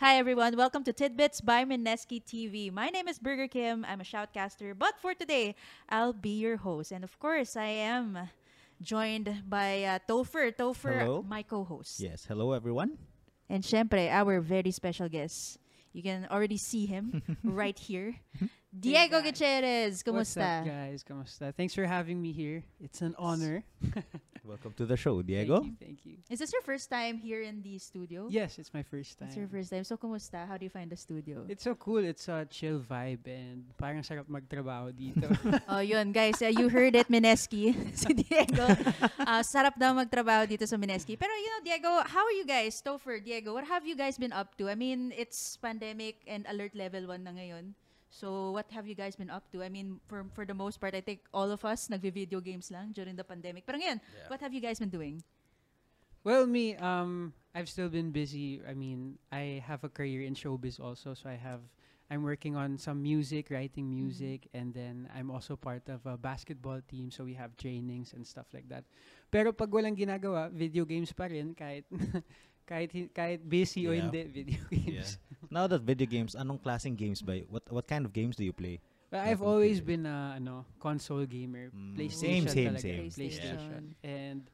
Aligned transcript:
Hi 0.00 0.16
everyone, 0.16 0.56
welcome 0.56 0.84
to 0.84 0.92
Tidbits 0.92 1.40
by 1.40 1.64
Mineski 1.64 2.22
TV. 2.22 2.72
My 2.72 2.88
name 2.88 3.08
is 3.08 3.18
Burger 3.18 3.48
Kim. 3.48 3.84
I'm 3.84 4.00
a 4.00 4.04
shoutcaster, 4.04 4.72
but 4.78 4.94
for 5.00 5.12
today, 5.12 5.56
I'll 5.88 6.12
be 6.12 6.38
your 6.38 6.56
host. 6.56 6.92
And 6.92 7.02
of 7.02 7.18
course, 7.18 7.56
I 7.56 7.66
am 7.66 8.16
joined 8.80 9.42
by 9.48 9.82
uh, 9.82 9.98
Topher. 10.08 10.54
Topher, 10.54 11.00
Hello. 11.00 11.24
my 11.26 11.42
co-host. 11.42 11.98
Yes, 11.98 12.24
hello 12.26 12.52
everyone. 12.52 12.96
And 13.48 13.64
syempre, 13.64 14.08
our 14.10 14.40
very 14.40 14.70
special 14.70 15.08
guest. 15.08 15.58
You 15.92 16.02
can 16.02 16.28
already 16.30 16.58
see 16.58 16.86
him 16.86 17.22
right 17.42 17.76
here. 17.78 18.14
Diego 18.68 19.20
guys. 19.22 19.32
Gutierrez, 19.32 20.02
What's 20.04 20.36
up, 20.36 20.44
kumusta? 20.44 20.64
guys? 20.66 21.00
Kamusta? 21.00 21.54
Thanks 21.56 21.74
for 21.74 21.86
having 21.88 22.20
me 22.20 22.32
here. 22.32 22.62
It's 22.80 23.00
an 23.00 23.14
honor. 23.18 23.64
Welcome 24.44 24.72
to 24.76 24.84
the 24.84 24.96
show, 24.96 25.20
Diego. 25.20 25.60
Thank 25.60 25.68
you. 25.68 25.76
Thank 25.80 25.98
you. 26.04 26.16
Is 26.28 26.38
this 26.38 26.52
your 26.52 26.60
first 26.62 26.88
time 26.88 27.16
here 27.16 27.40
in 27.40 27.60
the 27.60 27.76
studio? 27.80 28.28
Yes, 28.30 28.58
it's 28.58 28.72
my 28.72 28.82
first 28.84 29.18
time. 29.18 29.28
It's 29.28 29.36
your 29.36 29.48
first 29.48 29.72
time. 29.72 29.84
So, 29.84 29.96
kumusta? 29.96 30.46
How 30.46 30.56
do 30.56 30.64
you 30.64 30.72
find 30.72 30.88
the 30.92 30.96
studio? 30.96 31.44
It's 31.48 31.64
so 31.64 31.74
cool. 31.76 32.04
It's 32.04 32.28
a 32.28 32.44
chill 32.48 32.80
vibe 32.80 33.24
and 33.28 33.64
parang 33.80 34.04
sarap 34.04 34.28
magtrabaho 34.28 34.92
dito. 34.92 35.28
Oh, 35.68 35.80
yun, 35.80 36.12
guys. 36.12 36.40
Uh, 36.40 36.52
you 36.52 36.68
heard 36.68 36.96
it, 36.96 37.08
Mineski. 37.08 37.72
si 37.96 38.12
Diego. 38.12 38.68
Uh, 39.20 39.40
sarap 39.44 39.76
daw 39.80 39.92
magtrabaho 39.96 40.44
dito 40.48 40.68
sa 40.68 40.76
Mineski. 40.76 41.16
Pero, 41.16 41.32
you 41.32 41.50
know, 41.56 41.62
Diego, 41.64 41.92
how 42.04 42.24
are 42.24 42.36
you 42.36 42.44
guys? 42.44 42.80
Topher, 42.84 43.20
Diego, 43.20 43.52
what 43.52 43.64
have 43.64 43.84
you 43.88 43.96
guys 43.96 44.16
been 44.16 44.32
up 44.32 44.56
to? 44.60 44.68
I 44.68 44.76
mean, 44.76 45.12
it's 45.16 45.56
pandemic 45.60 46.20
and 46.28 46.44
alert 46.48 46.76
level 46.76 47.04
1 47.08 47.24
na 47.24 47.32
ngayon. 47.32 47.72
So, 48.08 48.56
what 48.56 48.66
have 48.72 48.88
you 48.88 48.96
guys 48.96 49.16
been 49.16 49.30
up 49.30 49.44
to? 49.52 49.62
I 49.62 49.68
mean, 49.68 50.00
for 50.08 50.24
for 50.32 50.48
the 50.48 50.56
most 50.56 50.80
part, 50.80 50.96
I 50.96 51.04
think 51.04 51.28
all 51.32 51.52
of 51.52 51.64
us 51.64 51.92
nagvi-video 51.92 52.40
games 52.40 52.72
lang 52.72 52.96
during 52.96 53.14
the 53.14 53.24
pandemic. 53.24 53.68
Pero 53.68 53.76
ngayon, 53.76 54.00
what 54.32 54.40
have 54.40 54.52
you 54.56 54.64
guys 54.64 54.80
been 54.80 54.92
doing? 54.92 55.20
well, 56.28 56.46
me, 56.46 56.76
um, 56.76 57.32
I've 57.54 57.68
still 57.68 57.88
been 57.88 58.10
busy. 58.10 58.60
I 58.68 58.74
mean, 58.74 59.18
I 59.32 59.62
have 59.64 59.84
a 59.84 59.88
career 59.88 60.22
in 60.22 60.34
showbiz 60.34 60.80
also, 60.80 61.14
so 61.14 61.28
I 61.28 61.40
have. 61.40 61.60
I'm 62.10 62.24
working 62.24 62.56
on 62.56 62.80
some 62.80 63.02
music, 63.04 63.52
writing 63.52 63.84
music, 63.84 64.48
and 64.56 64.72
then 64.72 65.12
I'm 65.12 65.28
also 65.30 65.56
part 65.56 65.84
of 65.92 66.00
a 66.08 66.16
basketball 66.16 66.80
team, 66.88 67.10
so 67.12 67.24
we 67.24 67.36
have 67.36 67.52
trainings 67.60 68.16
and 68.16 68.24
stuff 68.24 68.48
like 68.56 68.64
that. 68.72 68.88
Pero 69.28 69.52
pag 69.52 69.68
walang 69.68 69.92
ginagawa, 69.92 70.48
video 70.48 70.88
games 70.88 71.12
pa 71.12 71.28
rin 71.28 71.52
kahit 71.52 71.84
kahit 72.68 72.92
kahit 73.16 73.40
busy 73.40 73.88
o 73.88 73.96
hindi 73.96 74.28
video 74.28 74.60
games. 74.72 75.16
Now 75.48 75.64
that 75.64 75.80
video 75.80 76.04
games, 76.04 76.36
anong 76.36 76.60
klaseng 76.60 76.92
games 76.92 77.24
ba? 77.24 77.40
What 77.48 77.64
what 77.72 77.88
kind 77.88 78.04
of 78.04 78.12
games 78.12 78.36
do 78.36 78.44
you 78.44 78.52
play? 78.52 78.84
But 79.08 79.24
I've 79.24 79.40
always 79.40 79.80
been 79.80 80.04
a 80.04 80.36
ano, 80.36 80.68
console 80.76 81.24
gamer. 81.24 81.72
Mm. 81.72 81.96
PlayStation 81.96 82.44
Same, 82.44 82.52
same, 82.52 82.68
talaga. 82.76 82.84
same. 82.84 83.08
PlayStation. 83.08 83.82
And 84.04 84.44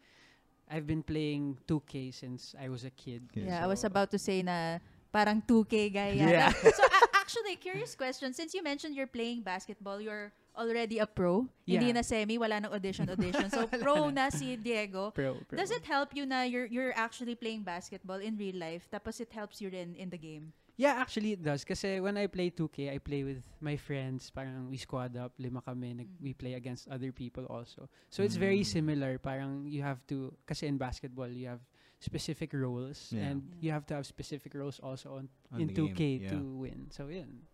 I've 0.70 0.86
been 0.86 1.02
playing 1.02 1.58
2K 1.66 2.14
since 2.14 2.54
I 2.54 2.70
was 2.70 2.86
a 2.86 2.94
kid. 2.94 3.26
Yes. 3.34 3.50
Yeah, 3.50 3.58
I 3.58 3.66
was 3.66 3.82
about 3.82 4.14
to 4.14 4.18
say 4.22 4.46
na 4.46 4.78
parang 5.10 5.42
2K 5.42 5.90
guy 5.90 6.14
yata. 6.14 6.30
Yeah. 6.30 6.50
so 6.54 6.82
a- 6.86 7.10
actually, 7.18 7.58
curious 7.58 7.98
question. 7.98 8.30
Since 8.30 8.54
you 8.54 8.62
mentioned 8.62 8.94
you're 8.94 9.10
playing 9.10 9.42
basketball, 9.42 9.98
you're 9.98 10.30
already 10.56 10.98
a 10.98 11.06
pro. 11.06 11.46
Hindi 11.66 11.90
Yeah. 11.90 11.98
na 11.98 12.02
semi, 12.02 12.38
wala 12.38 12.60
nang 12.60 12.72
audition 12.72 13.08
audition. 13.14 13.50
So 13.50 13.66
pro 13.66 14.10
na 14.10 14.30
si 14.30 14.56
Diego. 14.56 15.10
Pro, 15.10 15.36
pro. 15.46 15.56
Does 15.58 15.70
it 15.70 15.84
help 15.84 16.14
you 16.14 16.26
na 16.26 16.42
you're 16.46 16.66
you're 16.66 16.94
actually 16.94 17.34
playing 17.34 17.62
basketball 17.66 18.18
in 18.22 18.36
real 18.38 18.56
life 18.56 18.86
tapos 18.90 19.18
it 19.20 19.32
helps 19.32 19.60
you 19.60 19.68
rin 19.70 19.94
in 19.98 20.10
the 20.10 20.18
game? 20.20 20.52
Yeah, 20.74 20.98
actually 20.98 21.38
it 21.38 21.42
does. 21.46 21.62
Kasi 21.62 22.02
when 22.02 22.18
I 22.18 22.26
play 22.26 22.50
2K, 22.50 22.90
I 22.90 22.98
play 22.98 23.22
with 23.22 23.38
my 23.62 23.78
friends. 23.78 24.26
Parang 24.34 24.66
we 24.66 24.74
squad 24.74 25.14
up, 25.14 25.30
lima 25.38 25.62
kami. 25.62 25.94
Nag, 25.94 26.10
we 26.18 26.34
play 26.34 26.58
against 26.58 26.90
other 26.90 27.14
people 27.14 27.46
also. 27.46 27.86
So 28.10 28.26
it's 28.26 28.34
very 28.34 28.66
Mm. 28.66 28.74
similar. 28.82 29.12
Parang 29.22 29.70
you 29.70 29.86
have 29.86 30.02
to, 30.10 30.34
kasi 30.42 30.66
in 30.66 30.74
basketball, 30.74 31.30
you 31.30 31.46
have 31.46 31.62
specific 32.02 32.50
roles. 32.50 33.14
Yeah. 33.14 33.30
And 33.30 33.46
Yeah. 33.54 33.62
you 33.62 33.70
have 33.70 33.86
to 33.86 33.94
have 33.94 34.04
specific 34.04 34.50
roles 34.58 34.82
also 34.82 35.14
on, 35.22 35.30
On 35.54 35.62
in 35.62 35.70
the 35.70 35.78
2K 35.78 36.18
game, 36.18 36.34
to 36.34 36.42
yeah. 36.42 36.58
win. 36.66 36.78
So 36.90 37.06
yun. 37.06 37.46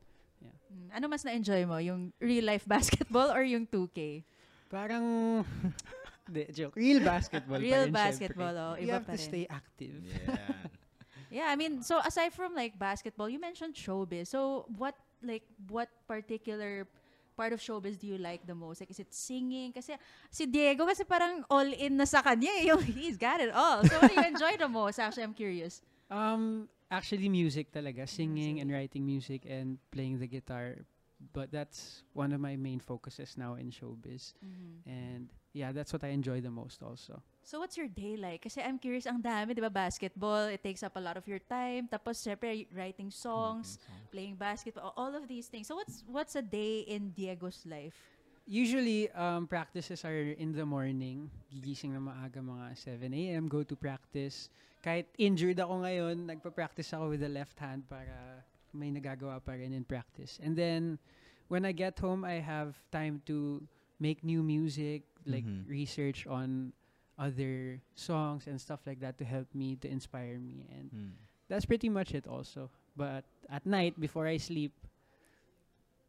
Mm, 0.42 0.88
Ano 0.92 1.04
mas 1.08 1.22
na-enjoy 1.22 1.62
mo? 1.66 1.76
Yung 1.78 2.10
real 2.18 2.46
life 2.46 2.64
basketball 2.70 3.30
or 3.30 3.42
yung 3.42 3.66
2K? 3.66 4.24
Parang, 4.70 5.04
de, 6.30 6.46
joke. 6.54 6.74
Real 6.78 7.02
basketball 7.02 7.58
pa 7.58 7.64
Real 7.64 7.86
rin, 7.86 7.92
basketball, 7.92 8.54
oh, 8.54 8.72
syempre. 8.74 8.82
You 8.82 8.86
iba 8.86 8.94
have 8.96 9.06
pa 9.06 9.12
to 9.12 9.18
rin. 9.18 9.28
stay 9.28 9.44
active. 9.50 9.94
Yeah. 10.02 10.38
Yeah, 11.30 11.46
I 11.46 11.54
mean, 11.54 11.82
so 11.86 12.02
aside 12.02 12.34
from 12.34 12.58
like 12.58 12.74
basketball, 12.74 13.30
you 13.30 13.38
mentioned 13.38 13.78
showbiz. 13.78 14.26
So 14.26 14.66
what 14.78 14.98
like 15.22 15.46
what 15.70 15.86
particular 16.10 16.90
part 17.38 17.54
of 17.54 17.62
showbiz 17.62 17.94
do 17.94 18.10
you 18.10 18.18
like 18.18 18.42
the 18.50 18.54
most? 18.54 18.82
Like 18.82 18.90
is 18.90 18.98
it 18.98 19.14
singing? 19.14 19.70
Kasi 19.70 19.94
si 20.26 20.50
Diego 20.50 20.82
kasi 20.90 21.06
parang 21.06 21.46
all 21.46 21.70
in 21.70 21.94
na 21.94 22.04
sa 22.04 22.18
kanya. 22.18 22.50
eh. 22.58 22.66
Yung, 22.74 22.82
he's 22.82 23.14
got 23.14 23.38
it 23.38 23.54
all. 23.54 23.78
So 23.86 23.94
what 24.02 24.10
do 24.10 24.18
you 24.18 24.26
enjoy 24.26 24.58
the 24.58 24.66
most? 24.66 24.98
Actually, 24.98 25.22
I'm 25.22 25.34
curious. 25.38 25.78
Um, 26.10 26.66
actually, 26.90 27.28
music 27.28 27.72
talaga. 27.72 28.08
Singing 28.08 28.60
and 28.60 28.70
writing 28.70 29.06
music 29.06 29.46
and 29.48 29.78
playing 29.90 30.18
the 30.18 30.26
guitar. 30.26 30.76
But 31.32 31.52
that's 31.52 32.02
one 32.14 32.32
of 32.32 32.40
my 32.40 32.56
main 32.56 32.80
focuses 32.80 33.36
now 33.36 33.54
in 33.54 33.70
showbiz. 33.70 34.32
And 34.88 35.28
yeah, 35.52 35.72
that's 35.72 35.92
what 35.92 36.02
I 36.04 36.08
enjoy 36.16 36.40
the 36.40 36.50
most 36.50 36.82
also. 36.82 37.20
So 37.42 37.58
what's 37.58 37.76
your 37.76 37.88
day 37.88 38.16
like? 38.16 38.42
Kasi 38.42 38.62
I'm 38.62 38.78
curious, 38.78 39.06
ang 39.06 39.20
dami, 39.20 39.54
di 39.54 39.60
ba, 39.60 39.68
basketball, 39.68 40.48
it 40.48 40.62
takes 40.62 40.82
up 40.82 40.96
a 40.96 41.02
lot 41.02 41.16
of 41.16 41.26
your 41.26 41.40
time. 41.40 41.88
Tapos, 41.92 42.22
syempre, 42.22 42.66
writing 42.72 43.10
songs, 43.10 43.76
playing 44.12 44.36
basketball, 44.36 44.94
all 44.96 45.12
of 45.12 45.26
these 45.28 45.48
things. 45.48 45.66
So 45.66 45.76
what's 45.76 46.04
what's 46.06 46.34
a 46.36 46.44
day 46.44 46.88
in 46.88 47.10
Diego's 47.12 47.66
life? 47.66 47.96
Usually, 48.46 49.10
um, 49.12 49.46
practices 49.46 50.04
are 50.04 50.34
in 50.34 50.56
the 50.56 50.64
morning. 50.64 51.28
Gigising 51.52 51.92
na 51.92 52.00
maaga 52.00 52.40
mga 52.40 52.74
7 52.78 53.12
a.m. 53.12 53.46
Go 53.46 53.62
to 53.62 53.76
practice. 53.76 54.48
Kahit 54.80 55.12
injured 55.20 55.60
ako 55.60 55.84
ngayon, 55.84 56.24
nagpa-practice 56.24 56.96
ako 56.96 57.12
with 57.12 57.20
the 57.20 57.28
left 57.28 57.60
hand 57.60 57.84
para 57.88 58.40
may 58.72 58.88
nagagawa 58.88 59.42
pa 59.44 59.52
rin 59.52 59.76
in 59.76 59.84
practice. 59.84 60.40
And 60.40 60.56
then, 60.56 60.96
when 61.52 61.68
I 61.68 61.72
get 61.72 61.98
home, 62.00 62.24
I 62.24 62.40
have 62.40 62.80
time 62.88 63.20
to 63.28 63.60
make 64.00 64.24
new 64.24 64.40
music, 64.40 65.04
like 65.28 65.44
Mhm. 65.44 65.68
research 65.68 66.24
on 66.24 66.72
other 67.20 67.82
songs 67.92 68.48
and 68.48 68.56
stuff 68.56 68.86
like 68.88 69.00
that 69.04 69.20
to 69.20 69.24
help 69.28 69.52
me, 69.52 69.76
to 69.84 69.88
inspire 69.90 70.40
me. 70.40 70.64
And 70.72 70.88
Mm. 70.88 71.12
that's 71.52 71.68
pretty 71.68 71.92
much 71.92 72.16
it 72.16 72.24
also. 72.24 72.72
But 72.96 73.28
at 73.52 73.68
night, 73.68 74.00
before 74.00 74.24
I 74.24 74.40
sleep, 74.40 74.72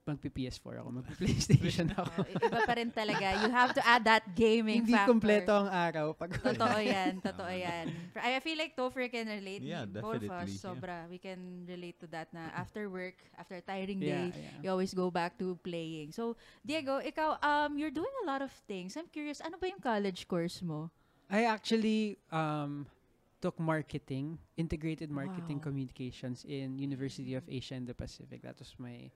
magpi-PS4 0.01 0.81
ako, 0.81 0.89
magpi-PlayStation 0.97 1.87
ako. 1.97 2.25
Oh, 2.25 2.25
iba 2.25 2.59
pa 2.65 2.73
rin 2.73 2.89
talaga. 2.89 3.37
You 3.37 3.49
have 3.53 3.71
to 3.77 3.83
add 3.85 4.01
that 4.09 4.25
gaming 4.33 4.81
Hindi 4.81 4.97
factor. 4.97 5.13
kompleto 5.13 5.53
ang 5.53 5.69
araw 5.69 6.17
pag 6.17 6.33
Totoo 6.41 6.79
yan, 6.81 7.21
totoo 7.27 7.51
yan. 7.53 7.85
I 8.17 8.37
I 8.37 8.41
feel 8.41 8.57
like 8.57 8.73
Topher 8.73 9.05
can 9.07 9.29
relate. 9.29 9.61
Yeah, 9.61 9.85
Both 9.85 10.25
of 10.25 10.33
us, 10.33 10.49
definitely, 10.49 10.57
yeah. 10.57 10.65
sobra. 10.65 10.97
We 11.05 11.21
can 11.21 11.39
relate 11.69 12.01
to 12.01 12.07
that 12.09 12.33
na 12.33 12.49
after 12.57 12.89
work, 12.89 13.21
after 13.37 13.61
a 13.61 13.63
tiring 13.63 14.01
day, 14.01 14.33
Yeah, 14.33 14.41
yeah. 14.41 14.61
you 14.65 14.67
always 14.73 14.97
go 14.97 15.13
back 15.13 15.37
to 15.37 15.53
playing. 15.61 16.17
So, 16.17 16.33
Diego, 16.65 16.97
ikaw, 16.97 17.37
um, 17.37 17.77
you're 17.77 17.93
doing 17.93 18.13
a 18.21 18.25
lot 18.25 18.41
of 18.41 18.49
things. 18.65 18.97
I'm 18.97 19.05
curious, 19.07 19.37
ano 19.37 19.61
ba 19.61 19.69
yung 19.69 19.81
college 19.81 20.25
course 20.25 20.65
mo? 20.65 20.89
I 21.29 21.45
actually 21.45 22.17
um, 22.33 22.89
took 23.37 23.55
marketing, 23.61 24.41
integrated 24.57 25.13
marketing 25.13 25.61
Wow. 25.61 25.69
communications 25.69 26.43
in 26.43 26.75
University 26.75 27.37
of 27.37 27.45
Asia 27.45 27.77
and 27.77 27.85
the 27.85 27.93
Pacific. 27.95 28.41
That 28.41 28.57
was 28.57 28.73
my 28.75 29.07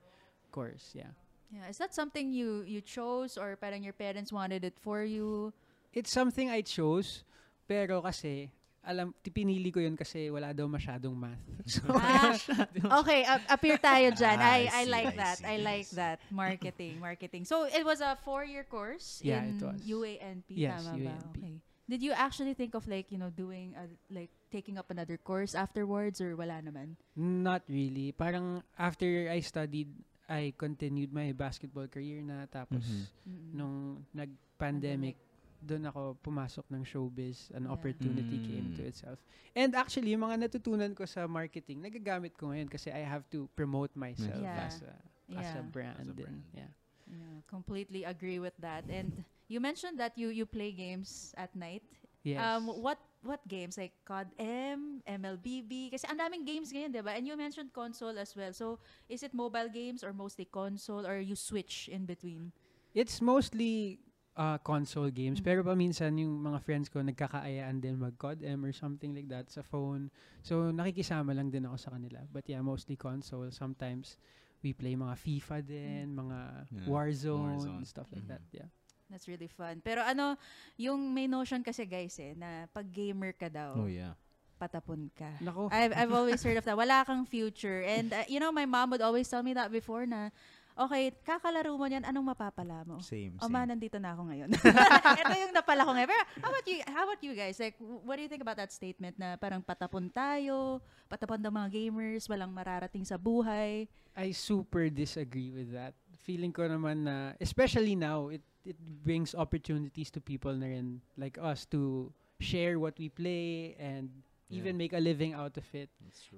course, 0.56 0.96
yeah. 0.96 1.12
Yeah, 1.52 1.68
is 1.68 1.78
that 1.84 1.92
something 1.92 2.32
you 2.32 2.64
you 2.64 2.80
chose 2.80 3.36
or 3.36 3.60
parang 3.60 3.84
your 3.84 3.94
parents 3.94 4.32
wanted 4.32 4.64
it 4.64 4.80
for 4.80 5.04
you? 5.04 5.52
It's 5.92 6.10
something 6.12 6.48
I 6.48 6.64
chose, 6.64 7.24
pero 7.68 8.00
kasi, 8.04 8.50
alam, 8.84 9.12
pinili 9.24 9.72
ko 9.72 9.80
yun 9.80 9.96
kasi 9.96 10.28
wala 10.32 10.52
daw 10.56 10.68
masyadong 10.68 11.16
math. 11.16 11.44
So, 11.68 11.86
Ah, 11.92 12.36
okay, 13.04 13.24
ap- 13.26 13.48
appear 13.58 13.78
tayo 13.80 14.12
dyan. 14.12 14.38
Ah, 14.38 14.52
I, 14.58 14.60
I 14.68 14.84
I 14.84 14.84
like 14.90 15.12
I 15.14 15.20
that. 15.22 15.38
see, 15.40 15.46
I 15.48 15.56
I 15.56 15.58
like 15.64 15.90
that. 15.96 16.18
Marketing, 16.30 16.94
marketing. 17.00 17.44
So, 17.46 17.66
it 17.68 17.82
was 17.86 18.00
a 18.04 18.16
four-year 18.26 18.66
course 18.68 19.22
Yeah, 19.24 19.46
in 19.46 19.58
it 19.58 19.62
was. 19.64 19.80
UANP, 19.86 20.50
Yes, 20.54 20.82
tama 20.84 20.98
ba? 21.00 21.16
UANP. 21.18 21.38
Okay. 21.40 21.56
Did 21.86 22.02
you 22.02 22.14
actually 22.18 22.58
think 22.58 22.74
of 22.74 22.90
like, 22.90 23.14
you 23.14 23.22
know, 23.22 23.30
doing, 23.30 23.78
a, 23.78 23.86
like, 24.10 24.34
taking 24.50 24.76
up 24.82 24.90
another 24.90 25.18
course 25.22 25.54
afterwards 25.54 26.18
or 26.20 26.34
wala 26.36 26.58
naman? 26.60 26.98
Not 27.16 27.62
really. 27.70 28.10
Parang 28.12 28.66
after 28.74 29.30
I 29.30 29.40
studied, 29.46 29.94
I 30.26 30.54
continued 30.58 31.14
my 31.14 31.32
basketball 31.32 31.86
career 31.86 32.26
na 32.26 32.50
tapos 32.50 32.82
Mhm. 32.82 33.06
Mm-mm. 33.30 33.52
nung 33.54 33.78
nag-pandemic, 34.12 35.16
doon 35.62 35.90
ako 35.90 36.02
pumasok 36.22 36.66
ng 36.70 36.84
showbiz, 36.86 37.50
an 37.54 37.66
Yeah. 37.66 37.74
opportunity 37.74 38.38
came 38.38 38.74
to 38.78 38.86
Mm. 38.86 38.90
itself. 38.90 39.18
And 39.54 39.74
actually, 39.74 40.14
yung 40.14 40.22
mga 40.22 40.46
natutunan 40.46 40.94
ko 40.94 41.10
sa 41.10 41.26
marketing, 41.26 41.82
nagagamit 41.82 42.38
ko 42.38 42.54
ngayon 42.54 42.70
kasi 42.70 42.94
I 42.94 43.02
have 43.02 43.26
to 43.34 43.50
promote 43.58 43.94
myself 43.98 44.38
Yeah. 44.42 44.66
as 44.66 44.82
a 44.86 44.94
as 45.34 45.50
a 45.58 45.66
Yeah. 45.66 45.74
brand. 45.74 45.98
As 45.98 46.06
a 46.06 46.14
and 46.14 46.22
brand. 46.22 46.42
yeah. 46.54 46.70
Yeah, 47.06 47.38
completely 47.46 48.02
agree 48.06 48.38
with 48.42 48.54
that. 48.62 48.86
And 48.90 49.14
you 49.46 49.62
mentioned 49.62 49.98
that 49.98 50.18
you 50.18 50.30
you 50.30 50.46
play 50.46 50.74
games 50.74 51.34
at 51.38 51.54
night. 51.54 51.86
Yes. 52.26 52.42
Um, 52.42 52.66
what 52.82 52.98
what 53.26 53.42
games 53.50 53.76
like 53.76 53.92
COD 54.06 54.30
M, 54.40 55.02
MLBB? 55.04 55.90
Kasi 55.92 56.06
ang 56.06 56.22
daming 56.22 56.46
games 56.46 56.70
ngayon, 56.72 56.94
'di 56.94 57.02
ba? 57.02 57.18
And 57.18 57.26
you 57.26 57.34
mentioned 57.36 57.74
console 57.74 58.16
as 58.16 58.32
well. 58.38 58.54
So, 58.54 58.78
is 59.10 59.26
it 59.26 59.34
mobile 59.34 59.68
games 59.68 60.06
or 60.06 60.14
mostly 60.14 60.46
console 60.46 61.04
or 61.04 61.18
you 61.20 61.36
switch 61.36 61.90
in 61.90 62.06
between? 62.06 62.54
it's 62.96 63.20
mostly 63.20 64.00
uh, 64.40 64.56
console 64.64 65.12
games. 65.12 65.44
Mhm. 65.44 65.44
Pero 65.44 65.60
paminsan 65.68 66.16
yung 66.16 66.40
mga 66.40 66.64
friends 66.64 66.88
ko 66.88 67.04
nagkakaayaan 67.04 67.84
din 67.84 68.00
mag-COD 68.00 68.40
M 68.48 68.64
or 68.64 68.72
something 68.72 69.12
like 69.12 69.28
that 69.28 69.52
sa 69.52 69.60
phone. 69.60 70.08
So 70.48 70.72
nakikisama 70.72 71.36
lang 71.36 71.52
din 71.52 71.68
ako 71.68 71.76
sa 71.76 71.92
kanila. 71.92 72.24
But 72.32 72.48
yeah, 72.48 72.64
mostly 72.64 72.96
console. 72.96 73.52
Sometimes 73.52 74.16
we 74.64 74.72
play 74.72 74.96
mga 74.96 75.16
FIFA 75.20 75.58
din, 75.60 76.16
mga 76.16 76.40
Yeah, 76.72 76.88
Warzone, 76.88 77.84
Warzone. 77.84 77.84
stuff 77.84 78.08
like 78.16 78.24
Mhm. 78.24 78.32
that. 78.32 78.44
Yeah. 78.56 78.70
That's 79.10 79.30
really 79.30 79.50
fun. 79.50 79.82
Pero 79.86 80.02
ano, 80.02 80.34
yung 80.76 81.14
may 81.14 81.30
notion 81.30 81.62
kasi 81.62 81.86
guys 81.86 82.18
eh, 82.18 82.34
na 82.34 82.66
pag 82.74 82.86
gamer 82.90 83.34
ka 83.38 83.48
daw, 83.50 83.78
Oh 83.78 83.90
yeah. 83.90 84.18
patapon 84.58 85.12
ka. 85.14 85.30
Nako. 85.44 85.70
I've, 85.70 85.94
I've 85.94 86.14
always 86.16 86.42
heard 86.42 86.58
of 86.58 86.66
that. 86.66 86.78
Wala 86.78 87.06
kang 87.06 87.28
future. 87.28 87.84
And, 87.86 88.10
uh, 88.16 88.26
you 88.26 88.40
know, 88.40 88.50
my 88.52 88.66
mom 88.66 88.90
would 88.96 89.04
always 89.04 89.28
tell 89.30 89.44
me 89.44 89.54
that 89.54 89.70
before 89.70 90.08
na, 90.08 90.32
okay, 90.76 91.12
kakalaro 91.24 91.76
mo 91.80 91.86
niyan, 91.88 92.04
anong 92.04 92.36
mapapala 92.36 92.84
mo? 92.84 93.00
Same. 93.00 93.40
O 93.40 93.48
same. 93.48 93.54
ma, 93.54 93.64
nandito 93.64 93.96
na 94.00 94.12
ako 94.16 94.28
ngayon. 94.28 94.50
Ito 95.24 95.34
yung 95.40 95.54
napala 95.56 95.88
ko 95.88 95.92
ngayon. 95.96 96.10
Pero 96.12 96.24
how 96.44 96.50
about 96.52 96.68
you, 96.68 96.78
how 96.88 97.04
about 97.08 97.22
you 97.24 97.34
guys? 97.36 97.56
Like, 97.60 97.76
what 97.80 98.16
do 98.20 98.22
you 98.24 98.32
think 98.32 98.44
about 98.44 98.60
that 98.60 98.72
statement 98.76 99.16
na 99.16 99.40
parang 99.40 99.64
patapon 99.64 100.12
tayo, 100.12 100.84
patapon 101.08 101.40
ng 101.40 101.54
mga 101.54 101.70
gamers, 101.72 102.28
walang 102.28 102.52
mararating 102.52 103.08
sa 103.08 103.16
buhay? 103.16 103.88
I 104.16 104.32
super 104.32 104.88
disagree 104.88 105.52
with 105.52 105.76
that. 105.76 105.96
Feeling 106.26 106.50
ko 106.50 106.66
naman 106.66 107.06
na, 107.06 107.38
especially 107.38 107.94
now, 107.94 108.34
it 108.34 108.42
it 108.66 108.76
brings 109.06 109.38
opportunities 109.38 110.10
to 110.10 110.18
people 110.18 110.50
na 110.58 110.66
rin 110.74 110.98
like 111.22 111.38
us 111.38 111.70
to 111.70 112.10
share 112.42 112.82
what 112.82 112.98
we 112.98 113.14
play 113.14 113.78
and 113.78 114.10
even 114.50 114.74
Yeah. 114.74 114.82
make 114.90 114.94
a 114.98 115.02
living 115.02 115.38
out 115.38 115.54
of 115.54 115.66
it. 115.74 115.90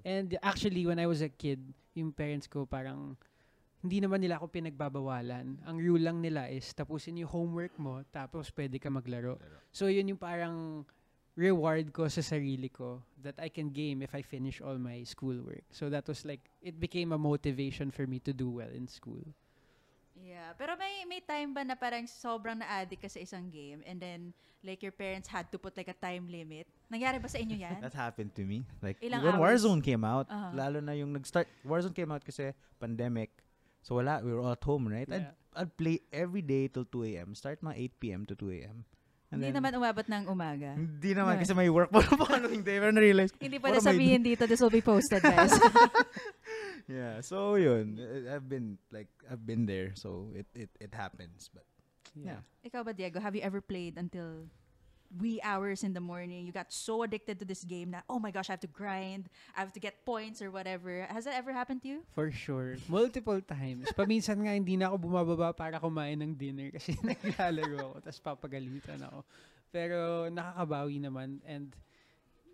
And 0.03 0.35
actually, 0.43 0.83
when 0.83 0.99
I 0.99 1.07
was 1.07 1.23
a 1.23 1.31
kid, 1.31 1.63
yung 1.95 2.11
parents 2.11 2.47
ko 2.51 2.67
parang 2.67 3.15
hindi 3.79 4.03
naman 4.03 4.19
nila 4.19 4.43
ako 4.43 4.51
pinagbabawalan. 4.51 5.63
Ang 5.63 5.77
rule 5.79 6.03
lang 6.03 6.19
nila 6.19 6.51
is 6.51 6.67
tapusin 6.75 7.23
yung 7.23 7.31
homework 7.31 7.71
mo, 7.79 8.03
tapos 8.11 8.51
pwede 8.51 8.75
ka 8.81 8.91
maglaro. 8.91 9.39
Laro. 9.39 9.57
So 9.71 9.87
yun 9.87 10.11
yung 10.11 10.19
parang 10.19 10.83
reward 11.37 11.93
ko 11.93 12.09
sa 12.09 12.19
sarili 12.25 12.67
ko 12.67 12.99
that 13.21 13.37
I 13.39 13.47
can 13.47 13.69
game 13.69 14.01
if 14.01 14.11
I 14.17 14.25
finish 14.25 14.59
all 14.59 14.75
my 14.81 15.05
schoolwork. 15.05 15.63
So 15.71 15.87
that 15.93 16.09
was 16.09 16.25
like, 16.25 16.41
it 16.59 16.81
became 16.81 17.13
a 17.13 17.21
motivation 17.21 17.93
for 17.93 18.03
me 18.09 18.17
to 18.25 18.33
do 18.33 18.49
well 18.49 18.73
in 18.73 18.89
school. 18.89 19.23
Yeah. 20.27 20.51
Pero 20.59 20.75
may 20.75 21.07
may 21.07 21.23
time 21.23 21.55
ba 21.55 21.63
na 21.63 21.79
parang 21.79 22.03
sobrang 22.03 22.59
na-addict 22.59 22.99
ka 22.99 23.07
sa 23.07 23.23
isang 23.23 23.47
game 23.47 23.79
and 23.87 23.95
then 23.95 24.35
like 24.59 24.83
your 24.83 24.91
parents 24.91 25.31
had 25.31 25.47
to 25.47 25.57
put 25.57 25.71
like 25.79 25.87
a 25.87 25.95
time 25.95 26.27
limit? 26.27 26.67
Nangyari 26.91 27.15
ba 27.15 27.31
sa 27.31 27.39
inyo 27.39 27.55
yan? 27.55 27.79
That 27.87 27.95
happened 27.95 28.35
to 28.35 28.43
me. 28.43 28.67
Like 28.83 28.99
Ilang 28.99 29.23
when 29.23 29.35
hours? 29.39 29.63
Warzone 29.63 29.79
came 29.79 30.03
out, 30.03 30.27
Uh-huh. 30.27 30.51
lalo 30.51 30.83
na 30.83 30.91
yung 30.91 31.15
nag-start 31.15 31.47
Warzone 31.63 31.95
came 31.95 32.11
out 32.11 32.27
kasi 32.27 32.51
pandemic. 32.75 33.31
So 33.79 33.95
wala, 33.95 34.19
we 34.19 34.35
were 34.35 34.43
all 34.43 34.51
at 34.51 34.63
home, 34.67 34.91
right? 34.91 35.07
I'd, 35.07 35.31
Yeah. 35.31 35.63
I'd 35.63 35.71
play 35.79 36.03
every 36.11 36.43
day 36.43 36.67
till 36.67 36.83
2 36.83 37.15
a.m. 37.15 37.31
Start 37.31 37.63
mga 37.63 37.95
8 37.95 38.03
p.m. 38.03 38.21
to 38.27 38.35
2 38.35 38.51
a.m. 38.61 38.83
And 39.31 39.43
Hindi 39.43 39.51
then- 39.51 39.59
naman 39.59 39.71
umabot 39.75 40.07
ng 40.07 40.23
umaga. 40.27 40.71
Hindi 40.75 41.11
naman 41.11 41.35
No. 41.35 41.41
kasi 41.43 41.51
may 41.51 41.67
work 41.67 41.91
pa 41.91 41.99
the 41.99 42.15
following 42.15 42.63
day. 42.63 42.79
Pero 42.79 42.91
na-realize, 42.95 43.31
Hindi 43.39 43.59
I 43.59 43.79
sabihin 43.83 44.23
dito, 44.23 44.47
this 44.47 44.59
will 44.63 44.71
be 44.71 44.79
posted, 44.83 45.19
guys. 45.19 45.51
Yeah, 46.87 47.19
so 47.19 47.55
yun. 47.59 47.99
I've 48.31 48.47
been 48.47 48.79
like 48.91 49.11
I've 49.27 49.43
been 49.43 49.67
there, 49.67 49.91
so 49.95 50.31
it 50.31 50.47
it 50.55 50.71
it 50.79 50.91
happens. 50.95 51.51
But 51.51 51.67
yeah, 52.15 52.39
Ikaw 52.63 52.87
ba, 52.87 52.93
Diego? 52.95 53.19
Have 53.19 53.35
you 53.35 53.43
ever 53.43 53.59
played 53.59 53.99
until 53.99 54.47
wee 55.19 55.39
hours 55.43 55.83
in 55.83 55.91
the 55.91 55.99
morning? 55.99 56.47
You 56.47 56.55
got 56.55 56.71
so 56.71 57.03
addicted 57.03 57.39
to 57.39 57.45
this 57.45 57.67
game 57.67 57.91
na, 57.91 58.07
oh 58.07 58.19
my 58.19 58.31
gosh, 58.31 58.47
I 58.47 58.55
have 58.55 58.63
to 58.63 58.71
grind. 58.71 59.27
I 59.55 59.59
have 59.59 59.75
to 59.75 59.83
get 59.83 60.07
points 60.07 60.39
or 60.39 60.47
whatever. 60.51 61.03
Has 61.11 61.27
that 61.27 61.35
ever 61.35 61.51
happened 61.51 61.83
to 61.83 61.87
you? 61.91 61.99
For 62.15 62.31
sure. 62.31 62.79
Multiple 62.87 63.39
times. 63.43 63.91
Paminsan 63.91 64.47
nga 64.47 64.55
hindi 64.55 64.79
na 64.79 64.87
ako 64.87 65.11
bumababa 65.11 65.51
para 65.51 65.79
kumain 65.83 66.19
ng 66.23 66.39
dinner 66.39 66.71
kasi 66.71 66.95
naglalaro 67.03 67.91
ako 67.91 67.95
tapos 67.99 68.19
papagalitan 68.23 68.99
ako. 69.03 69.27
Pero 69.75 70.31
nakakabawi 70.31 71.03
naman 71.03 71.43
and 71.43 71.75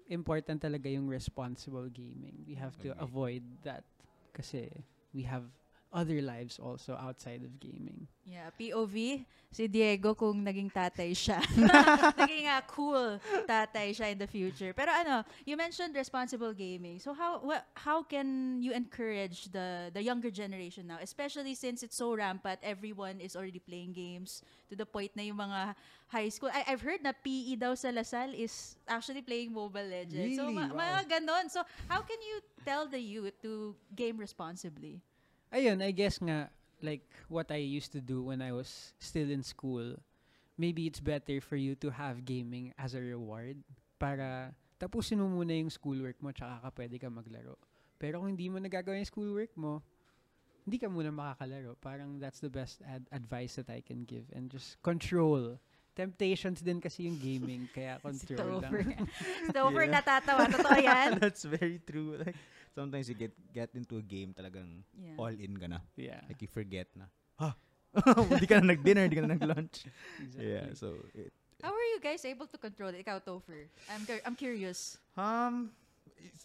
important 0.09 0.57
talaga 0.61 0.89
yung 0.89 1.05
responsible 1.05 1.85
gaming. 1.89 2.43
We 2.49 2.57
have 2.57 2.73
to 2.81 2.91
Agree. 2.93 3.01
avoid 3.05 3.43
that 3.61 3.85
kasi 4.33 4.67
eh, 4.67 4.81
we 5.13 5.23
have 5.23 5.45
other 5.93 6.19
lives 6.25 6.57
also 6.57 6.97
outside 6.97 7.45
of 7.45 7.61
gaming. 7.61 8.09
Yeah, 8.25 8.49
POV, 8.57 9.21
si 9.53 9.69
Diego 9.69 10.17
kung 10.17 10.41
naging 10.41 10.73
tatay 10.73 11.13
siya. 11.13 11.37
naging 12.19 12.49
ah, 12.49 12.65
cool 12.65 13.21
tatay 13.45 13.93
siya 13.93 14.09
in 14.09 14.17
the 14.17 14.25
future. 14.25 14.73
Pero 14.73 14.89
ano, 14.89 15.21
you 15.45 15.53
mentioned 15.53 15.93
responsible 15.93 16.49
gaming. 16.51 16.97
So 16.97 17.13
how 17.13 17.39
wha- 17.45 17.61
how 17.77 18.01
can 18.01 18.57
you 18.57 18.73
encourage 18.73 19.53
the 19.53 19.93
the 19.93 20.01
younger 20.01 20.33
generation 20.33 20.89
now, 20.89 20.97
especially 20.97 21.53
since 21.53 21.85
it's 21.85 21.95
so 21.95 22.17
rampant, 22.17 22.57
everyone 22.65 23.21
is 23.21 23.37
already 23.37 23.61
playing 23.61 23.93
games 23.93 24.41
to 24.67 24.75
the 24.75 24.89
point 24.89 25.13
na 25.13 25.21
yung 25.29 25.37
mga 25.37 25.77
high 26.09 26.29
school. 26.33 26.49
I, 26.49 26.65
I've 26.73 26.81
heard 26.81 27.05
na 27.05 27.13
PE 27.13 27.53
daw 27.61 27.77
sa 27.77 27.93
Lasal 27.93 28.33
is 28.33 28.81
actually 28.89 29.21
playing 29.21 29.53
Mobile 29.53 29.85
Legends. 29.85 30.33
So 30.41 30.49
Really? 30.49 30.57
ma- 30.57 30.73
Wow. 30.73 30.81
mga 30.81 31.01
ganon. 31.21 31.45
So 31.53 31.61
how 31.85 32.01
can 32.01 32.17
you 32.17 32.41
tell 32.65 32.89
the 32.89 32.97
youth 32.97 33.37
to 33.45 33.77
game 33.93 34.17
responsibly? 34.17 35.03
Ayun, 35.53 35.85
I 35.85 35.91
guess 35.93 36.17
nga, 36.17 36.49
like 36.81 37.05
what 37.29 37.53
I 37.53 37.61
used 37.61 37.93
to 37.93 38.01
do 38.01 38.23
when 38.25 38.41
I 38.41 38.51
was 38.51 38.93
still 38.97 39.29
in 39.29 39.43
school, 39.45 39.95
maybe 40.57 40.89
it's 40.89 40.99
better 40.99 41.39
for 41.41 41.55
you 41.55 41.75
to 41.85 41.93
have 41.93 42.25
gaming 42.25 42.73
as 42.77 42.93
a 42.93 43.01
reward 43.01 43.61
para 44.01 44.51
tapusin 44.81 45.21
mo 45.21 45.29
muna 45.29 45.53
yung 45.53 45.69
schoolwork 45.69 46.17
mo 46.19 46.33
tsaka 46.33 46.59
ka 46.59 46.69
pwede 46.75 46.97
ka 46.99 47.07
maglaro. 47.07 47.55
Pero 48.01 48.19
kung 48.19 48.33
hindi 48.33 48.49
mo 48.49 48.57
nagagawa 48.59 48.97
yung 48.97 49.07
schoolwork 49.07 49.53
mo, 49.55 49.79
hindi 50.65 50.81
ka 50.81 50.89
muna 50.89 51.13
makakalaro. 51.13 51.77
Parang 51.79 52.17
that's 52.19 52.41
the 52.41 52.49
best 52.49 52.81
ad- 52.83 53.07
advice 53.13 53.55
that 53.55 53.69
I 53.69 53.79
can 53.79 54.03
give. 54.03 54.25
And 54.33 54.49
just 54.49 54.81
control. 54.81 55.55
Temptations 55.93 56.65
din 56.65 56.81
kasi 56.81 57.05
yung 57.05 57.21
gaming, 57.21 57.69
kaya 57.69 58.01
Si 58.17 58.25
control 58.33 58.57
Topher. 58.59 58.81
lang. 58.81 59.05
Si 59.45 59.51
Topher 59.53 59.85
Yeah. 59.87 59.93
natatawa. 60.01 60.49
Totoo 60.49 60.79
yan? 60.89 61.21
that's 61.21 61.45
very 61.45 61.77
true. 61.85 62.17
Like 62.17 62.33
sometimes 62.75 63.07
you 63.09 63.15
get 63.15 63.31
get 63.53 63.69
into 63.77 63.97
a 63.97 64.05
game 64.05 64.33
talagang 64.33 64.81
Yeah. 64.97 65.17
all 65.17 65.33
in 65.33 65.53
ka 65.57 65.67
na. 65.69 65.79
Yeah, 65.95 66.21
Like 66.27 66.41
you 66.41 66.49
forget 66.51 66.89
na. 66.97 67.05
Ha? 67.39 67.53
Hindi 68.33 68.47
ka 68.49 68.57
na 68.61 68.73
nag-dinner, 68.73 69.05
hindi 69.05 69.17
ka 69.21 69.23
na 69.25 69.37
nag-lunch. 69.37 69.85
exactly. 70.17 70.49
Yeah, 70.49 70.73
so 70.73 70.97
it, 71.13 71.29
How 71.61 71.71
are 71.71 71.89
you 71.95 72.01
guys 72.03 72.25
able 72.25 72.49
to 72.49 72.57
control 72.59 72.89
it? 72.91 73.05
Ikaw, 73.05 73.23
Topher. 73.23 73.69
I'm, 73.87 74.03
I'm 74.25 74.35
curious. 74.35 74.97
um 75.15 75.71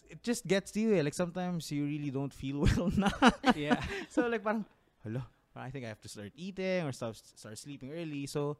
it 0.09 0.21
just 0.23 0.45
gets 0.47 0.71
to 0.71 0.79
you. 0.79 0.95
Eh. 0.95 1.01
Like 1.03 1.13
sometimes 1.17 1.71
you 1.71 1.83
really 1.85 2.11
don't 2.11 2.31
feel 2.33 2.61
well 2.65 2.91
na. 2.95 3.09
yeah. 3.55 3.79
so 4.13 4.27
like 4.27 4.43
parang, 4.43 4.63
hello, 5.03 5.23
I 5.55 5.69
think 5.73 5.85
I 5.85 5.89
have 5.89 6.01
to 6.05 6.09
start 6.11 6.31
eating 6.35 6.85
or 6.87 6.91
start 6.93 7.17
start 7.17 7.57
sleeping 7.57 7.91
early. 7.91 8.27
So 8.27 8.57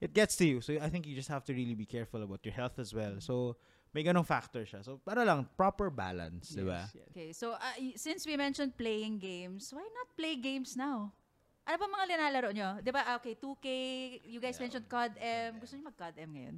it 0.00 0.14
gets 0.14 0.36
to 0.40 0.46
you. 0.46 0.60
So 0.62 0.76
I 0.80 0.88
think 0.88 1.04
you 1.06 1.14
just 1.18 1.28
have 1.28 1.42
to 1.48 1.52
really 1.52 1.74
be 1.74 1.84
careful 1.88 2.22
about 2.22 2.40
your 2.44 2.54
health 2.54 2.78
as 2.78 2.94
well. 2.94 3.18
So 3.20 3.56
may 3.90 4.02
ganong 4.02 4.24
factor 4.24 4.62
siya. 4.62 4.84
So 4.84 5.00
para 5.00 5.24
lang 5.24 5.48
proper 5.56 5.88
balance, 5.88 6.52
di 6.52 6.62
ba? 6.62 6.84
Yes, 6.86 6.94
yes. 6.94 7.08
Okay, 7.10 7.30
so 7.32 7.52
uh, 7.52 7.74
since 7.94 8.24
we 8.24 8.36
mentioned 8.36 8.76
playing 8.76 9.16
games, 9.18 9.72
why 9.72 9.84
not 9.84 10.08
play 10.12 10.36
games 10.36 10.76
now? 10.76 11.12
Ano 11.64 11.76
ba 11.76 11.86
mga 11.86 12.06
linalaro 12.08 12.48
nyo? 12.48 12.80
Di 12.80 12.88
ba, 12.88 13.04
ah, 13.04 13.20
okay, 13.20 13.36
2K, 13.36 13.66
you 14.24 14.40
guys 14.40 14.56
Yeah. 14.56 14.64
mentioned 14.64 14.88
COD 14.88 15.12
M. 15.20 15.60
Gusto 15.60 15.76
nyo 15.76 15.92
mag-COD 15.92 16.16
M 16.16 16.30
ngayon? 16.32 16.56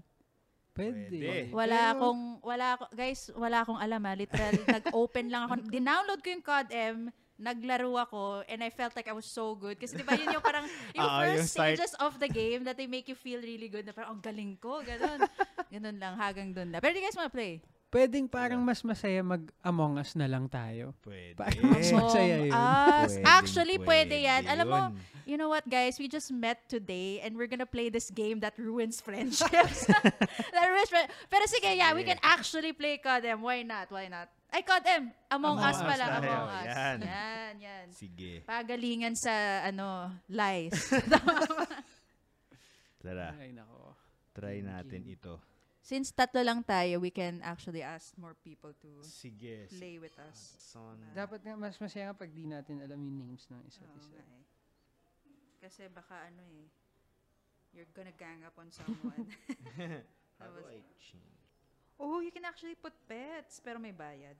Pwede. 0.70 1.10
Pwede. 1.10 1.50
Wala 1.50 1.74
Pero- 1.74 1.90
akong, 1.98 2.22
wala 2.46 2.66
ako, 2.78 2.84
guys, 2.94 3.20
wala 3.34 3.56
akong 3.60 3.80
alam 3.82 4.00
ha. 4.06 4.12
Literal, 4.14 4.54
nag-open 4.70 5.26
lang 5.26 5.42
ako. 5.50 5.54
Dinownload 5.74 6.20
ko 6.22 6.28
yung 6.30 6.44
COD 6.46 6.68
M, 6.70 6.98
naglaro 7.40 7.96
ako, 7.96 8.44
and 8.44 8.60
I 8.60 8.68
felt 8.68 8.92
like 8.92 9.08
I 9.08 9.16
was 9.16 9.24
so 9.24 9.56
good. 9.56 9.80
Kasi 9.80 9.96
di 9.96 10.04
ba 10.04 10.12
yun 10.12 10.28
yung 10.28 10.44
parang, 10.44 10.68
yung 10.96 11.00
yung 11.00 11.20
first 11.24 11.56
start. 11.56 11.74
stages 11.74 11.92
of 11.96 12.20
the 12.20 12.28
game 12.28 12.68
that 12.68 12.76
they 12.76 12.86
make 12.86 13.08
you 13.08 13.16
feel 13.16 13.40
really 13.40 13.72
good 13.72 13.88
na 13.88 13.96
parang, 13.96 14.20
ang 14.20 14.22
galing 14.22 14.60
ko, 14.60 14.84
ganun. 14.84 15.24
ganun 15.72 15.96
lang, 15.96 16.14
hagang 16.20 16.52
dun 16.52 16.68
na. 16.70 16.78
Pero 16.84 16.92
do 16.92 17.00
you 17.00 17.06
guys 17.08 17.16
wanna 17.16 17.32
play? 17.32 17.64
Pwedeng 17.90 18.30
parang 18.30 18.62
mas 18.62 18.86
masaya 18.86 19.18
mag 19.18 19.42
Among 19.66 19.98
Us 19.98 20.14
na 20.14 20.30
lang 20.30 20.46
tayo. 20.46 20.94
Pwede. 21.02 21.34
Parang 21.34 21.74
mas 21.74 21.90
masaya 21.90 22.36
yun. 22.46 22.54
Us. 22.54 23.18
Pwedeng 23.18 23.26
Actually, 23.26 23.76
pwede 23.82 24.14
yan. 24.14 24.46
pwede 24.46 24.52
Alam 24.54 24.66
mo, 24.70 24.80
yun. 24.94 24.94
you 25.26 25.34
know 25.34 25.50
what, 25.50 25.66
guys? 25.66 25.98
We 25.98 26.06
just 26.06 26.30
met 26.30 26.62
today 26.70 27.18
and 27.18 27.34
we're 27.34 27.50
gonna 27.50 27.66
play 27.66 27.90
this 27.90 28.06
game 28.14 28.38
that 28.46 28.54
ruins 28.54 29.02
friendships. 29.02 29.90
that 30.54 30.66
ruins 30.70 30.86
fri- 30.86 31.10
Pero 31.26 31.44
sige, 31.50 31.66
yeah, 31.74 31.90
we 31.90 32.06
can 32.06 32.22
actually 32.22 32.70
play 32.70 32.94
CODM. 33.02 33.42
Why 33.42 33.66
not? 33.66 33.90
Why 33.90 34.06
not? 34.06 34.30
Ay, 34.50 34.62
CODM. 34.62 35.04
Among, 35.30 35.56
Among 35.56 35.58
Us 35.62 35.78
Us 35.78 35.82
pala. 35.86 36.04
tayo. 36.10 36.26
Among 36.26 36.50
Us. 36.50 36.66
Yan. 36.66 36.98
Yan, 37.00 37.54
yan. 37.56 37.86
Sige. 37.90 38.32
Pagalingan 38.42 39.14
sa, 39.14 39.32
ano, 39.64 40.10
lies. 40.26 40.74
Tara, 43.02 43.32
Ay, 43.38 43.54
nako. 43.54 43.94
try 44.34 44.60
natin 44.60 45.06
ito. 45.06 45.40
Since 45.80 46.12
tatlo 46.12 46.44
lang 46.44 46.60
tayo, 46.60 47.00
we 47.00 47.08
can 47.08 47.40
actually 47.40 47.80
ask 47.80 48.12
more 48.20 48.36
people 48.36 48.76
to 48.76 49.00
Sige. 49.00 49.64
play 49.72 49.96
with 49.96 50.12
us. 50.20 50.36
Son. 50.60 51.00
Dapat 51.16 51.40
nga 51.40 51.56
mas 51.56 51.80
masaya 51.80 52.12
pag 52.12 52.28
di 52.28 52.44
natin 52.44 52.84
alam 52.84 53.00
yung 53.00 53.16
names 53.16 53.48
ng 53.48 53.64
isa't 53.64 53.88
Oo 53.88 53.96
isa. 53.96 54.12
nga 54.12 54.36
eh. 54.36 54.44
Kasi 55.56 55.88
baka 55.88 56.28
ano 56.28 56.44
eh, 56.44 56.68
you're 57.72 57.88
gonna 57.96 58.12
gang 58.12 58.44
up 58.44 58.54
on 58.60 58.68
someone. 58.68 59.24
How 60.36 60.52
do 60.52 60.60
Tapos- 60.60 60.68
I 60.68 60.84
change? 61.00 61.39
Oh, 62.00 62.20
you 62.24 62.32
can 62.32 62.48
actually 62.48 62.74
put 62.74 62.96
pets, 63.06 63.60
pero 63.60 63.76
may 63.78 63.92
bayad. 63.92 64.34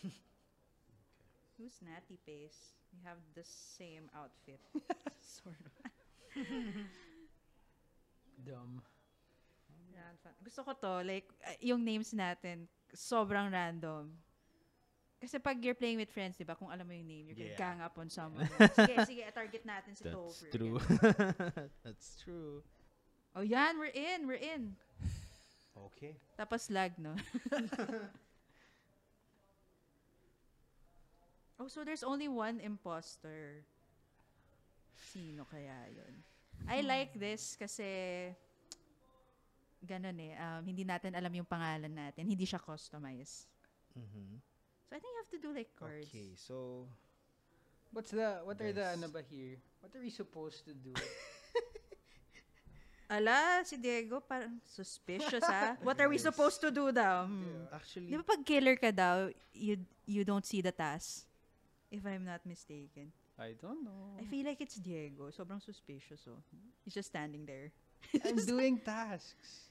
Who's 1.58 1.76
Natty 1.82 2.16
Pace? 2.22 2.72
You 2.94 3.02
have 3.04 3.18
the 3.34 3.44
same 3.44 4.06
outfit. 4.14 4.62
sort 5.20 5.58
of. 5.58 5.72
Dumb. 8.46 8.80
Gusto 10.44 10.62
ko 10.62 10.72
to, 10.78 10.92
like, 11.02 11.26
uh, 11.42 11.56
yung 11.58 11.82
names 11.82 12.14
natin, 12.14 12.68
sobrang 12.94 13.50
random. 13.50 14.12
Kasi 15.16 15.40
pag 15.40 15.56
you're 15.64 15.74
playing 15.74 15.96
with 15.96 16.12
friends, 16.12 16.36
di 16.36 16.44
ba, 16.44 16.54
kung 16.54 16.68
alam 16.68 16.84
mo 16.86 16.92
yung 16.92 17.08
name, 17.08 17.24
you're 17.26 17.38
gonna 17.38 17.56
Yeah. 17.56 17.58
gang 17.58 17.80
up 17.80 17.96
on 17.96 18.06
someone. 18.12 18.46
sige, 18.78 18.94
sige, 19.08 19.24
target 19.32 19.64
natin 19.64 19.96
si 19.96 20.04
That's 20.04 20.14
Topher. 20.14 20.50
true. 20.52 20.76
Ganun. 20.78 21.70
That's 21.82 22.08
true. 22.20 22.60
Oh, 23.34 23.42
yan, 23.44 23.80
we're 23.80 23.92
in, 23.96 24.28
we're 24.28 24.40
in. 24.40 24.76
Okay. 25.76 26.16
Tapos 26.36 26.70
lag, 26.72 26.92
no? 26.96 27.14
oh, 31.60 31.68
so 31.68 31.84
there's 31.84 32.02
only 32.02 32.28
one 32.28 32.60
imposter. 32.60 33.62
Sino 34.96 35.44
kaya 35.44 35.76
yun? 35.92 36.14
I 36.64 36.80
like 36.80 37.12
this 37.20 37.60
kasi 37.60 37.84
ganun 39.84 40.16
eh. 40.16 40.32
Um, 40.40 40.64
hindi 40.64 40.88
natin 40.88 41.12
alam 41.12 41.32
yung 41.36 41.46
pangalan 41.46 41.92
natin. 41.92 42.24
Hindi 42.24 42.48
siya 42.48 42.58
customized. 42.58 43.44
Mm-hmm. 43.92 44.40
So 44.88 44.96
I 44.96 45.00
think 45.00 45.12
you 45.12 45.20
have 45.20 45.32
to 45.36 45.40
do 45.44 45.52
like 45.52 45.68
cards. 45.76 46.08
Okay, 46.08 46.32
so 46.34 46.88
What's 47.96 48.10
the, 48.10 48.44
what 48.44 48.60
are 48.60 48.72
the, 48.72 48.84
ano 48.92 49.08
ba 49.08 49.24
here? 49.24 49.56
What 49.80 49.88
are 49.96 50.04
we 50.04 50.10
supposed 50.10 50.66
to 50.66 50.74
do? 50.74 50.92
Ala, 53.06 53.62
si 53.62 53.78
Diego 53.78 54.18
parang 54.18 54.58
suspicious 54.66 55.42
ha. 55.46 55.78
What 55.86 55.94
are 56.02 56.10
we 56.10 56.18
supposed 56.18 56.58
to 56.60 56.74
do 56.74 56.90
daw? 56.90 57.30
Hmm. 57.30 57.70
actually, 57.70 58.10
Di 58.10 58.18
ba 58.18 58.26
pag 58.26 58.42
killer 58.42 58.74
ka 58.74 58.90
daw, 58.90 59.30
you, 59.54 59.78
you 60.02 60.26
don't 60.26 60.42
see 60.42 60.58
the 60.58 60.74
task? 60.74 61.22
If 61.86 62.02
I'm 62.02 62.26
not 62.26 62.42
mistaken. 62.42 63.14
I 63.38 63.54
don't 63.54 63.84
know. 63.86 64.16
I 64.18 64.24
feel 64.26 64.42
like 64.48 64.58
it's 64.58 64.74
Diego. 64.80 65.30
Sobrang 65.30 65.62
suspicious, 65.62 66.26
oh. 66.26 66.40
He's 66.82 66.94
just 66.98 67.14
standing 67.14 67.46
there. 67.46 67.70
I'm 68.26 68.42
doing 68.48 68.82
tasks. 68.82 69.70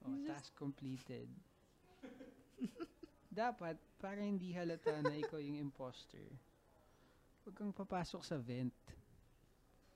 Oh, 0.00 0.16
just- 0.16 0.28
task 0.32 0.50
completed. 0.56 1.28
Dapat, 3.32 3.76
para 4.00 4.20
hindi 4.20 4.52
halata 4.52 4.92
na 5.00 5.12
ikaw 5.16 5.40
yung 5.40 5.56
imposter, 5.56 6.20
huwag 7.44 7.54
kang 7.56 7.72
papasok 7.72 8.20
sa 8.20 8.36
vent. 8.36 8.72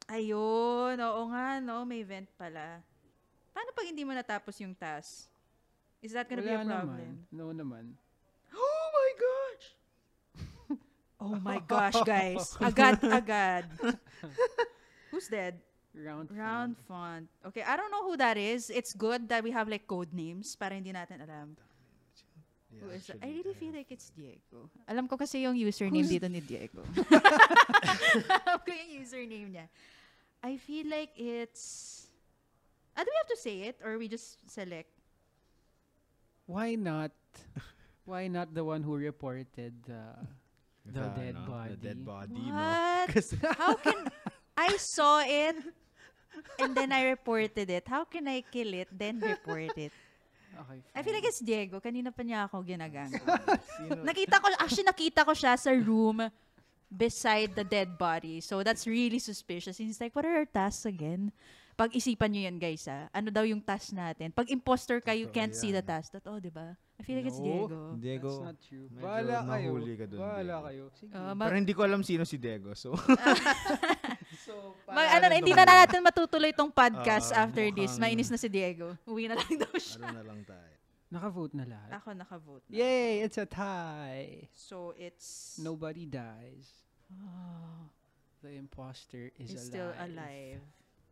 Ayun, 0.06 0.96
oo 1.02 1.22
nga, 1.34 1.58
no? 1.58 1.82
May 1.82 2.06
vent 2.06 2.30
pala. 2.38 2.78
Paano 3.50 3.74
pag 3.74 3.88
hindi 3.90 4.06
mo 4.06 4.14
natapos 4.14 4.54
yung 4.62 4.70
task? 4.70 5.26
Is 5.98 6.14
that 6.14 6.30
gonna 6.30 6.46
be 6.46 6.52
a 6.52 6.62
Wala 6.62 6.86
problem? 6.86 6.94
naman. 6.94 7.12
No 7.34 7.46
naman. 7.50 7.84
Oh 8.54 8.86
my 8.94 9.10
gosh! 9.18 9.64
oh 11.24 11.34
my 11.42 11.58
gosh, 11.58 11.98
guys. 12.06 12.54
Agad, 12.62 13.02
agad. 13.02 13.66
Who's 15.10 15.26
dead? 15.26 15.58
Round 15.96 16.28
Round 16.28 16.76
fun. 16.84 17.24
font. 17.24 17.26
Okay, 17.50 17.64
I 17.64 17.74
don't 17.74 17.88
know 17.88 18.04
who 18.04 18.20
that 18.20 18.36
is. 18.36 18.68
It's 18.68 18.92
good 18.92 19.26
that 19.32 19.40
we 19.40 19.50
have 19.50 19.64
like 19.66 19.88
code 19.88 20.12
names 20.12 20.52
para 20.54 20.76
hindi 20.76 20.92
natin 20.92 21.24
alam. 21.24 21.56
Yeah, 22.76 22.84
Who 22.84 22.90
is 22.92 23.06
that? 23.08 23.16
I 23.22 23.26
actually, 23.26 23.42
really 23.42 23.54
feel 23.56 23.72
like 23.72 23.90
it's 23.90 24.08
Diego. 24.12 24.70
Alam 24.88 25.08
ko 25.08 25.16
kasi 25.16 25.42
yung 25.42 25.56
username 25.56 26.04
dito 26.04 26.28
ni 26.28 26.40
Diego. 26.40 26.84
alam 28.44 28.58
ko 28.60 28.70
yung 28.70 28.90
username 29.00 29.48
niya. 29.50 29.66
I 30.44 30.56
feel 30.60 30.86
like 30.86 31.10
it's... 31.16 32.06
Ah, 32.96 33.04
do 33.04 33.08
we 33.08 33.18
have 33.18 33.32
to 33.32 33.40
say 33.40 33.56
it? 33.68 33.76
Or 33.84 33.98
we 33.98 34.08
just 34.08 34.38
select? 34.48 34.88
Why 36.46 36.76
not? 36.76 37.12
Why 38.08 38.28
not 38.28 38.54
the 38.54 38.62
one 38.62 38.86
who 38.86 38.94
reported 38.94 39.74
the 39.82 40.14
the 40.86 41.02
The, 41.02 41.08
dead 41.18 41.34
ano, 41.34 41.50
body? 41.50 41.70
The 41.74 41.80
dead 41.82 42.00
body, 42.06 42.38
no? 42.38 42.54
What? 42.54 43.06
Kasi- 43.10 43.42
How 43.42 43.74
can... 43.74 44.06
I 44.56 44.78
saw 44.80 45.20
it 45.20 45.56
and 46.58 46.72
then 46.72 46.92
I 46.92 47.12
reported 47.12 47.68
it. 47.68 47.84
How 47.88 48.04
can 48.04 48.28
I 48.28 48.40
kill 48.40 48.72
it 48.72 48.88
then 48.88 49.20
report 49.20 49.76
it? 49.76 49.92
Okay, 50.56 50.78
I 50.94 51.00
feel 51.02 51.12
fine. 51.12 51.20
like 51.20 51.28
it's 51.28 51.40
Diego. 51.40 51.76
Kanina 51.78 52.08
pa 52.08 52.22
niya 52.22 52.48
ako 52.48 52.64
ginagang. 52.64 53.12
Nakita 54.02 54.40
ko, 54.40 54.46
actually 54.56 54.88
nakita 54.88 55.20
ko 55.22 55.32
siya 55.32 55.54
sa 55.54 55.70
room 55.70 56.24
beside 56.88 57.52
the 57.52 57.66
dead 57.66 57.98
body. 57.98 58.40
So 58.40 58.62
that's 58.62 58.86
really 58.86 59.18
suspicious. 59.18 59.76
And 59.78 59.88
he's 59.88 60.00
like, 60.00 60.14
what 60.14 60.24
are 60.24 60.42
our 60.42 60.48
tasks 60.48 60.86
again? 60.86 61.30
Pag-isipan 61.76 62.32
nyo 62.32 62.40
yan, 62.48 62.56
guys, 62.56 62.88
ah. 62.88 63.04
Ano 63.12 63.28
daw 63.28 63.44
yung 63.44 63.60
task 63.60 63.92
natin? 63.92 64.32
Pag 64.32 64.48
imposter 64.48 64.96
ka, 64.96 65.12
you 65.12 65.28
can't 65.28 65.52
see 65.52 65.76
the 65.76 65.84
task. 65.84 66.08
Totoo, 66.08 66.40
di 66.40 66.48
ba? 66.48 66.72
I 66.96 67.04
feel 67.04 67.20
like 67.20 67.28
it's 67.28 67.36
No. 67.36 67.44
Diego. 67.44 67.80
Diego. 68.00 68.28
That's 68.32 68.48
not 68.48 68.58
true. 68.64 68.88
medyo 68.88 69.04
Bahala 69.04 69.36
kayo. 69.44 69.68
ka 69.76 70.06
dun, 70.08 70.18
Bahala 70.24 70.40
Diego. 70.56 70.64
kayo. 70.64 70.84
Sige. 70.96 71.12
Ma- 71.12 71.44
Pero 71.44 71.56
hindi 71.60 71.74
ko 71.76 71.80
alam 71.84 72.00
sino 72.00 72.24
si 72.24 72.40
Diego, 72.40 72.72
so... 72.72 72.96
so, 74.46 74.54
Ma- 74.86 75.10
ano, 75.10 75.26
na, 75.26 75.34
hindi 75.34 75.50
na 75.50 75.66
natin 75.66 75.98
matutuloy 76.00 76.50
tong 76.50 76.70
podcast 76.70 77.30
Ah, 77.30 77.44
after 77.44 77.66
this. 77.68 77.90
mukhang- 77.92 78.02
Mainis 78.06 78.30
na 78.30 78.38
si 78.38 78.46
Diego. 78.46 78.94
Uwi 79.04 79.26
na 79.26 79.34
lang 79.34 79.50
daw 79.58 79.74
siya. 79.74 79.98
ano 80.00 80.14
na 80.14 80.24
lang 80.24 80.40
tayo. 80.42 80.74
Naka-vote 81.06 81.54
na 81.54 81.64
lahat. 81.64 81.90
Ako 81.92 82.08
nakavote 82.12 82.66
na. 82.66 82.74
Yay! 82.76 83.22
It's 83.22 83.36
a 83.36 83.46
tie. 83.46 84.50
So 84.52 84.90
it's... 84.96 85.58
Nobody 85.58 86.02
dies. 86.02 86.70
Oh, 87.08 87.86
The 88.42 88.54
imposter 88.54 89.30
is 89.36 89.50
is 89.50 89.54
alive. 89.56 89.66
still 89.66 89.90
alive. 89.96 90.62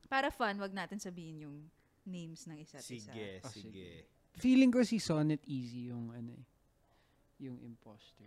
Para 0.07 0.31
fun, 0.31 0.59
wag 0.59 0.71
natin 0.71 0.99
sabihin 0.99 1.43
yung 1.43 1.57
names 2.05 2.47
ng 2.47 2.59
isa't 2.59 2.83
isa. 2.83 3.11
Sige, 3.11 3.38
Oh, 3.41 3.50
sige. 3.50 3.71
sige. 3.71 3.88
Feeling 4.35 4.71
ko 4.71 4.83
si 4.83 4.99
Sonnet 4.99 5.43
Easy 5.45 5.91
yung 5.91 6.11
ano 6.11 6.31
eh. 6.31 6.45
Yung 7.41 7.59
imposter. 7.61 8.26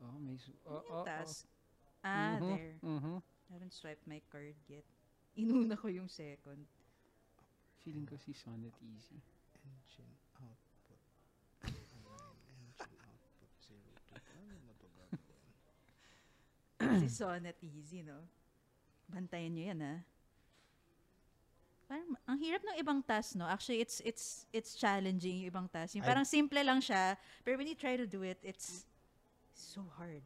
Oh, 0.00 0.16
may... 0.18 0.36
Su- 0.36 0.56
oh, 0.64 0.82
oh, 0.90 1.04
oh. 1.04 1.32
Ah, 2.02 2.36
Mhm, 2.36 2.48
there. 2.50 2.74
mhm. 2.82 3.16
I 3.50 3.54
haven't 3.54 3.72
swiped 3.72 4.06
my 4.06 4.20
card 4.32 4.54
yet. 4.68 4.84
Inuna 5.40 5.76
ko 5.76 5.88
yung 5.88 6.08
second. 6.08 6.66
Feeling 7.84 8.06
ko 8.06 8.16
si 8.16 8.32
Sonnet 8.32 8.72
Easy. 8.80 9.20
Engine 9.64 10.14
output. 10.40 11.00
Engine 11.68 12.08
output. 12.08 12.88
Zero 13.60 13.68
to. 13.68 13.84
Ano 14.40 14.54
mo 14.64 14.72
to 14.78 14.86
gagawin? 14.94 15.20
si 17.04 17.08
Sonnet 17.08 17.56
easy, 17.64 18.02
no? 18.04 18.20
Bantayan 19.08 19.52
nyo 19.52 19.64
yan, 19.72 19.80
ha? 19.84 19.96
Parang, 21.84 22.16
ang 22.24 22.38
hirap 22.40 22.64
ng 22.64 22.76
ibang 22.80 23.00
task, 23.04 23.36
no? 23.36 23.44
Actually, 23.44 23.84
it's 23.84 24.00
it's 24.00 24.48
it's 24.48 24.72
challenging 24.72 25.44
yung 25.44 25.52
ibang 25.52 25.68
task. 25.68 25.92
Yung 25.94 26.04
I- 26.04 26.08
parang 26.08 26.24
simple 26.24 26.60
lang 26.64 26.80
siya, 26.80 27.16
pero 27.44 27.60
when 27.60 27.68
you 27.68 27.76
try 27.76 27.96
to 27.96 28.08
do 28.08 28.24
it, 28.24 28.40
it's 28.40 28.88
so 29.52 29.84
hard. 30.00 30.24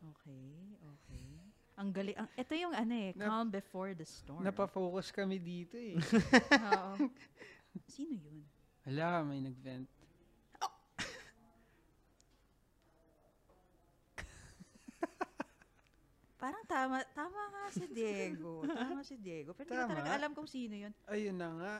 Okay. 0.00 0.79
Ang 1.80 1.96
galing. 1.96 2.12
Ang, 2.12 2.28
ito 2.36 2.52
yung 2.52 2.76
ano 2.76 2.92
eh, 2.92 3.16
Nap- 3.16 3.32
calm 3.32 3.48
before 3.48 3.96
the 3.96 4.04
storm. 4.04 4.44
Napafocus 4.44 5.08
kami 5.08 5.40
dito 5.40 5.80
eh. 5.80 5.96
Oo. 6.68 7.08
Sino 7.88 8.20
yun? 8.20 8.44
Hala, 8.84 9.24
may 9.24 9.40
nag-vent. 9.40 9.88
Parang 16.40 16.64
tama, 16.68 17.00
tama 17.16 17.40
nga 17.52 17.64
si 17.72 17.84
Diego. 17.88 18.64
Tama 18.76 19.00
si 19.04 19.16
Diego. 19.16 19.52
Pero 19.56 19.68
hindi 19.68 19.76
ko 19.76 19.80
Tama. 19.84 19.92
talaga 19.92 20.10
alam 20.16 20.32
kung 20.36 20.48
sino 20.48 20.74
yun. 20.76 20.92
Ayun 21.08 21.36
na 21.36 21.48
nga. 21.56 21.74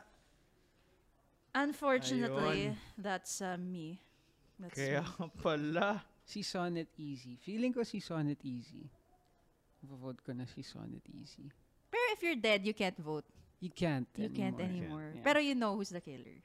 Unfortunately, 1.50 2.71
Ayun. 2.73 2.76
that's 2.97 3.42
uh, 3.42 3.59
me. 3.59 3.99
That's 4.61 4.76
Kaya 4.76 5.02
me. 5.19 5.28
pala. 5.40 6.04
Si 6.25 6.47
Sonnet 6.47 6.95
Easy. 6.95 7.35
Feeling 7.42 7.75
ko 7.75 7.83
si 7.83 7.99
Sonnet 7.99 8.38
Easy. 8.47 8.87
Vote 9.80 10.20
ko 10.20 10.32
na 10.37 10.44
si 10.44 10.60
Sonnet 10.60 11.02
Easy. 11.08 11.49
Pero 11.88 12.04
if 12.12 12.20
you're 12.22 12.38
dead, 12.38 12.62
you 12.64 12.76
can't 12.76 12.96
vote. 13.00 13.25
You 13.60 13.68
can't 13.72 14.08
You 14.16 14.28
can't 14.32 14.56
anymore. 14.56 15.08
anymore. 15.08 15.08
Yeah. 15.16 15.25
Pero 15.25 15.38
you 15.40 15.54
know 15.54 15.76
who's 15.76 15.88
the 15.92 16.00
killer. 16.00 16.40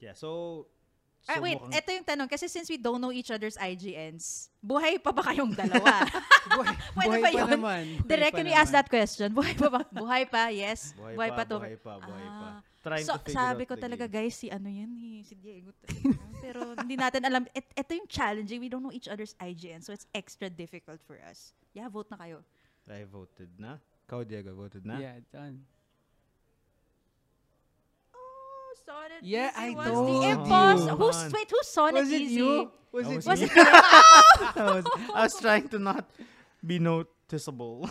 Yeah, 0.00 0.16
so... 0.16 0.64
ah, 1.28 1.36
so 1.36 1.44
wait, 1.44 1.60
mukhang- 1.60 1.76
ito 1.76 1.88
yung 1.92 2.06
tanong. 2.08 2.28
Kasi 2.28 2.48
since 2.48 2.68
we 2.72 2.80
don't 2.80 3.00
know 3.00 3.12
each 3.12 3.28
other's 3.28 3.56
IGNs, 3.60 4.48
buhay 4.64 4.96
pa 4.96 5.12
ba 5.12 5.20
kayong 5.28 5.52
dalawa? 5.52 6.08
buhay, 6.56 6.74
Pwede 6.96 7.08
buhay 7.08 7.20
pa 7.20 7.28
yun? 7.28 7.48
naman. 7.52 7.82
Buhay 8.00 8.08
Direct, 8.08 8.32
pa 8.32 8.38
can 8.40 8.46
we 8.48 8.56
ask 8.56 8.72
that 8.72 8.88
question? 8.88 9.28
Buhay 9.36 9.52
pa 9.56 9.68
ba? 9.68 9.80
Buhay 9.92 10.24
pa, 10.24 10.48
yes. 10.48 10.96
Buhay, 10.96 11.28
pa, 11.32 11.44
to. 11.44 11.60
buhay 11.60 11.76
pa, 11.76 11.92
buhay 12.00 12.26
pa. 12.28 12.48
Trying 12.80 13.04
So, 13.04 13.12
to 13.12 13.18
figure 13.20 13.36
sabi 13.36 13.62
out 13.64 13.68
ko 13.68 13.74
the 13.76 13.82
talaga, 13.84 14.04
game. 14.08 14.24
guys, 14.24 14.34
si 14.40 14.48
ano 14.48 14.64
yan 14.72 14.88
eh, 14.96 15.20
si 15.20 15.36
Diego. 15.36 15.76
Pero 16.44 16.72
hindi 16.80 16.96
natin 16.96 17.20
alam. 17.28 17.44
Et, 17.52 17.68
ito 17.76 17.92
yung 17.92 18.08
challenging. 18.08 18.56
We 18.56 18.72
don't 18.72 18.80
know 18.80 18.92
each 18.92 19.04
other's 19.04 19.36
IGN, 19.36 19.84
so 19.84 19.92
it's 19.92 20.08
extra 20.16 20.48
difficult 20.48 21.04
for 21.04 21.20
us. 21.28 21.52
Yeah, 21.76 21.92
vote 21.92 22.08
na 22.08 22.16
kayo. 22.16 22.40
I 22.88 23.04
voted 23.04 23.52
na. 23.60 23.76
Ikaw, 24.08 24.24
Diego, 24.24 24.56
voted 24.56 24.82
na? 24.82 24.96
Yeah, 24.96 25.20
done. 25.28 25.60
Oh, 28.16 28.72
Sonnet 28.82 29.20
Yeah, 29.22 29.52
Easy 29.54 29.60
I 29.60 29.68
was 29.76 29.86
told 29.86 30.22
the. 30.24 30.32
Come 30.48 30.80
Who's, 30.98 31.20
wait, 31.30 31.48
who's 31.52 31.68
Sonnet 31.68 32.00
Was 32.02 32.10
it 32.10 32.22
Easy? 32.24 32.34
you? 32.40 32.70
Was 32.90 33.06
it 33.06 33.16
was 33.22 33.26
Was 33.28 33.40
you? 33.44 33.46
it 33.46 33.54
I, 34.56 34.64
was, 34.80 34.84
I 35.14 35.20
was 35.28 35.34
trying 35.38 35.68
to 35.68 35.78
not 35.78 36.08
be 36.64 36.80
noticeable. 36.80 37.86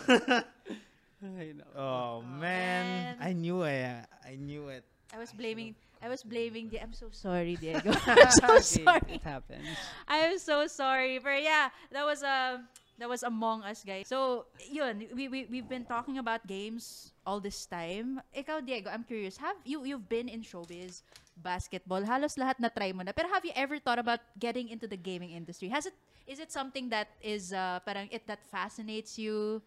I 1.40 1.52
know. 1.52 1.64
oh, 1.76 2.22
man. 2.22 2.40
man. 2.40 3.16
I 3.20 3.32
knew 3.32 3.62
it. 3.62 4.06
I 4.24 4.36
knew 4.36 4.68
it. 4.68 4.84
I 5.12 5.18
was 5.18 5.32
blaming 5.32 5.74
I 6.00 6.08
was 6.08 6.22
blaming 6.22 6.70
the 6.70 6.80
I'm 6.80 6.94
so 6.94 7.08
sorry, 7.12 7.56
Diego. 7.60 7.92
I'm 8.06 8.30
so 8.30 8.56
Okay, 8.56 8.84
sorry. 8.84 9.20
It 9.20 9.22
happens. 9.22 9.68
I'm 10.08 10.38
so 10.38 10.66
sorry. 10.66 11.18
But 11.18 11.42
yeah, 11.42 11.68
that 11.92 12.04
was 12.04 12.22
a 12.22 12.64
That 13.00 13.08
was 13.08 13.24
Among 13.24 13.64
Us, 13.64 13.80
guys. 13.80 14.12
So, 14.12 14.44
yun, 14.68 15.08
we, 15.16 15.24
we, 15.26 15.48
we've 15.48 15.68
been 15.68 15.88
talking 15.88 16.20
about 16.20 16.44
games 16.44 17.16
all 17.24 17.40
this 17.40 17.64
time. 17.64 18.20
Ikaw, 18.36 18.60
Diego, 18.60 18.92
I'm 18.92 19.08
curious, 19.08 19.40
have 19.40 19.56
you, 19.64 19.88
you've 19.88 20.04
been 20.04 20.28
in 20.28 20.44
showbiz, 20.44 21.00
basketball, 21.40 22.04
halos 22.04 22.36
lahat 22.36 22.60
na 22.60 22.68
try 22.68 22.92
mo 22.92 23.00
na. 23.00 23.16
Pero 23.16 23.32
have 23.32 23.40
you 23.40 23.56
ever 23.56 23.80
thought 23.80 23.96
about 23.96 24.20
getting 24.36 24.68
into 24.68 24.84
the 24.84 25.00
gaming 25.00 25.32
industry? 25.32 25.72
Has 25.72 25.88
it, 25.88 25.96
is 26.28 26.44
it 26.44 26.52
something 26.52 26.92
that 26.92 27.08
is, 27.24 27.56
uh, 27.56 27.80
parang, 27.88 28.04
it 28.12 28.28
that 28.28 28.44
fascinates 28.44 29.16
you? 29.16 29.64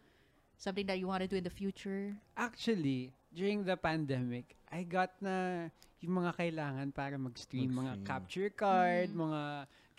Something 0.64 0.88
that 0.88 0.96
you 0.96 1.12
want 1.12 1.20
to 1.20 1.28
do 1.28 1.36
in 1.36 1.44
the 1.44 1.52
future? 1.52 2.16
Actually, 2.40 3.12
during 3.36 3.68
the 3.68 3.76
pandemic, 3.76 4.56
I 4.72 4.88
got 4.88 5.12
na 5.20 5.68
yung 6.00 6.24
mga 6.24 6.40
kailangan 6.40 6.88
para 6.96 7.20
mag-stream, 7.20 7.68
mga 7.76 8.08
capture 8.08 8.48
card, 8.48 9.12
Mm. 9.12 9.28
mga 9.28 9.42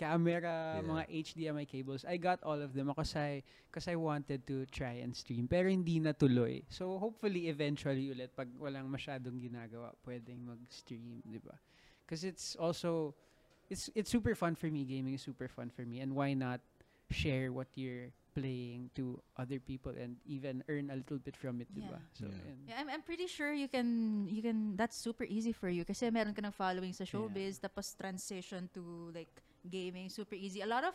camera, 0.01 0.57
Yeah. 0.81 0.89
mga 0.89 1.03
HDMI 1.13 1.65
cables. 1.69 2.09
I 2.09 2.17
got 2.17 2.41
all 2.41 2.57
of 2.57 2.73
them 2.73 2.89
because 2.89 3.13
I, 3.13 3.45
cause 3.69 3.93
I 3.93 3.97
wanted 4.01 4.49
to 4.49 4.65
try 4.73 5.05
and 5.05 5.13
stream. 5.13 5.45
Pero 5.53 5.69
hindi 5.69 6.01
natuloy. 6.01 6.65
So, 6.73 6.97
hopefully, 6.97 7.53
eventually 7.53 8.09
ulit, 8.09 8.33
pag 8.33 8.49
walang 8.57 8.89
masyadong 8.89 9.37
ginagawa, 9.45 9.93
pwedeng 10.09 10.49
mag-stream, 10.49 11.21
di 11.29 11.45
ba? 11.45 11.61
Because 12.09 12.25
it's 12.25 12.57
also, 12.57 13.13
it's, 13.69 13.93
it's 13.93 14.09
super 14.09 14.33
fun 14.33 14.57
for 14.57 14.73
me. 14.73 14.89
Gaming 14.89 15.13
is 15.13 15.23
super 15.25 15.49
fun 15.49 15.69
for 15.69 15.85
me. 15.85 16.01
And 16.01 16.17
why 16.17 16.33
not 16.33 16.65
share 17.13 17.53
what 17.53 17.69
you're 17.77 18.17
playing 18.35 18.91
to 18.99 19.23
other 19.39 19.63
people 19.63 19.95
and 19.95 20.19
even 20.27 20.63
earn 20.69 20.91
a 20.91 20.97
little 20.99 21.19
bit 21.19 21.37
from 21.39 21.63
it, 21.63 21.71
di 21.71 21.81
ba? 21.87 22.03
Yeah. 22.03 22.19
So, 22.19 22.25
Yeah. 22.27 22.75
Yeah, 22.75 22.77
I'm, 22.83 22.89
I'm 22.91 23.05
pretty 23.07 23.27
sure 23.31 23.55
you 23.55 23.69
can, 23.71 24.27
you 24.27 24.43
can, 24.43 24.75
that's 24.77 24.99
super 24.99 25.25
easy 25.25 25.53
for 25.55 25.69
you 25.71 25.85
kasi 25.87 26.11
meron 26.11 26.35
ka 26.35 26.43
ng 26.43 26.53
following 26.53 26.93
sa 26.93 27.05
showbiz, 27.07 27.63
tapos 27.63 27.95
transition 27.95 28.69
to 28.75 29.15
like 29.15 29.31
gaming, 29.71 30.11
super 30.11 30.35
easy. 30.35 30.61
A 30.61 30.69
lot 30.69 30.83
of 30.85 30.95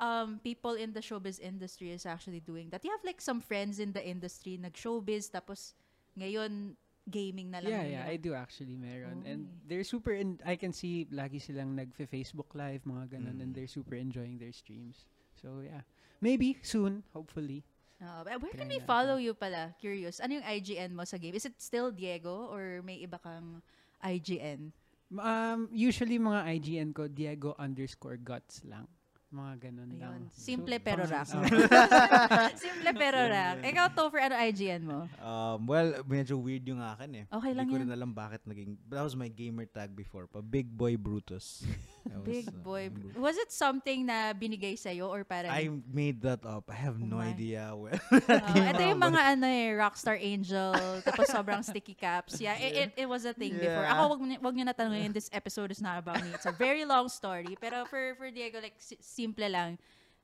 um, 0.00 0.40
people 0.42 0.74
in 0.74 0.92
the 0.96 1.00
showbiz 1.04 1.38
industry 1.38 1.92
is 1.92 2.06
actually 2.08 2.40
doing 2.40 2.72
that. 2.72 2.82
You 2.84 2.90
have 2.90 3.04
like 3.04 3.20
some 3.20 3.40
friends 3.44 3.78
in 3.78 3.92
the 3.92 4.02
industry, 4.02 4.56
nag-showbiz, 4.56 5.30
tapos 5.30 5.74
ngayon, 6.18 6.74
gaming 7.08 7.48
na 7.50 7.60
lang. 7.60 7.72
Yeah, 7.72 7.84
yeah, 7.84 8.04
nila. 8.04 8.12
I 8.12 8.16
do 8.16 8.34
actually 8.34 8.76
meron. 8.76 9.24
And 9.24 9.48
they're 9.64 9.84
super, 9.84 10.12
in, 10.12 10.40
I 10.44 10.56
can 10.56 10.72
see 10.72 11.08
lagi 11.12 11.40
silang 11.40 11.76
nag-Facebook 11.76 12.52
live, 12.52 12.84
mga 12.84 13.16
ganun, 13.16 13.40
and 13.40 13.52
Mm. 13.52 13.54
they're 13.54 13.70
super 13.70 13.96
enjoying 13.96 14.36
their 14.36 14.52
streams. 14.52 15.04
So, 15.40 15.62
yeah. 15.64 15.82
Maybe 16.20 16.58
soon, 16.62 17.02
hopefully. 17.14 17.62
Oh, 17.98 18.22
but 18.22 18.38
where 18.38 18.54
can 18.54 18.70
we 18.70 18.78
follow 18.78 19.18
you 19.18 19.34
pala? 19.34 19.74
Curious. 19.82 20.22
Ano 20.22 20.38
yung 20.38 20.46
IGN 20.46 20.94
mo 20.94 21.02
sa 21.02 21.18
game? 21.18 21.34
Is 21.34 21.46
it 21.46 21.58
still 21.58 21.90
Diego 21.90 22.46
or 22.46 22.78
may 22.86 23.02
iba 23.02 23.18
kang 23.18 23.58
IGN? 23.98 24.70
Um, 25.10 25.66
usually 25.72 26.18
mga 26.20 26.46
IGN 26.58 26.90
ko, 26.94 27.10
Diego 27.10 27.58
underscore 27.58 28.14
guts 28.20 28.62
lang. 28.62 28.86
Mga 29.28 29.52
ganun 29.60 29.92
lang. 30.00 30.24
Ayun. 30.24 30.32
Simple 30.32 30.78
So, 30.80 30.84
pero 30.88 31.02
rock. 31.04 31.28
oh. 31.36 31.44
Simple 32.64 32.90
pero 32.96 33.18
rock. 33.28 33.56
Ikaw, 33.60 33.86
Topher, 33.92 34.24
ano 34.24 34.40
IGN 34.40 34.82
mo? 34.88 35.04
Um, 35.20 35.68
well, 35.68 36.00
medyo 36.08 36.40
weird 36.40 36.64
yung 36.64 36.80
akin 36.80 37.10
eh. 37.12 37.24
Okay 37.28 37.52
lang 37.52 37.68
Hindi 37.68 37.76
ko 37.76 37.76
yan. 37.76 37.84
rin 37.90 37.92
alam 37.92 38.10
bakit 38.16 38.40
naging... 38.48 38.80
That 38.88 39.04
was 39.04 39.12
my 39.12 39.28
gamer 39.28 39.68
tag 39.68 39.92
before 39.92 40.24
pa. 40.24 40.40
Big 40.40 40.70
Boy 40.72 40.96
Brutus. 40.96 41.60
That 42.08 42.18
was, 42.18 42.26
Big 42.26 42.48
uh, 42.48 42.56
boy. 42.64 42.88
Bru- 42.88 43.20
Was 43.20 43.36
it 43.36 43.52
something 43.52 44.08
na 44.08 44.32
binigay 44.32 44.74
sa'yo 44.74 45.08
or 45.12 45.24
parang... 45.24 45.52
I 45.52 45.68
made 45.92 46.24
that 46.24 46.40
up. 46.48 46.64
I 46.72 46.76
have 46.80 46.96
Oh 46.96 47.04
no 47.04 47.20
my. 47.20 47.28
idea 47.28 47.70
where. 47.76 48.00
Oh, 48.12 48.64
ito 48.72 48.82
yung 48.82 48.98
mga 48.98 49.20
ano 49.36 49.46
eh, 49.46 49.76
Rockstar 49.76 50.16
Angel, 50.16 50.72
tapos 51.04 51.28
sobrang 51.28 51.60
sticky 51.60 51.92
caps. 51.92 52.40
Yeah, 52.40 52.56
it, 52.56 52.72
it, 52.72 52.90
it 53.04 53.08
was 53.08 53.28
a 53.28 53.32
thing 53.36 53.52
before. 53.54 53.84
Yeah. 53.84 53.92
Ako, 53.94 54.16
wag, 54.16 54.20
wag 54.40 54.54
nyo 54.56 54.64
natanongin, 54.66 55.12
this 55.12 55.28
episode 55.32 55.68
is 55.70 55.84
not 55.84 56.00
about 56.00 56.24
me. 56.24 56.32
It's 56.32 56.48
a 56.48 56.56
very 56.56 56.88
long 56.88 57.12
story. 57.12 57.54
Pero 57.60 57.84
for, 57.84 58.16
for 58.16 58.32
Diego, 58.32 58.58
like, 58.64 58.80
si- 58.80 58.98
simple 59.00 59.48
lang. 59.48 59.76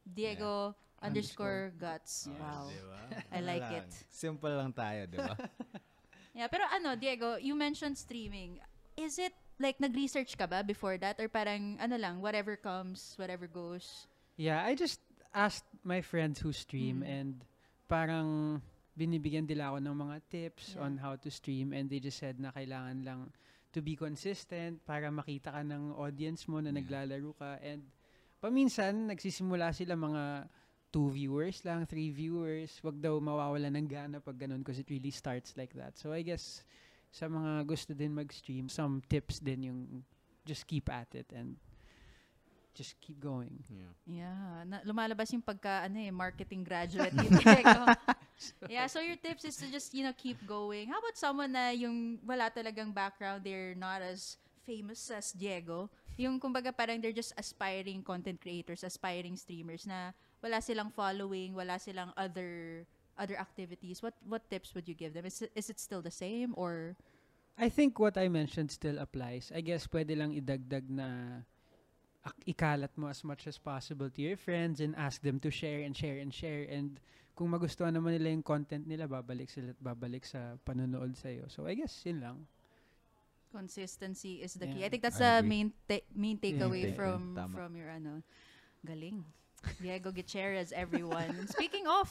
Diego 0.02 0.72
underscore 1.04 1.72
guts. 1.76 2.28
Yes. 2.32 2.40
Wow. 2.40 2.64
Diba? 2.72 3.00
I 3.28 3.40
like 3.44 3.68
lang. 3.68 3.84
it. 3.84 3.90
Simple 4.08 4.52
lang 4.56 4.72
tayo, 4.72 5.04
di 5.04 5.20
ba? 5.20 5.36
Yeah, 6.34 6.50
pero 6.50 6.66
ano, 6.66 6.98
Diego, 6.98 7.38
you 7.38 7.54
mentioned 7.54 7.94
streaming. 7.94 8.58
Is 8.98 9.22
it, 9.22 9.30
like, 9.58 9.78
nag-research 9.80 10.36
ka 10.36 10.46
ba 10.46 10.62
before 10.62 10.98
that? 10.98 11.18
Or 11.20 11.28
parang, 11.28 11.78
ano 11.80 11.96
lang, 11.96 12.20
whatever 12.20 12.56
comes, 12.56 13.14
whatever 13.18 13.46
goes? 13.46 14.06
Yeah, 14.36 14.62
I 14.64 14.74
just 14.74 15.00
asked 15.34 15.66
my 15.82 16.00
friends 16.02 16.40
who 16.40 16.50
stream 16.52 17.02
Mm. 17.02 17.10
and 17.10 17.30
parang 17.88 18.60
binibigyan 18.98 19.46
nila 19.50 19.74
ako 19.74 19.78
ng 19.82 19.96
mga 19.98 20.16
tips 20.30 20.64
Yeah. 20.74 20.86
on 20.86 20.92
how 21.02 21.14
to 21.18 21.28
stream 21.30 21.74
and 21.74 21.90
they 21.90 21.98
just 21.98 22.18
said 22.22 22.38
na 22.38 22.54
kailangan 22.54 23.02
lang 23.02 23.20
to 23.74 23.82
be 23.82 23.98
consistent 23.98 24.78
para 24.86 25.10
makita 25.10 25.50
ka 25.50 25.62
ng 25.66 25.98
audience 25.98 26.46
mo 26.46 26.62
na 26.62 26.70
Yeah. 26.70 26.78
naglalaro 26.78 27.34
ka 27.34 27.58
and 27.58 27.82
paminsan 28.38 29.10
nagsisimula 29.10 29.74
sila 29.74 29.98
mga 29.98 30.46
two 30.94 31.10
viewers 31.10 31.58
lang, 31.66 31.82
three 31.90 32.14
viewers. 32.14 32.78
Wag 32.86 33.02
daw 33.02 33.18
mawawala 33.18 33.66
ng 33.66 33.90
gana 33.90 34.22
pag 34.22 34.38
ganun 34.38 34.62
because 34.62 34.78
it 34.78 34.86
really 34.86 35.10
starts 35.10 35.58
like 35.58 35.74
that. 35.74 35.98
So 35.98 36.14
I 36.14 36.22
guess 36.22 36.62
sa 37.14 37.30
mga 37.30 37.62
gusto 37.62 37.94
din 37.94 38.10
mag-stream, 38.10 38.66
some 38.66 38.98
tips 39.06 39.38
din 39.38 39.70
yung 39.70 39.80
just 40.42 40.66
keep 40.66 40.90
at 40.90 41.06
it 41.14 41.30
and 41.30 41.54
just 42.74 42.98
keep 42.98 43.22
going. 43.22 43.62
Yeah. 43.70 43.92
Yeah, 44.02 44.66
na, 44.66 44.82
lumalabas 44.82 45.30
yung 45.30 45.46
pagka 45.46 45.86
ano 45.86 46.02
eh, 46.02 46.10
marketing 46.10 46.66
graduate 46.66 47.14
Diego. 47.14 47.86
yeah, 48.66 48.90
so 48.90 48.98
your 48.98 49.14
tips 49.14 49.46
is 49.46 49.54
to 49.62 49.70
just, 49.70 49.94
you 49.94 50.02
know, 50.02 50.10
keep 50.10 50.42
going. 50.42 50.90
How 50.90 50.98
about 50.98 51.14
someone 51.14 51.54
na 51.54 51.70
yung 51.70 52.18
wala 52.26 52.50
talagang 52.50 52.90
background, 52.90 53.46
they're 53.46 53.78
not 53.78 54.02
as 54.02 54.34
famous 54.66 55.06
as 55.14 55.30
Diego? 55.30 55.86
Yung 56.18 56.42
kumbaga 56.42 56.74
parang 56.74 56.98
they're 56.98 57.14
just 57.14 57.30
aspiring 57.38 58.02
content 58.02 58.42
creators, 58.42 58.82
aspiring 58.82 59.38
streamers 59.38 59.86
na 59.86 60.10
wala 60.42 60.58
silang 60.58 60.90
following, 60.90 61.54
wala 61.54 61.78
silang 61.78 62.10
other 62.18 62.82
other 63.18 63.36
activities. 63.38 64.02
What 64.02 64.14
what 64.26 64.48
tips 64.50 64.74
would 64.74 64.88
you 64.88 64.94
give 64.94 65.14
them? 65.14 65.24
Is 65.26 65.42
it, 65.42 65.50
is 65.54 65.70
it 65.70 65.78
still 65.78 66.02
the 66.02 66.14
same 66.14 66.54
or 66.56 66.96
I 67.54 67.68
think 67.70 67.98
what 68.02 68.18
I 68.18 68.26
mentioned 68.28 68.70
still 68.74 68.98
applies. 68.98 69.52
I 69.54 69.62
guess 69.62 69.86
pwede 69.86 70.18
lang 70.18 70.34
idagdag 70.34 70.90
na 70.90 71.40
ikalat 72.48 72.90
mo 72.98 73.06
as 73.06 73.22
much 73.22 73.46
as 73.46 73.60
possible 73.60 74.10
to 74.10 74.20
your 74.20 74.34
friends 74.34 74.80
and 74.82 74.96
ask 74.98 75.22
them 75.22 75.38
to 75.38 75.50
share 75.54 75.86
and 75.86 75.94
share 75.94 76.18
and 76.18 76.34
share 76.34 76.66
and 76.66 76.98
kung 77.34 77.50
magustuhan 77.50 77.94
naman 77.94 78.14
nila 78.14 78.30
yung 78.30 78.46
content 78.46 78.86
nila, 78.86 79.10
babalik 79.10 79.50
sila 79.50 79.74
at 79.74 79.80
babalik 79.82 80.22
sa 80.22 80.54
panonood 80.62 81.18
sa'yo. 81.18 81.50
So, 81.50 81.66
I 81.66 81.74
guess, 81.74 82.06
yun 82.06 82.22
lang. 82.22 82.46
consistency 83.54 84.42
is 84.42 84.54
the 84.54 84.66
key. 84.66 84.82
Yeah. 84.82 84.86
I 84.86 84.88
think 84.90 85.02
that's 85.02 85.22
I 85.22 85.24
the 85.24 85.34
agree. 85.38 85.48
main 85.48 85.68
ta- 85.86 86.08
main 86.10 86.36
takeaway 86.42 86.90
takeaway. 86.90 86.96
from 86.98 87.38
Tama. 87.38 87.54
from 87.54 87.70
your 87.78 87.90
ano 87.90 88.22
galing. 88.82 89.22
Diego 89.80 90.10
Gutierrez 90.10 90.74
everyone. 90.74 91.46
Speaking 91.54 91.86
of 91.86 92.10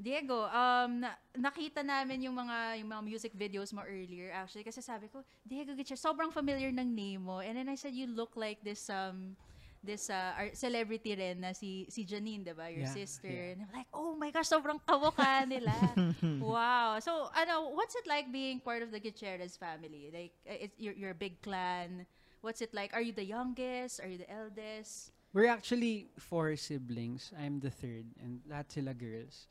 Diego, 0.00 0.48
um 0.50 0.98
na- 0.98 1.18
nakita 1.36 1.84
namin 1.84 2.26
yung 2.26 2.34
mga 2.34 2.80
yung 2.82 2.90
mga 2.90 3.02
music 3.06 3.32
videos 3.38 3.70
mo 3.70 3.84
earlier 3.86 4.34
actually 4.34 4.66
kasi 4.66 4.82
sabi 4.82 5.06
ko 5.06 5.22
Diego 5.46 5.76
Gutierrez 5.78 6.02
sobrang 6.02 6.34
familiar 6.34 6.74
ng 6.74 6.88
name 6.90 7.22
mo 7.22 7.38
and 7.38 7.54
then 7.54 7.70
I 7.70 7.78
said 7.78 7.94
you 7.94 8.10
look 8.10 8.34
like 8.34 8.58
this 8.66 8.90
um 8.90 9.38
this 9.82 10.10
uh, 10.10 10.30
celebrity 10.54 11.10
rin 11.18 11.42
na 11.42 11.50
si 11.50 11.90
si 11.90 12.06
Janine, 12.06 12.46
'di 12.46 12.54
ba? 12.54 12.70
Your 12.70 12.86
Yeah, 12.86 12.94
sister. 12.94 13.26
yeah. 13.26 13.50
And 13.58 13.66
I'm 13.66 13.72
like, 13.74 13.90
"Oh 13.90 14.14
my 14.14 14.30
gosh, 14.30 14.46
sobrang 14.46 14.78
kamukha 14.78 15.42
nila." 15.42 15.74
wow. 16.38 17.02
So, 17.02 17.26
ano, 17.34 17.74
what's 17.74 17.98
it 17.98 18.06
like 18.06 18.30
being 18.30 18.62
part 18.62 18.86
of 18.86 18.94
the 18.94 19.02
Gutierrez 19.02 19.58
family? 19.58 20.06
Like 20.14 20.38
uh, 20.46 20.70
it's 20.70 20.78
you're 20.78 21.10
a 21.10 21.18
big 21.18 21.42
clan. 21.42 22.06
What's 22.46 22.62
it 22.62 22.70
like? 22.70 22.94
Are 22.94 23.02
you 23.02 23.10
the 23.10 23.26
youngest? 23.26 23.98
Are 23.98 24.06
you 24.06 24.22
the 24.22 24.30
eldest? 24.30 25.10
We're 25.34 25.50
actually 25.50 26.14
four 26.14 26.54
siblings. 26.54 27.34
I'm 27.34 27.58
the 27.58 27.74
third 27.74 28.06
and 28.22 28.38
lahat 28.46 28.70
sila 28.70 28.94
girls. 28.94 29.50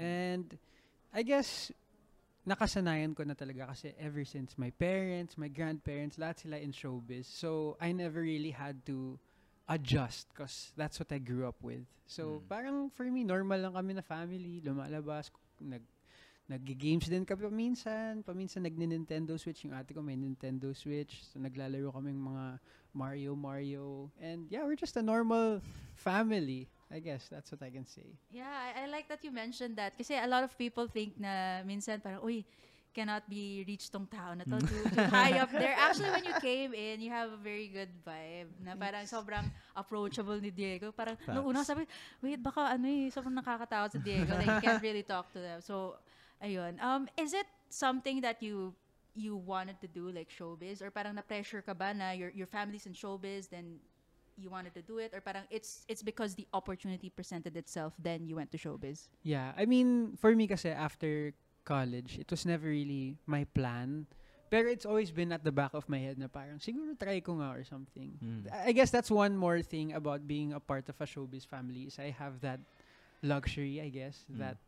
And 0.00 0.56
I 1.12 1.20
guess 1.20 1.68
nakasanayan 2.48 3.12
ko 3.12 3.22
na 3.28 3.36
talaga 3.36 3.68
kasi 3.68 3.92
ever 4.00 4.24
since 4.24 4.56
my 4.56 4.72
parents, 4.72 5.36
my 5.36 5.52
grandparents, 5.52 6.16
lahat 6.16 6.40
sila 6.40 6.56
in 6.56 6.72
showbiz. 6.72 7.28
So 7.28 7.76
I 7.76 7.92
never 7.92 8.24
really 8.24 8.56
had 8.56 8.80
to 8.88 9.20
adjust 9.68 10.32
because 10.32 10.72
that's 10.74 10.96
what 10.96 11.12
I 11.12 11.20
grew 11.20 11.44
up 11.44 11.60
with. 11.60 11.84
So 12.08 12.40
Mm. 12.40 12.48
parang 12.48 12.76
for 12.90 13.04
me, 13.06 13.22
normal 13.22 13.60
lang 13.60 13.76
kami 13.76 13.92
na 13.94 14.02
family, 14.02 14.64
lumalabas, 14.64 15.28
nag 15.60 15.84
nag-games 16.50 17.06
din 17.06 17.22
kami 17.22 17.46
paminsan. 17.46 18.26
Paminsan 18.26 18.66
nag-Nintendo 18.66 19.38
Switch. 19.38 19.62
Yung 19.62 19.70
ate 19.70 19.94
ko 19.94 20.02
may 20.02 20.18
Nintendo 20.18 20.74
Switch. 20.74 21.22
So 21.30 21.38
naglalaro 21.38 21.94
kami 21.94 22.10
mga 22.10 22.58
Mario, 22.90 23.38
Mario. 23.38 24.10
And 24.18 24.50
yeah, 24.50 24.66
we're 24.66 24.74
just 24.74 24.98
a 24.98 25.04
normal 25.04 25.62
family. 25.94 26.66
I 26.90 26.98
guess 26.98 27.30
that's 27.30 27.50
what 27.54 27.62
I 27.62 27.70
can 27.70 27.86
say. 27.86 28.18
Yeah, 28.34 28.50
I, 28.50 28.84
I 28.84 28.86
like 28.90 29.08
that 29.08 29.22
you 29.22 29.30
mentioned 29.30 29.78
that 29.78 29.94
kasi 29.96 30.18
a 30.18 30.26
lot 30.26 30.42
of 30.42 30.58
people 30.58 30.90
think 30.90 31.14
na 31.18 31.62
minsan 31.62 32.02
parang 32.02 32.20
uy 32.26 32.42
cannot 32.90 33.22
be 33.30 33.62
reached 33.66 33.94
tong 33.94 34.06
tao 34.10 34.34
na 34.34 34.42
to 34.42 34.58
too, 34.66 34.82
too 34.90 35.06
high 35.06 35.38
up 35.38 35.50
there. 35.54 35.74
Actually, 35.78 36.10
when 36.10 36.26
you 36.26 36.34
came 36.42 36.74
in, 36.74 36.98
you 36.98 37.10
have 37.10 37.30
a 37.30 37.38
very 37.38 37.70
good 37.70 37.90
vibe 38.02 38.50
na 38.66 38.74
parang 38.74 39.06
sobrang 39.06 39.46
approachable 39.78 40.42
ni 40.42 40.50
Diego. 40.50 40.90
Parang 40.90 41.14
nung 41.30 41.54
una 41.54 41.62
sabi, 41.62 41.86
wait, 42.18 42.42
baka 42.42 42.74
ano 42.74 42.90
eh, 42.90 43.06
sobrang 43.14 43.38
nakakatakot 43.38 43.94
si 43.94 43.98
Diego. 44.02 44.34
Like, 44.34 44.50
you 44.58 44.62
can't 44.66 44.82
really 44.82 45.06
talk 45.06 45.30
to 45.30 45.38
them. 45.38 45.62
So, 45.62 46.02
ayun. 46.42 46.82
Um, 46.82 47.06
is 47.14 47.30
it 47.30 47.46
something 47.70 48.20
that 48.26 48.42
you 48.42 48.74
you 49.14 49.38
wanted 49.38 49.78
to 49.82 49.88
do 49.90 50.10
like 50.10 50.30
showbiz 50.30 50.82
or 50.82 50.90
parang 50.90 51.14
na-pressure 51.14 51.62
ka 51.62 51.74
ba 51.74 51.90
na 51.94 52.14
your 52.14 52.30
your 52.30 52.46
family's 52.46 52.86
in 52.86 52.94
showbiz 52.94 53.50
then 53.50 53.82
you 54.40 54.48
wanted 54.48 54.72
to 54.72 54.80
do 54.80 54.96
it 54.98 55.12
or 55.12 55.20
parang 55.20 55.44
it's 55.52 55.84
it's 55.86 56.00
because 56.00 56.34
the 56.34 56.48
opportunity 56.56 57.12
presented 57.12 57.52
itself 57.60 57.92
then 58.00 58.24
you 58.24 58.34
went 58.34 58.48
to 58.50 58.58
showbiz? 58.58 59.12
Yeah, 59.22 59.52
I 59.56 59.68
mean, 59.68 60.16
for 60.16 60.32
me 60.34 60.48
kasi 60.48 60.72
after 60.72 61.36
college, 61.68 62.16
it 62.16 62.26
was 62.32 62.48
never 62.48 62.72
really 62.72 63.20
my 63.28 63.44
plan. 63.52 64.08
Pero 64.50 64.66
it's 64.66 64.82
always 64.88 65.14
been 65.14 65.30
at 65.30 65.44
the 65.46 65.54
back 65.54 65.70
of 65.78 65.86
my 65.86 66.02
head 66.02 66.18
na 66.18 66.26
parang, 66.26 66.58
siguro 66.58 66.98
try 66.98 67.22
ko 67.22 67.38
nga 67.38 67.54
or 67.54 67.62
something. 67.62 68.18
Mm. 68.18 68.50
I 68.50 68.72
guess 68.74 68.90
that's 68.90 69.06
one 69.12 69.38
more 69.38 69.62
thing 69.62 69.94
about 69.94 70.26
being 70.26 70.50
a 70.56 70.58
part 70.58 70.90
of 70.90 70.98
a 70.98 71.06
showbiz 71.06 71.46
family 71.46 71.86
is 71.86 72.02
I 72.02 72.10
have 72.10 72.42
that 72.42 72.58
luxury, 73.22 73.78
I 73.78 73.94
guess, 73.94 74.26
Mm. 74.26 74.38
that 74.42 74.58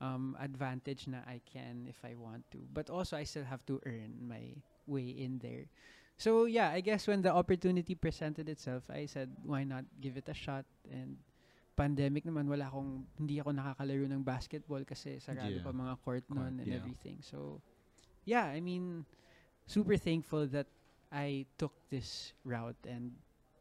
um, 0.00 0.36
advantage 0.40 1.04
na 1.04 1.20
I 1.28 1.44
can 1.44 1.84
if 1.84 2.00
I 2.00 2.16
want 2.16 2.48
to. 2.56 2.64
But 2.72 2.88
also, 2.88 3.16
I 3.16 3.24
still 3.28 3.44
have 3.44 3.60
to 3.68 3.76
earn 3.84 4.16
my 4.24 4.56
way 4.88 5.12
in 5.12 5.36
there. 5.44 5.68
So 6.16 6.48
yeah, 6.48 6.72
I 6.72 6.80
guess 6.80 7.06
when 7.06 7.20
the 7.20 7.32
opportunity 7.32 7.94
presented 7.94 8.48
itself, 8.48 8.88
I 8.88 9.04
said, 9.04 9.28
why 9.44 9.64
not 9.64 9.84
give 10.00 10.16
it 10.16 10.28
a 10.28 10.34
shot? 10.34 10.64
And 10.88 11.20
pandemic 11.76 12.24
naman, 12.24 12.48
wala 12.48 12.72
akong, 12.72 13.04
hindi 13.20 13.36
ako 13.36 13.52
nakakalaro 13.52 14.08
ng 14.08 14.24
basketball 14.24 14.80
kasi 14.88 15.20
sarado 15.20 15.60
Yeah. 15.60 15.64
pa 15.64 15.76
mga 15.76 15.94
court 16.00 16.24
noon 16.32 16.64
and 16.64 16.68
yeah. 16.72 16.80
everything. 16.80 17.20
So 17.20 17.60
yeah, 18.24 18.48
I 18.48 18.64
mean, 18.64 19.04
super 19.68 20.00
thankful 20.00 20.48
that 20.56 20.66
I 21.12 21.44
took 21.60 21.76
this 21.92 22.32
route 22.48 22.80
and 22.88 23.12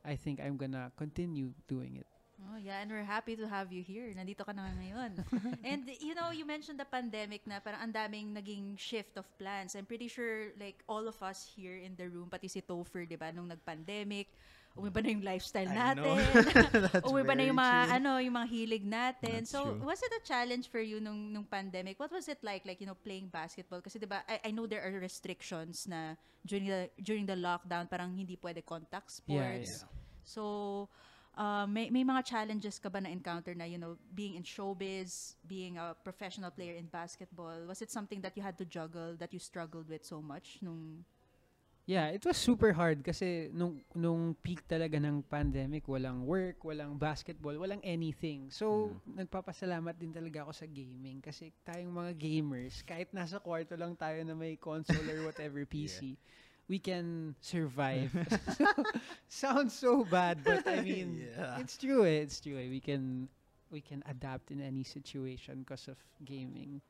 I 0.08 0.15
think 0.15 0.39
I'm 0.39 0.56
gonna 0.56 0.96
continue 0.96 1.52
doing 1.68 2.00
it. 2.00 2.08
Oh, 2.36 2.60
yeah, 2.60 2.84
and 2.84 2.91
we're 2.91 3.08
happy 3.08 3.36
to 3.39 3.48
have 3.48 3.71
you 3.71 3.80
here. 3.80 4.12
Nandito 4.12 4.43
ka 4.43 4.52
na 4.52 4.67
ngayon. 4.76 5.24
and 5.71 5.88
you 6.04 6.12
know, 6.12 6.36
you 6.36 6.43
mentioned 6.43 6.76
the 6.76 6.88
pandemic 6.88 7.48
na 7.48 7.63
parang 7.63 7.80
ang 7.88 7.93
daming 7.95 8.36
naging 8.36 8.76
shift 8.76 9.15
of 9.15 9.24
plans. 9.39 9.71
I'm 9.76 9.88
pretty 9.88 10.12
sure 10.12 10.52
like 10.60 10.84
all 10.91 11.08
of 11.08 11.15
us 11.24 11.48
here 11.48 11.80
in 11.80 11.95
the 11.95 12.12
room, 12.12 12.28
pati 12.28 12.52
si 12.52 12.60
Topher, 12.60 13.08
'di 13.08 13.15
ba, 13.15 13.32
nung 13.32 13.48
nag-pandemic, 13.48 14.28
umiba 14.76 15.00
na 15.00 15.10
yung 15.15 15.24
lifestyle 15.24 15.71
natin. 15.71 16.19
Umiba 17.08 17.32
na 17.39 17.43
yung 17.48 17.56
mga 17.56 17.80
true. 17.88 17.95
ano, 17.95 18.12
yung 18.19 18.36
mga 18.36 18.50
hilig 18.52 18.84
natin. 18.84 19.48
That's 19.48 19.56
so, 19.56 19.71
true. 19.71 19.88
was 19.88 20.04
it 20.04 20.12
a 20.12 20.21
challenge 20.28 20.67
for 20.67 20.84
you 20.84 21.00
nung 21.00 21.32
nung 21.32 21.48
pandemic? 21.48 21.95
What 21.95 22.12
was 22.12 22.28
it 22.28 22.43
like 22.43 22.67
like, 22.67 22.84
you 22.84 22.88
know, 22.88 23.00
playing 23.00 23.32
basketball? 23.32 23.80
Kasi 23.80 23.95
'di 23.95 24.12
ba, 24.12 24.28
I, 24.28 24.48
I 24.48 24.52
know 24.52 24.67
there 24.67 24.84
are 24.84 24.91
restrictions 25.00 25.88
na 25.88 26.19
during 26.43 26.67
the 26.67 26.91
during 27.00 27.24
the 27.24 27.39
lockdown 27.39 27.88
parang 27.88 28.12
hindi 28.12 28.36
pwede 28.36 28.60
contact 28.67 29.08
Yeah, 29.24 29.56
sports. 29.56 29.88
yeah. 29.88 29.93
So, 30.26 30.43
uh, 31.38 31.67
may, 31.67 31.89
may 31.89 32.04
mga 32.04 32.26
challenges 32.26 32.80
ka 32.80 32.89
ba 32.89 33.00
na 33.00 33.10
encounter 33.10 33.54
na, 33.54 33.65
you 33.65 33.78
know, 33.78 33.95
being 34.15 34.36
in 34.36 34.43
showbiz, 34.43 35.36
being 35.48 35.78
a 35.78 35.95
professional 36.04 36.52
player 36.52 36.74
in 36.76 36.88
basketball? 36.88 37.56
Was 37.67 37.82
it 37.82 37.91
something 37.91 38.21
that 38.21 38.36
you 38.36 38.43
had 38.43 38.58
to 38.58 38.65
juggle, 38.65 39.15
that 39.19 39.34
you 39.34 39.39
struggled 39.39 39.88
with 39.89 40.04
so 40.04 40.21
much 40.21 40.60
nung... 40.62 41.04
Yeah, 41.86 42.10
it 42.10 42.26
was 42.26 42.34
super 42.34 42.74
hard 42.74 43.06
kasi 43.06 43.54
nung 43.54 43.78
nung 43.93 44.34
peak 44.41 44.65
talaga 44.65 44.98
ng 44.98 45.21
pandemic, 45.21 45.86
walang 45.86 46.26
work, 46.26 46.65
walang 46.65 46.98
basketball, 46.98 47.54
walang 47.62 47.78
anything. 47.86 48.50
So, 48.50 48.89
nagpapasalamat 49.06 49.93
din 49.93 50.10
talaga 50.10 50.50
ako 50.50 50.65
sa 50.65 50.65
gaming 50.65 51.21
kasi 51.21 51.54
tayong 51.62 51.93
mga 51.93 52.17
gamers, 52.17 52.82
kahit 52.82 53.13
nasa 53.13 53.38
kwarto 53.38 53.78
lang 53.78 53.93
tayo 53.93 54.17
na 54.26 54.34
may 54.34 54.58
console 54.58 55.06
or 55.13 55.30
whatever 55.30 55.62
PC, 55.69 56.17
we 56.67 56.80
can 56.80 57.36
survive. 57.41 58.12
Sounds 59.28 59.73
so 59.73 60.04
bad, 60.06 60.43
but 60.43 60.62
I 60.67 60.80
mean, 60.80 61.28
Yeah. 61.36 61.60
it's 61.60 61.78
true 61.78 62.04
eh, 62.06 62.21
it's 62.23 62.39
true 62.39 62.58
eh. 62.58 62.69
We 62.69 62.80
can 62.80 63.30
we 63.71 63.82
can 63.82 64.04
adapt 64.10 64.51
in 64.51 64.62
any 64.62 64.84
situation 64.84 65.60
because 65.62 65.88
of 65.88 65.97
gaming. 66.23 66.82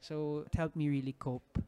So, 0.00 0.44
it 0.46 0.54
helped 0.54 0.76
me 0.76 0.88
really 0.88 1.14
cope. 1.18 1.62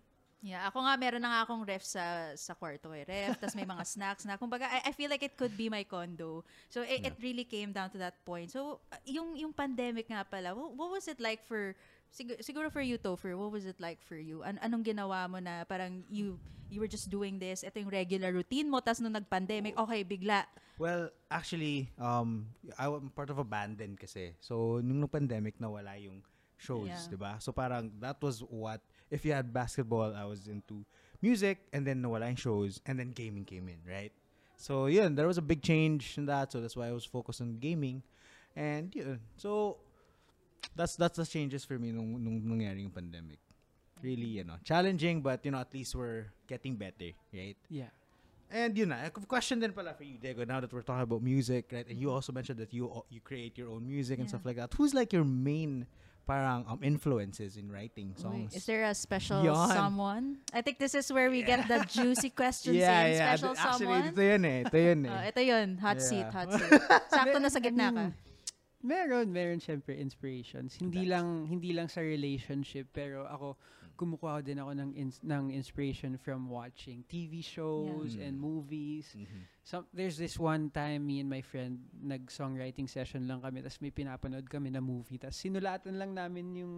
Yeah, 0.44 0.68
ako 0.68 0.84
nga 0.84 1.00
meron 1.00 1.24
na 1.24 1.32
nga 1.32 1.40
akong 1.48 1.64
ref 1.64 1.80
sa 1.88 2.36
sa 2.36 2.52
kwarto 2.52 2.92
eh. 2.92 3.08
Ref, 3.08 3.40
tas 3.40 3.56
may 3.56 3.64
mga 3.64 3.80
snacks 3.96 4.28
na. 4.28 4.36
Kumbaga, 4.36 4.68
I, 4.68 4.88
I 4.88 4.92
feel 4.92 5.08
like 5.08 5.24
it 5.24 5.40
could 5.40 5.56
be 5.56 5.72
my 5.72 5.88
condo. 5.88 6.44
So 6.68 6.84
it, 6.84 7.00
it 7.00 7.16
really 7.24 7.48
came 7.48 7.72
down 7.72 7.88
to 7.96 7.98
that 8.04 8.20
point. 8.28 8.52
So 8.52 8.84
yung 9.08 9.40
yung 9.40 9.56
pandemic 9.56 10.12
nga 10.12 10.20
pala, 10.28 10.52
what, 10.52 10.76
what 10.76 10.92
was 10.92 11.08
it 11.08 11.16
like 11.16 11.40
for 11.48 11.72
siguro, 12.12 12.36
siguro 12.44 12.66
for 12.68 12.84
you 12.84 13.00
Topher, 13.00 13.32
what 13.40 13.48
was 13.56 13.64
it 13.64 13.80
like 13.80 14.04
for 14.04 14.20
you? 14.20 14.44
An 14.44 14.60
anong 14.60 14.84
ginawa 14.84 15.24
mo 15.32 15.40
na 15.40 15.64
parang 15.64 16.04
you 16.12 16.36
you 16.68 16.80
were 16.80 16.90
just 16.90 17.08
doing 17.08 17.40
this, 17.40 17.64
ito 17.64 17.80
yung 17.80 17.92
regular 17.92 18.28
routine 18.32 18.68
mo, 18.68 18.80
tas 18.80 18.98
nung 18.98 19.14
nag-pandemic, 19.14 19.78
okay, 19.78 20.02
bigla. 20.02 20.42
Well, 20.74 21.12
actually, 21.30 21.86
um, 22.02 22.50
I'm 22.74 23.14
part 23.14 23.30
of 23.30 23.38
a 23.38 23.46
band 23.46 23.78
din 23.78 23.94
kasi. 23.94 24.34
So, 24.42 24.82
nung 24.82 24.98
nung 24.98 25.12
pandemic, 25.12 25.54
nawala 25.62 25.94
yung 26.02 26.18
shows, 26.58 26.90
Yeah. 26.90 27.14
di 27.14 27.18
ba? 27.20 27.38
So, 27.38 27.54
parang 27.54 27.94
that 28.02 28.18
was 28.18 28.42
what, 28.42 28.82
if 29.14 29.22
you 29.22 29.30
had 29.32 29.54
basketball, 29.54 30.10
I 30.18 30.26
was 30.26 30.50
into 30.50 30.82
music, 31.22 31.62
and 31.72 31.86
then 31.86 32.02
nawala 32.02 32.26
yung 32.26 32.36
shows, 32.36 32.82
and 32.84 32.98
then 32.98 33.14
gaming 33.14 33.46
came 33.46 33.70
in, 33.70 33.78
right? 33.86 34.10
So, 34.58 34.86
yun, 34.90 35.14
there 35.14 35.26
was 35.30 35.38
a 35.38 35.42
big 35.46 35.62
change 35.62 36.18
in 36.18 36.26
that, 36.26 36.50
so 36.52 36.58
that's 36.60 36.74
why 36.74 36.90
I 36.90 36.94
was 36.94 37.06
focused 37.06 37.40
on 37.40 37.58
gaming. 37.62 38.02
And, 38.58 38.90
yeah, 38.94 39.16
so, 39.38 39.78
that's 40.74 40.96
that's 40.96 41.16
the 41.18 41.26
changes 41.26 41.64
for 41.64 41.78
me 41.78 41.92
nung, 41.94 42.18
nung 42.18 42.42
nangyari 42.42 42.82
yung 42.82 42.90
pandemic. 42.90 43.38
Really, 44.02 44.42
you 44.42 44.44
know, 44.44 44.58
challenging, 44.64 45.22
but, 45.22 45.44
you 45.46 45.50
know, 45.54 45.58
at 45.62 45.72
least 45.72 45.94
we're 45.94 46.26
getting 46.46 46.74
better, 46.76 47.14
right? 47.32 47.56
Yeah. 47.70 47.90
And 48.50 48.76
yun 48.76 48.90
na, 48.92 49.06
a 49.06 49.10
question 49.10 49.58
din 49.58 49.72
pala 49.72 49.94
for 49.94 50.04
you, 50.04 50.18
Diego, 50.20 50.44
now 50.44 50.60
that 50.60 50.70
we're 50.72 50.84
talking 50.84 51.02
about 51.02 51.22
music, 51.22 51.72
right? 51.72 51.86
And 51.88 51.98
you 51.98 52.10
also 52.12 52.30
mentioned 52.30 52.60
that 52.60 52.70
you 52.76 52.86
you 53.08 53.18
create 53.24 53.56
your 53.58 53.70
own 53.72 53.88
music 53.88 54.20
and 54.20 54.28
Yeah. 54.28 54.36
stuff 54.36 54.44
like 54.44 54.60
that. 54.60 54.70
Who's 54.76 54.92
like 54.94 55.10
your 55.16 55.24
main 55.24 55.86
parang 56.24 56.64
um, 56.66 56.80
influences 56.82 57.56
in 57.56 57.68
writing 57.70 58.12
songs? 58.16 58.56
is 58.56 58.64
there 58.66 58.84
a 58.84 58.94
special 58.96 59.44
Yan. 59.44 59.68
someone? 59.70 60.40
I 60.52 60.60
think 60.64 60.80
this 60.80 60.94
is 60.96 61.12
where 61.12 61.28
we 61.28 61.44
get 61.44 61.68
the 61.68 61.84
juicy 61.84 62.30
questions 62.32 62.76
yeah, 62.80 63.04
in. 63.06 63.14
yeah. 63.14 63.36
Special 63.36 63.52
Actually, 63.54 63.86
someone? 63.86 64.04
ito 64.10 64.22
yun 64.24 64.42
eh. 64.44 64.58
Ito 64.64 64.78
yun 64.80 65.00
eh. 65.04 65.12
Oh, 65.12 65.22
ito 65.28 65.40
yun. 65.44 65.68
Hot 65.78 65.98
Yeah. 66.00 66.08
seat, 66.08 66.28
hot 66.32 66.48
seat. 66.50 66.72
Sakto 67.14 67.38
na 67.38 67.48
sa 67.48 67.60
gitna 67.60 67.88
ka. 67.92 68.04
Meron, 68.84 69.32
meron 69.32 69.60
syempre 69.60 69.96
inspirations. 69.96 70.76
Hindi 70.76 71.08
That's- 71.08 71.12
lang 71.16 71.26
hindi 71.48 71.72
lang 71.72 71.88
sa 71.88 72.04
relationship 72.04 72.92
pero 72.92 73.24
ako 73.24 73.56
kumukuha 73.94 74.42
din 74.42 74.58
ako 74.58 74.72
ng 74.74 74.90
ins- 74.94 75.22
ng 75.22 75.50
inspiration 75.50 76.18
from 76.18 76.50
watching 76.50 77.02
TV 77.06 77.40
shows 77.40 78.14
Yeah. 78.14 78.26
and 78.28 78.36
Mm. 78.36 78.42
movies. 78.42 79.14
Mhm. 79.14 79.42
So, 79.64 79.86
there's 79.94 80.18
this 80.18 80.36
one 80.36 80.68
time 80.68 81.06
me 81.06 81.20
and 81.20 81.30
my 81.30 81.40
friend 81.40 81.88
nag-songwriting 81.96 82.84
session 82.86 83.24
lang 83.24 83.40
kami 83.40 83.62
tapos 83.62 83.80
may 83.80 83.90
pinapanood 83.90 84.44
kami 84.44 84.68
na 84.68 84.84
movie 84.84 85.16
tapos 85.16 85.40
sinulatan 85.40 85.96
lang 85.96 86.12
namin 86.12 86.52
yung 86.54 86.74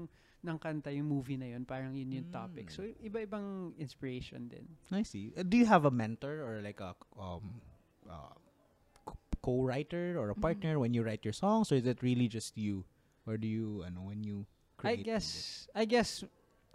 ng 0.46 0.58
kanta 0.62 0.94
yung 0.94 1.10
movie 1.10 1.34
na 1.34 1.50
yun 1.50 1.66
parang 1.66 1.96
yun 1.96 2.12
yung 2.12 2.30
topic. 2.30 2.70
Mm. 2.70 2.74
So 2.76 2.80
iba-ibang 3.02 3.74
inspiration 3.76 4.46
din. 4.46 4.68
I 4.94 5.02
see. 5.02 5.34
Uh, 5.34 5.42
do 5.42 5.56
you 5.58 5.66
have 5.66 5.82
a 5.82 5.90
mentor 5.90 6.44
or 6.46 6.62
like 6.62 6.78
a 6.78 6.94
um 7.18 7.58
uh, 8.06 8.30
co- 9.02 9.18
co-writer 9.42 10.14
or 10.14 10.30
a 10.30 10.36
Mhm. 10.38 10.42
partner 10.44 10.78
when 10.78 10.94
you 10.94 11.02
write 11.02 11.24
your 11.26 11.34
songs, 11.34 11.72
or 11.72 11.76
is 11.80 11.86
it 11.86 11.98
really 12.06 12.28
just 12.30 12.54
you, 12.54 12.86
or 13.26 13.34
do 13.34 13.50
you, 13.50 13.82
ano, 13.82 14.06
when 14.06 14.22
you 14.22 14.46
I 14.84 14.94
guess 14.94 15.66
I 15.74 15.88
guess 15.88 16.22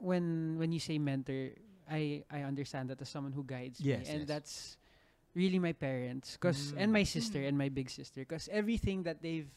when 0.02 0.58
when 0.58 0.74
you 0.74 0.82
say 0.82 0.98
mentor, 0.98 1.54
I 1.86 2.26
I 2.28 2.42
understand 2.42 2.90
that 2.90 3.00
as 3.02 3.10
someone 3.10 3.32
who 3.32 3.46
guides 3.46 3.78
Yes, 3.80 4.10
me, 4.10 4.14
and 4.18 4.22
yes. 4.26 4.28
that's 4.28 4.54
really 5.38 5.62
my 5.62 5.72
parents, 5.72 6.36
cause 6.36 6.74
and 6.76 6.90
Mm. 6.92 7.00
my 7.00 7.06
sister 7.08 7.40
Mm. 7.40 7.48
and 7.48 7.56
my 7.56 7.70
big 7.70 7.88
sister, 7.88 8.26
cause 8.26 8.50
everything 8.52 9.06
that 9.08 9.22
they've 9.22 9.48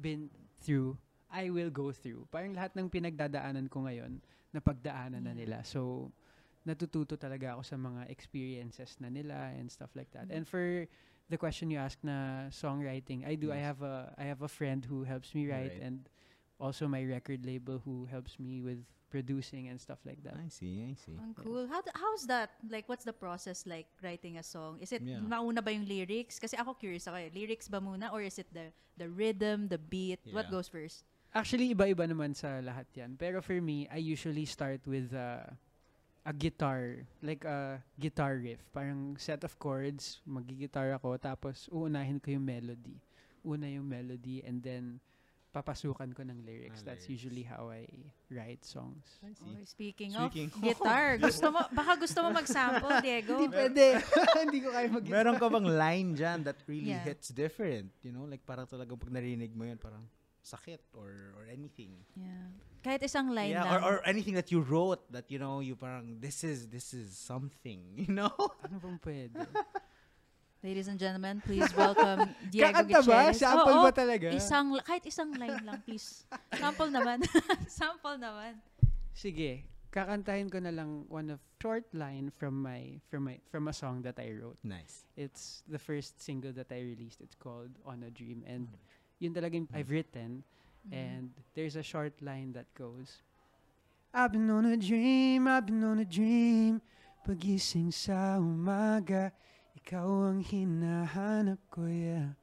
been 0.00 0.30
through, 0.62 0.96
I 1.28 1.50
will 1.50 1.68
go 1.68 1.90
through. 1.92 2.30
Parang 2.32 2.54
lahat 2.56 2.72
ng 2.78 2.88
pinagdadaanan 2.88 3.68
ko 3.68 3.84
ngayon, 3.84 4.22
napagdaanan 4.54 5.26
na 5.26 5.34
Yeah. 5.34 5.44
nila. 5.44 5.58
So 5.66 6.08
natututo 6.64 7.16
talaga 7.20 7.56
ako 7.58 7.62
sa 7.64 7.76
mga 7.76 8.08
experiences 8.12 8.96
na 9.00 9.08
nila 9.12 9.52
and 9.56 9.68
stuff 9.68 9.92
like 9.98 10.08
that. 10.16 10.28
Mm. 10.28 10.40
And 10.40 10.44
for 10.48 10.84
the 11.28 11.36
question 11.36 11.68
you 11.68 11.76
asked 11.80 12.04
na 12.04 12.48
songwriting, 12.48 13.24
I 13.28 13.36
do. 13.36 13.52
I 13.52 13.60
Yes. 13.60 13.68
have 13.76 13.80
a 13.84 13.94
I 14.16 14.24
have 14.28 14.40
a 14.40 14.48
friend 14.52 14.84
who 14.84 15.04
helps 15.04 15.34
me 15.36 15.44
write 15.48 15.76
Right. 15.76 15.84
and 15.84 16.08
also 16.60 16.86
my 16.86 17.02
record 17.04 17.46
label 17.46 17.80
who 17.84 18.06
helps 18.06 18.38
me 18.38 18.60
with 18.62 18.82
producing 19.08 19.68
and 19.72 19.80
stuff 19.80 19.98
like 20.04 20.20
that. 20.22 20.36
I 20.36 20.52
see, 20.52 20.84
I 20.84 20.92
see. 20.92 21.16
Ang 21.16 21.32
cool. 21.32 21.64
How 21.66 21.80
how's 21.96 22.28
that? 22.28 22.60
Like, 22.68 22.84
what's 22.92 23.08
the 23.08 23.16
process 23.16 23.64
like 23.64 23.88
writing 24.04 24.36
a 24.36 24.44
song? 24.44 24.76
Is 24.84 24.92
it 24.92 25.00
Yeah. 25.00 25.24
mauna 25.24 25.64
ba 25.64 25.72
yung 25.72 25.88
lyrics? 25.88 26.36
Kasi 26.36 26.60
ako 26.60 26.76
curious 26.76 27.08
ako. 27.08 27.16
eh. 27.16 27.32
Lyrics 27.32 27.72
ba 27.72 27.80
muna 27.80 28.12
or 28.12 28.20
is 28.20 28.36
it 28.36 28.52
the 28.52 28.68
the 29.00 29.08
rhythm, 29.08 29.72
the 29.72 29.80
beat? 29.80 30.20
What 30.28 30.52
Yeah. 30.52 30.60
goes 30.60 30.68
first? 30.68 31.08
Actually, 31.32 31.72
iba-iba 31.72 32.04
naman 32.08 32.36
sa 32.36 32.60
lahat 32.60 32.88
yan. 32.96 33.16
Pero 33.16 33.40
for 33.40 33.56
me, 33.60 33.88
I 33.88 34.00
usually 34.00 34.44
start 34.48 34.80
with 34.88 35.12
uh, 35.16 35.44
a 36.28 36.32
guitar, 36.36 37.04
like 37.24 37.44
a 37.48 37.80
guitar 37.96 38.36
riff. 38.36 38.60
Parang 38.76 39.16
set 39.16 39.40
of 39.44 39.56
chords, 39.60 40.20
magigitar 40.28 40.92
ako, 40.96 41.16
tapos 41.16 41.68
uunahin 41.72 42.20
ko 42.20 42.32
yung 42.32 42.44
melody. 42.44 42.96
Una 43.44 43.68
yung 43.68 43.88
melody, 43.88 44.40
and 44.44 44.60
then 44.60 45.00
papasukan 45.48 46.12
ko 46.12 46.20
ng 46.22 46.44
lyrics. 46.44 46.84
Ah, 46.84 46.92
That's 46.92 47.08
lyrics. 47.08 47.14
usually 47.24 47.42
how 47.42 47.72
I 47.72 47.88
write 48.28 48.62
songs. 48.62 49.18
I 49.24 49.32
see. 49.32 49.48
Okay, 49.48 49.64
speaking, 49.64 50.10
Speaking- 50.12 50.52
of 50.52 50.60
guitar, 50.60 51.16
gusto 51.24 51.48
mo, 51.48 51.64
baka 51.72 51.92
gusto 51.96 52.18
mo 52.20 52.28
mag-sample, 52.36 52.92
Diego? 53.04 53.32
Hindi 53.40 53.48
pwede. 53.56 53.86
Hindi 54.44 54.58
ko 54.60 54.68
kaya 54.70 54.86
mag 54.92 55.04
Meron 55.08 55.36
ka 55.40 55.48
bang 55.48 55.66
line 55.66 56.08
dyan 56.14 56.38
that 56.44 56.60
really 56.68 56.92
Yeah. 56.92 57.00
hits 57.02 57.32
different? 57.32 57.90
You 58.04 58.12
know, 58.12 58.28
like 58.28 58.44
parang 58.44 58.68
talagang 58.68 59.00
pag 59.00 59.08
narinig 59.10 59.56
mo 59.56 59.64
yun, 59.64 59.80
parang 59.80 60.04
sakit 60.44 60.80
or 60.96 61.32
or 61.36 61.44
anything. 61.48 61.96
Yeah. 62.16 62.48
Kahit 62.80 63.02
isang 63.02 63.34
line 63.34 63.52
yeah, 63.52 63.66
lang. 63.66 63.82
or, 63.82 63.98
or 63.98 64.06
anything 64.06 64.32
that 64.38 64.48
you 64.48 64.62
wrote 64.62 65.02
that 65.12 65.26
you 65.28 65.36
know, 65.36 65.58
you 65.60 65.74
parang 65.74 66.20
this 66.22 66.44
is 66.44 66.68
this 66.70 66.94
is 66.94 67.16
something, 67.16 67.82
you 67.96 68.12
know? 68.12 68.30
Ano 68.64 68.78
bang 68.78 68.96
pwede? 69.02 69.44
Ladies 70.58 70.90
and 70.90 70.98
gentlemen, 70.98 71.38
please 71.38 71.70
welcome 71.78 72.34
Diego 72.50 72.74
Kakanta 72.74 73.00
ba? 73.06 73.30
Sample 73.30 73.74
Oo, 73.78 73.84
ba 73.86 73.92
talaga? 73.94 74.34
Isang, 74.34 74.74
kahit 74.82 75.06
isang 75.06 75.30
line 75.38 75.62
lang, 75.62 75.78
please. 75.86 76.26
Sample 76.50 76.90
naman. 76.90 77.22
Sample 77.70 78.18
naman. 78.18 78.58
Sige. 79.14 79.62
Kakantahin 79.94 80.50
ko 80.50 80.58
na 80.58 80.74
lang 80.74 81.06
one 81.06 81.30
of 81.30 81.38
short 81.62 81.86
line 81.94 82.34
from 82.34 82.58
my 82.58 82.98
from 83.06 83.30
my 83.30 83.38
from 83.54 83.70
a 83.70 83.74
song 83.74 84.02
that 84.02 84.18
I 84.18 84.34
wrote. 84.34 84.58
Nice. 84.66 85.06
It's 85.14 85.62
the 85.70 85.78
first 85.78 86.18
single 86.18 86.50
that 86.58 86.74
I 86.74 86.82
released. 86.82 87.22
It's 87.22 87.38
called 87.38 87.70
On 87.86 88.02
a 88.02 88.10
Dream 88.10 88.42
and 88.42 88.66
yun 89.22 89.34
talagang 89.34 89.70
I've 89.70 89.90
written 89.90 90.42
and 90.90 91.30
there's 91.54 91.74
a 91.74 91.82
short 91.82 92.14
line 92.22 92.54
that 92.54 92.66
goes 92.74 93.22
I've 94.14 94.32
been 94.32 94.48
on 94.48 94.64
a 94.64 94.78
dream, 94.78 95.46
I've 95.46 95.66
been 95.66 95.84
on 95.84 95.98
a 95.98 96.08
dream 96.08 96.80
Pagising 97.26 97.92
sa 97.92 98.40
umaga 98.40 99.34
Ikaw 99.78 100.08
ang 100.34 100.40
hinahanap 100.42 101.58
ko, 101.70 101.86
yeah 101.86 102.34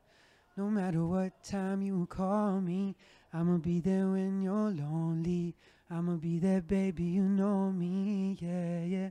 No 0.56 0.72
matter 0.72 1.04
what 1.04 1.36
time 1.44 1.84
you 1.84 2.08
call 2.08 2.62
me 2.64 2.96
I'ma 3.36 3.60
be 3.60 3.84
there 3.84 4.08
when 4.08 4.40
you're 4.42 4.72
lonely 4.72 5.56
I'ma 5.92 6.16
be 6.16 6.40
there, 6.40 6.62
baby, 6.64 7.04
you 7.20 7.28
know 7.28 7.70
me, 7.72 8.38
yeah, 8.40 8.82
yeah 8.88 9.10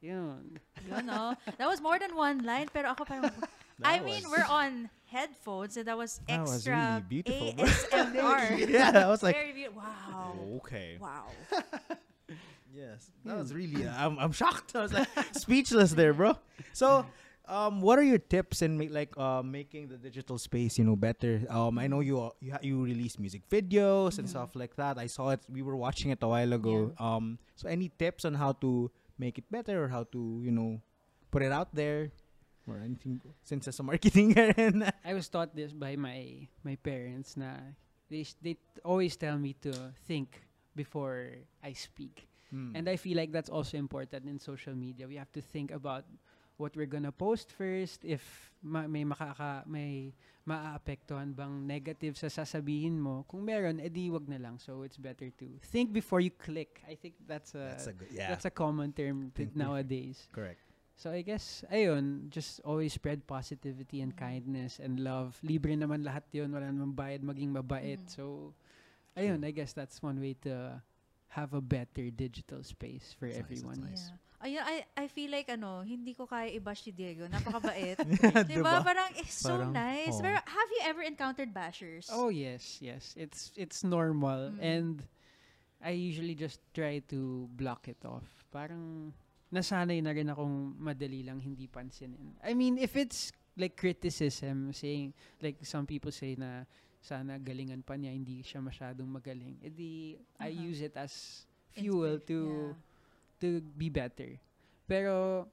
Yun. 0.00 0.56
Yun, 0.86 1.04
no? 1.10 1.34
That 1.58 1.66
was 1.66 1.82
more 1.82 1.98
than 1.98 2.14
one 2.14 2.46
line, 2.46 2.70
pero 2.72 2.94
ako 2.94 3.02
parang, 3.04 3.34
I 3.82 3.98
That 3.98 4.06
mean, 4.06 4.22
was- 4.22 4.30
we're 4.30 4.46
on 4.46 4.86
headphones, 5.10 5.74
and 5.76 5.90
that 5.90 5.98
was 5.98 6.22
That 6.30 6.46
was 6.46 6.62
extra 6.62 7.02
really 7.02 7.02
beautiful. 7.26 7.50
ASMR. 7.58 8.42
yeah, 8.70 8.90
that 8.94 9.08
was 9.10 9.26
like, 9.26 9.34
Very 9.34 9.50
beautiful. 9.52 9.82
Wow. 9.82 10.62
okay. 10.62 10.96
Wow. 11.02 11.26
Yes, 12.70 13.10
that 13.26 13.34
was 13.34 13.50
really. 13.50 13.82
I'm 13.88 14.20
I'm 14.22 14.30
shocked. 14.30 14.76
I 14.78 14.86
was 14.86 14.92
like 14.94 15.08
speechless 15.34 15.98
there, 15.98 16.14
bro. 16.14 16.38
So, 16.70 17.06
um, 17.48 17.80
what 17.80 17.98
are 17.98 18.04
your 18.06 18.18
tips 18.20 18.62
in 18.62 18.76
make 18.78 18.92
like 18.92 19.16
uh 19.16 19.42
making 19.42 19.88
the 19.88 19.96
digital 19.96 20.36
space 20.38 20.78
you 20.78 20.84
know 20.84 20.96
better? 20.96 21.42
Um, 21.48 21.78
I 21.80 21.86
know 21.88 22.00
you 22.00 22.20
uh, 22.20 22.30
you 22.40 22.52
ha- 22.52 22.62
you 22.62 22.84
release 22.84 23.18
music 23.18 23.42
videos 23.48 24.18
and 24.20 24.28
Mhm. 24.28 24.36
stuff 24.36 24.54
like 24.54 24.76
that. 24.76 24.98
I 25.00 25.08
saw 25.08 25.30
it. 25.32 25.40
We 25.48 25.62
were 25.62 25.76
watching 25.76 26.10
it 26.12 26.20
a 26.22 26.28
while 26.28 26.52
ago. 26.52 26.92
Um, 27.00 27.38
so 27.56 27.68
any 27.68 27.88
tips 27.88 28.24
on 28.24 28.34
how 28.36 28.52
to 28.60 28.90
make 29.18 29.38
it 29.38 29.48
better 29.50 29.82
or 29.82 29.88
how 29.88 30.04
to 30.12 30.20
you 30.44 30.52
know 30.52 30.80
put 31.32 31.42
it 31.42 31.50
out 31.50 31.74
there 31.74 32.12
or 32.68 32.78
anything? 32.84 33.20
Since 33.42 33.66
as 33.68 33.80
a 33.80 33.82
marketing 33.82 34.36
I 35.04 35.14
was 35.16 35.28
taught 35.28 35.56
this 35.56 35.72
by 35.72 35.96
my 35.96 36.46
my 36.62 36.76
parents 36.76 37.34
na 37.36 37.56
they 38.12 38.22
sh- 38.28 38.36
they 38.44 38.54
t- 38.60 38.80
always 38.84 39.16
tell 39.16 39.36
me 39.40 39.56
to 39.64 39.72
think 40.06 40.44
before 40.76 41.32
I 41.64 41.72
speak. 41.72 42.28
Hmm. 42.52 42.72
And 42.76 42.88
I 42.88 42.96
feel 42.96 43.16
like 43.16 43.32
that's 43.32 43.52
also 43.52 43.76
important 43.76 44.24
in 44.24 44.38
social 44.40 44.72
media. 44.72 45.04
We 45.08 45.16
have 45.20 45.28
to 45.36 45.42
think 45.44 45.68
about 45.72 46.04
what 46.58 46.74
we're 46.76 46.90
gonna 46.90 47.14
post 47.14 47.54
first 47.54 48.04
if 48.04 48.50
ma- 48.60 48.90
may 48.90 49.06
makaka 49.06 49.62
may 49.64 50.12
maaapektuhan 50.42 51.30
bang 51.32 51.54
negative 51.64 52.18
sa 52.18 52.26
sasabihin 52.26 52.98
mo. 52.98 53.22
Kung 53.30 53.46
meron, 53.46 53.78
edi 53.78 54.10
wag 54.10 54.26
na 54.26 54.36
lang. 54.42 54.58
So 54.58 54.82
it's 54.82 54.98
better 54.98 55.30
to 55.38 55.46
think 55.62 55.94
before 55.94 56.18
you 56.20 56.34
click. 56.34 56.82
I 56.84 56.98
think 56.98 57.14
that's 57.24 57.54
a 57.54 57.72
that's 57.78 57.86
a 57.86 57.94
good 57.94 58.10
yeah. 58.10 58.28
that's 58.28 58.44
a 58.44 58.52
common 58.52 58.90
term 58.92 59.30
t- 59.32 59.34
Think 59.46 59.54
before- 59.54 59.64
nowadays. 59.78 60.26
correct. 60.36 60.60
So 60.98 61.14
I 61.14 61.22
guess, 61.22 61.62
ayun, 61.70 62.26
just 62.26 62.58
always 62.66 62.90
spread 62.90 63.22
positivity 63.22 64.02
and 64.02 64.10
kindness 64.18 64.82
and 64.82 64.98
love. 64.98 65.38
Libre 65.46 65.78
naman 65.78 66.02
lahat 66.02 66.26
yun. 66.34 66.50
Wala 66.50 66.66
namang 66.74 66.90
bayad 66.90 67.22
maging 67.22 67.54
mabait. 67.54 68.02
Mhm. 68.02 68.10
So, 68.10 68.50
ayun, 69.14 69.46
I 69.46 69.54
guess 69.54 69.70
that's 69.70 70.02
one 70.02 70.18
way 70.18 70.34
to 70.42 70.74
have 71.38 71.54
a 71.54 71.62
better 71.62 72.10
digital 72.10 72.66
space 72.66 73.14
for 73.14 73.30
that's 73.30 73.38
everyone. 73.38 73.78
nice. 73.86 74.10
Yeah. 74.10 74.27
Ayun, 74.38 74.62
I, 74.62 74.86
I 74.94 75.06
feel 75.10 75.34
like 75.34 75.50
ano, 75.50 75.82
hindi 75.82 76.14
ko 76.14 76.22
kaya 76.22 76.46
i-bash 76.54 76.86
si 76.86 76.92
Diego. 76.94 77.26
Napakabait. 77.26 77.98
Yeah, 78.22 78.46
diba? 78.46 78.86
Parang 78.86 79.10
it's 79.18 79.34
so 79.34 79.58
Parang, 79.58 79.74
nice. 79.74 80.14
oo. 80.14 80.22
Pero 80.22 80.38
have 80.38 80.70
you 80.78 80.82
ever 80.86 81.02
encountered 81.02 81.50
bashers? 81.50 82.06
Oh 82.14 82.30
yes, 82.30 82.78
yes. 82.78 83.18
It's 83.18 83.50
it's 83.58 83.82
normal 83.82 84.54
Mm. 84.54 84.62
and 84.62 84.94
I 85.82 85.90
usually 85.94 86.34
just 86.38 86.62
try 86.70 87.02
to 87.10 87.50
block 87.54 87.86
it 87.90 87.98
off. 88.06 88.26
Parang 88.50 89.10
nasanay 89.50 89.98
na 90.02 90.14
rin 90.14 90.30
akong 90.30 90.78
madali 90.78 91.26
lang 91.26 91.42
hindi 91.42 91.66
pansinin. 91.66 92.38
I 92.42 92.54
mean, 92.54 92.78
if 92.78 92.94
it's 92.94 93.34
like 93.58 93.74
criticism 93.74 94.70
saying 94.70 95.14
like 95.42 95.58
some 95.66 95.82
people 95.82 96.14
say 96.14 96.38
na 96.38 96.62
sana 97.02 97.42
galingan 97.42 97.82
pa 97.82 97.94
niya, 97.94 98.14
hindi 98.14 98.42
siya 98.42 98.62
masyadong 98.62 99.06
magaling. 99.10 99.58
Edi 99.62 100.14
I 100.38 100.54
Uh-huh. 100.54 100.66
use 100.70 100.78
it 100.78 100.94
as 100.94 101.42
fuel 101.74 102.18
Inspira- 102.18 102.26
to 102.30 102.38
yeah. 102.38 102.86
To 103.40 103.62
be 103.76 103.88
better. 103.88 104.38
Pero 104.86 105.46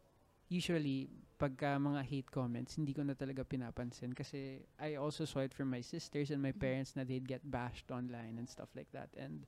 usually 0.47 1.09
pagka 1.35 1.75
mga 1.75 2.01
hate 2.07 2.29
comments, 2.31 2.79
hindi 2.79 2.95
ko 2.95 3.03
na 3.03 3.11
talaga 3.11 3.43
pinapansin 3.43 4.15
kasi 4.15 4.63
I 4.79 4.95
also 4.95 5.27
saw 5.27 5.43
it 5.43 5.51
from 5.51 5.67
my 5.67 5.83
sisters 5.83 6.31
and 6.31 6.39
my 6.39 6.55
Mhm. 6.55 6.61
parents 6.63 6.95
na 6.95 7.03
they'd 7.03 7.27
get 7.27 7.43
bashed 7.43 7.91
online 7.91 8.39
and 8.39 8.47
stuff 8.47 8.71
like 8.71 8.87
that. 8.95 9.11
And 9.19 9.43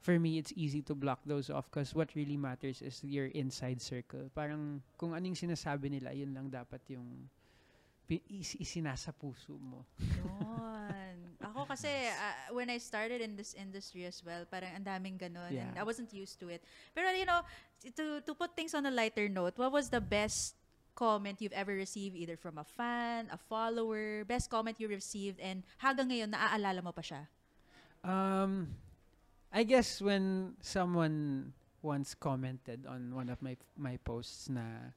for 0.00 0.16
me, 0.18 0.40
it's 0.40 0.50
easy 0.56 0.80
to 0.88 0.96
block 0.96 1.20
those 1.28 1.52
off 1.52 1.68
because 1.68 1.92
what 1.94 2.16
really 2.16 2.40
matters 2.40 2.80
is 2.80 3.04
your 3.04 3.28
inside 3.36 3.78
circle. 3.84 4.32
Parang 4.32 4.80
kung 4.96 5.12
anong 5.12 5.36
sinasabi 5.36 5.92
nila, 5.92 6.16
yun 6.16 6.32
lang 6.32 6.48
dapat 6.48 6.80
yung 6.90 7.28
pi- 8.08 8.24
is- 8.32 8.58
isinasa 8.58 9.12
puso 9.12 9.54
mo. 9.60 9.84
Ako 11.42 11.66
kasi, 11.66 11.90
uh, 11.90 12.54
when 12.54 12.70
I 12.70 12.78
started 12.78 13.20
in 13.20 13.34
this 13.34 13.54
industry 13.54 14.06
as 14.06 14.22
well, 14.22 14.46
parang 14.46 14.70
ang 14.74 14.86
daming 14.86 15.18
ganun. 15.18 15.50
And 15.50 15.74
I 15.78 15.82
wasn't 15.82 16.14
used 16.14 16.38
to 16.40 16.48
it. 16.48 16.62
Pero 16.94 17.10
you 17.10 17.26
know, 17.26 17.42
to, 17.82 18.20
to 18.22 18.32
put 18.34 18.54
things 18.54 18.74
on 18.74 18.86
a 18.86 18.90
lighter 18.90 19.28
note, 19.28 19.58
what 19.58 19.72
was 19.72 19.90
the 19.90 20.00
best 20.00 20.54
comment 20.94 21.40
you've 21.40 21.56
ever 21.56 21.72
received 21.72 22.16
either 22.16 22.36
from 22.36 22.58
a 22.58 22.64
fan, 22.64 23.28
a 23.32 23.38
follower, 23.38 24.24
best 24.24 24.50
comment 24.50 24.78
you 24.78 24.88
received, 24.88 25.40
and 25.40 25.62
hanggang 25.80 26.12
ngayon, 26.12 26.30
naaalala 26.30 26.82
mo 26.84 26.92
pa 26.92 27.02
siya? 27.02 27.26
Um, 28.04 28.74
I 29.52 29.62
guess 29.62 30.00
when 30.02 30.54
someone 30.60 31.52
once 31.82 32.14
commented 32.14 32.86
on 32.86 33.14
one 33.14 33.28
of 33.28 33.42
my 33.42 33.58
my 33.74 33.98
posts 34.06 34.48
na 34.48 34.94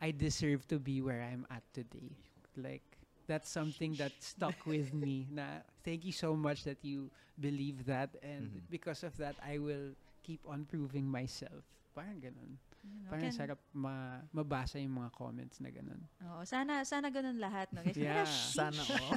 I 0.00 0.10
deserve 0.10 0.66
to 0.68 0.80
be 0.80 1.00
where 1.00 1.20
I'm 1.20 1.46
at 1.52 1.62
today. 1.72 2.16
Like 2.56 2.84
that's 3.26 3.48
something 3.48 3.94
that 3.96 4.12
stuck 4.20 4.66
with 4.66 4.92
me. 4.92 5.26
Na 5.30 5.62
thank 5.82 6.04
you 6.04 6.12
so 6.12 6.34
much 6.36 6.64
that 6.64 6.78
you 6.82 7.10
believe 7.38 7.84
that 7.86 8.14
and 8.22 8.50
Mhm. 8.50 8.70
because 8.70 9.02
of 9.02 9.16
that 9.18 9.34
I 9.42 9.58
will 9.58 9.92
keep 10.22 10.40
on 10.46 10.64
proving 10.64 11.04
myself. 11.08 11.64
Parang 11.94 12.18
ganun. 12.20 12.58
You 12.84 13.00
know, 13.00 13.10
Parang 13.16 13.32
can- 13.32 13.36
sarap 13.56 13.58
ma 13.72 14.20
mabasa 14.34 14.76
yung 14.76 15.00
mga 15.00 15.10
comments 15.16 15.56
na 15.58 15.72
ganun. 15.72 16.04
Oo, 16.20 16.44
sana, 16.44 16.84
sana 16.84 17.08
ganun 17.08 17.40
lahat. 17.40 17.72
No? 17.72 17.80
Guys, 17.80 17.96
Yeah. 17.96 18.24
Sana 18.60 18.82
all. 19.00 19.16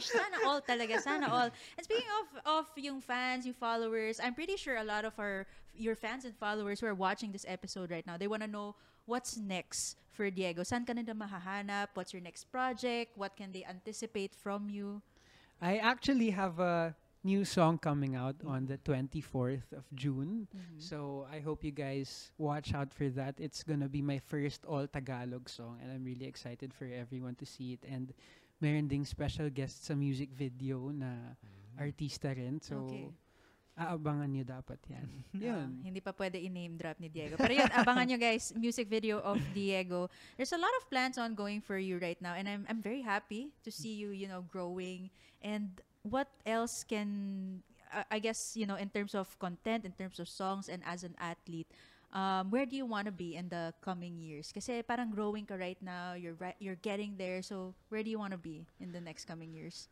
Sana 0.00 0.36
all 0.48 0.60
talaga, 0.64 0.96
sana 0.98 1.28
all. 1.28 1.50
And 1.76 1.82
speaking 1.84 2.08
of 2.24 2.26
of 2.48 2.64
yung 2.80 3.04
fans, 3.04 3.44
yung 3.44 3.54
followers, 3.58 4.16
I'm 4.18 4.32
pretty 4.34 4.56
sure 4.56 4.76
a 4.80 4.84
lot 4.86 5.04
of 5.04 5.12
our 5.20 5.44
your 5.76 5.94
fans 5.96 6.24
and 6.24 6.32
followers 6.36 6.80
who 6.80 6.88
are 6.88 6.96
watching 6.96 7.32
this 7.32 7.44
episode 7.48 7.88
right 7.92 8.04
now, 8.08 8.16
they 8.16 8.28
want 8.28 8.42
to 8.44 8.50
know 8.50 8.76
what's 9.04 9.36
next 9.36 9.96
for 10.12 10.28
Diego. 10.30 10.62
Saan 10.62 10.84
ka 10.86 10.92
nila 10.92 11.16
mahahanap? 11.16 11.96
What's 11.96 12.12
your 12.12 12.22
next 12.22 12.52
project? 12.52 13.16
What 13.16 13.36
can 13.36 13.50
they 13.52 13.64
anticipate 13.64 14.36
from 14.36 14.68
you? 14.68 15.00
I 15.60 15.78
actually 15.78 16.30
have 16.30 16.60
a 16.60 16.94
new 17.24 17.44
song 17.44 17.78
coming 17.78 18.14
out 18.14 18.34
on 18.44 18.66
the 18.66 18.78
24th 18.78 19.72
of 19.72 19.86
June. 19.94 20.48
So 20.78 21.26
I 21.30 21.38
hope 21.38 21.62
you 21.62 21.70
guys 21.70 22.32
watch 22.36 22.74
out 22.74 22.92
for 22.92 23.08
that. 23.14 23.38
It's 23.38 23.62
gonna 23.62 23.88
be 23.88 24.02
my 24.02 24.18
first 24.18 24.66
all 24.66 24.86
Tagalog 24.86 25.48
song, 25.48 25.78
and 25.80 25.90
I'm 25.90 26.04
really 26.04 26.26
excited 26.26 26.74
for 26.74 26.84
everyone 26.90 27.38
to 27.38 27.46
see 27.46 27.78
it. 27.78 27.86
And 27.86 28.12
meron 28.60 28.88
ding 28.90 29.06
special 29.06 29.50
guest 29.50 29.86
sa 29.86 29.94
music 29.94 30.34
video 30.34 30.90
na 30.90 31.38
artista 31.78 32.34
rin. 32.34 32.60
So 32.60 32.90
Okay. 32.90 33.14
Aabangan 33.76 34.28
nyo 34.28 34.44
dapat 34.44 34.78
yan. 34.88 35.08
Yun. 35.48 35.68
Ah, 35.80 35.84
hindi 35.88 36.00
pa 36.04 36.12
pwede 36.12 36.36
i-name 36.36 36.76
drop 36.76 37.00
ni 37.00 37.08
Diego. 37.08 37.40
Pero 37.40 37.56
yun, 37.56 37.70
abangan 37.72 38.04
nyo 38.04 38.18
guys, 38.20 38.52
music 38.52 38.88
video 38.88 39.18
of 39.24 39.40
Diego. 39.56 40.12
There's 40.36 40.52
a 40.52 40.60
lot 40.60 40.72
of 40.80 40.88
plans 40.92 41.16
ongoing 41.16 41.64
for 41.64 41.80
you 41.80 41.96
right 41.96 42.20
now 42.20 42.36
and 42.36 42.44
I'm 42.44 42.68
I'm 42.68 42.84
very 42.84 43.00
happy 43.00 43.50
to 43.64 43.70
see 43.72 43.96
you, 43.96 44.12
you 44.12 44.28
know, 44.28 44.44
growing. 44.44 45.08
And 45.40 45.80
what 46.04 46.28
else 46.44 46.84
can 46.84 47.08
uh, 47.92 48.04
I 48.10 48.18
guess, 48.18 48.56
you 48.56 48.66
know, 48.66 48.76
in 48.76 48.88
terms 48.88 49.14
of 49.14 49.28
content, 49.38 49.84
in 49.84 49.92
terms 49.92 50.18
of 50.18 50.28
songs 50.28 50.68
and 50.68 50.82
as 50.84 51.04
an 51.04 51.14
athlete, 51.20 51.68
um, 52.12 52.50
where 52.50 52.66
do 52.66 52.76
you 52.76 52.86
want 52.86 53.06
to 53.06 53.12
be 53.12 53.36
in 53.36 53.48
the 53.48 53.72
coming 53.80 54.18
years? 54.18 54.52
Kasi 54.52 54.82
parang 54.82 55.10
growing 55.10 55.44
ka 55.44 55.54
right 55.54 55.80
now, 55.80 56.12
you're 56.12 56.36
right, 56.36 56.56
you're 56.58 56.80
getting 56.80 57.16
there. 57.16 57.42
So, 57.42 57.74
where 57.88 58.02
do 58.02 58.10
you 58.10 58.18
want 58.18 58.32
to 58.32 58.40
be 58.40 58.66
in 58.80 58.92
the 58.92 59.00
next 59.00 59.24
coming 59.24 59.52
years? 59.52 59.88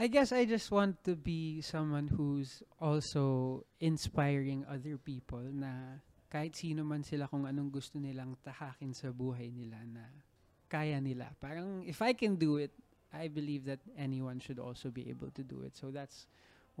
I 0.00 0.08
guess 0.08 0.32
I 0.32 0.48
just 0.48 0.72
want 0.72 1.04
to 1.04 1.12
be 1.12 1.60
someone 1.60 2.08
who's 2.08 2.62
also 2.80 3.64
inspiring 3.84 4.64
other 4.64 4.96
people 4.96 5.44
na 5.52 6.00
kahit 6.32 6.56
sino 6.56 6.80
man 6.88 7.04
sila 7.04 7.28
kung 7.28 7.44
anong 7.44 7.68
gusto 7.68 8.00
nilang 8.00 8.32
tahakin 8.40 8.96
sa 8.96 9.12
buhay 9.12 9.52
nila 9.52 9.76
na 9.84 10.08
kaya 10.72 10.96
nila. 11.04 11.28
Parang 11.36 11.84
if 11.84 12.00
I 12.00 12.16
can 12.16 12.40
do 12.40 12.56
it, 12.56 12.72
I 13.12 13.28
believe 13.28 13.68
that 13.68 13.84
anyone 13.92 14.40
should 14.40 14.56
also 14.56 14.88
be 14.88 15.04
able 15.12 15.28
to 15.36 15.44
do 15.44 15.68
it. 15.68 15.76
So 15.76 15.92
that's 15.92 16.24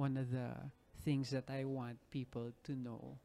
one 0.00 0.16
of 0.16 0.32
the 0.32 0.56
things 1.04 1.28
that 1.36 1.52
I 1.52 1.68
want 1.68 2.00
people 2.08 2.56
to 2.64 2.72
know 2.72 3.20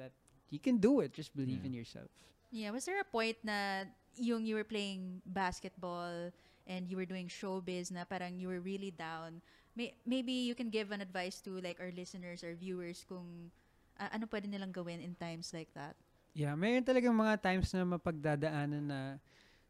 that 0.00 0.16
you 0.48 0.64
can 0.64 0.80
do 0.80 1.04
it. 1.04 1.12
Just 1.12 1.36
believe 1.36 1.60
Yeah. 1.60 1.68
in 1.68 1.74
yourself. 1.76 2.08
Yeah, 2.48 2.72
was 2.72 2.88
there 2.88 2.96
a 2.96 3.04
point 3.04 3.36
na 3.44 3.84
yung 4.16 4.48
you 4.48 4.56
were 4.56 4.64
playing 4.64 5.20
basketball 5.28 6.32
and 6.66 6.90
you 6.90 6.98
were 6.98 7.08
doing 7.08 7.30
showbiz 7.30 7.94
na 7.94 8.04
parang 8.04 8.38
you 8.38 8.50
were 8.50 8.60
really 8.60 8.90
down? 8.90 9.40
May, 9.74 9.94
maybe 10.04 10.32
you 10.32 10.54
can 10.54 10.70
give 10.70 10.90
an 10.90 11.00
advice 11.00 11.40
to 11.46 11.58
like 11.62 11.78
our 11.80 11.94
listeners 11.94 12.42
or 12.42 12.54
viewers 12.54 13.06
kung 13.08 13.50
ah, 13.98 14.10
ano 14.12 14.26
pwede 14.26 14.50
nilang 14.50 14.74
gawin 14.74 15.00
in 15.00 15.14
times 15.16 15.52
like 15.54 15.70
that. 15.74 15.96
Yeah, 16.36 16.52
mayroon 16.52 16.84
talagang 16.84 17.16
mga 17.16 17.40
times 17.40 17.72
na 17.72 17.88
mapagdadaanan 17.88 18.84
na 18.84 19.00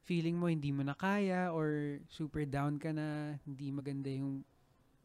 feeling 0.03 0.39
mo 0.39 0.47
hindi 0.47 0.71
mo 0.71 0.83
na 0.83 0.95
kaya 0.95 1.51
or 1.51 1.99
super 2.11 2.47
down 2.47 2.79
ka 2.79 2.91
na, 2.91 3.39
hindi 3.47 3.71
maganda 3.71 4.11
yung 4.11 4.43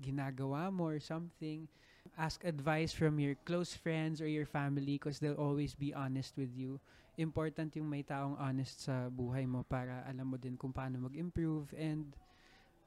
ginagawa 0.01 0.73
mo 0.73 0.89
or 0.89 1.01
something. 1.01 1.69
Ask 2.17 2.45
advice 2.45 2.93
from 2.93 3.21
your 3.21 3.37
close 3.45 3.77
friends 3.77 4.21
or 4.21 4.29
your 4.29 4.49
family 4.49 4.97
because 4.97 5.21
they'll 5.21 5.37
always 5.37 5.77
be 5.77 5.93
honest 5.93 6.33
with 6.37 6.53
you. 6.53 6.81
Important 7.21 7.69
yung 7.77 7.85
may 7.85 8.01
taong 8.01 8.33
honest 8.41 8.89
sa 8.89 9.05
buhay 9.13 9.45
mo 9.45 9.61
para 9.61 10.01
alam 10.09 10.25
mo 10.25 10.41
din 10.41 10.57
kung 10.57 10.73
paano 10.73 10.97
mag-improve 11.05 11.69
and 11.77 12.17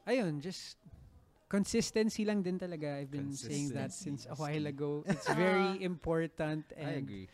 ayun, 0.04 0.42
just 0.42 0.76
consistency 1.46 2.26
lang 2.26 2.42
din 2.42 2.58
talaga. 2.58 2.98
I've 2.98 3.14
been 3.14 3.30
saying 3.30 3.70
that 3.78 3.94
since 3.94 4.26
a 4.26 4.34
while 4.34 4.66
ago. 4.66 5.04
It's 5.08 5.30
very 5.30 5.86
important 5.86 6.66
and 6.74 6.98
I 6.98 6.98
agree. 6.98 7.26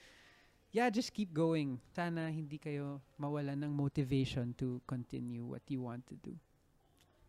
yeah, 0.77 0.93
just 0.93 1.17
keep 1.17 1.33
going. 1.33 1.81
Sana 1.97 2.29
hindi 2.29 2.61
kayo 2.61 3.01
mawalan 3.17 3.65
ng 3.65 3.73
motivation 3.73 4.53
to 4.61 4.79
continue 4.85 5.43
what 5.49 5.65
you 5.73 5.81
want 5.81 6.05
to 6.07 6.15
do. 6.21 6.37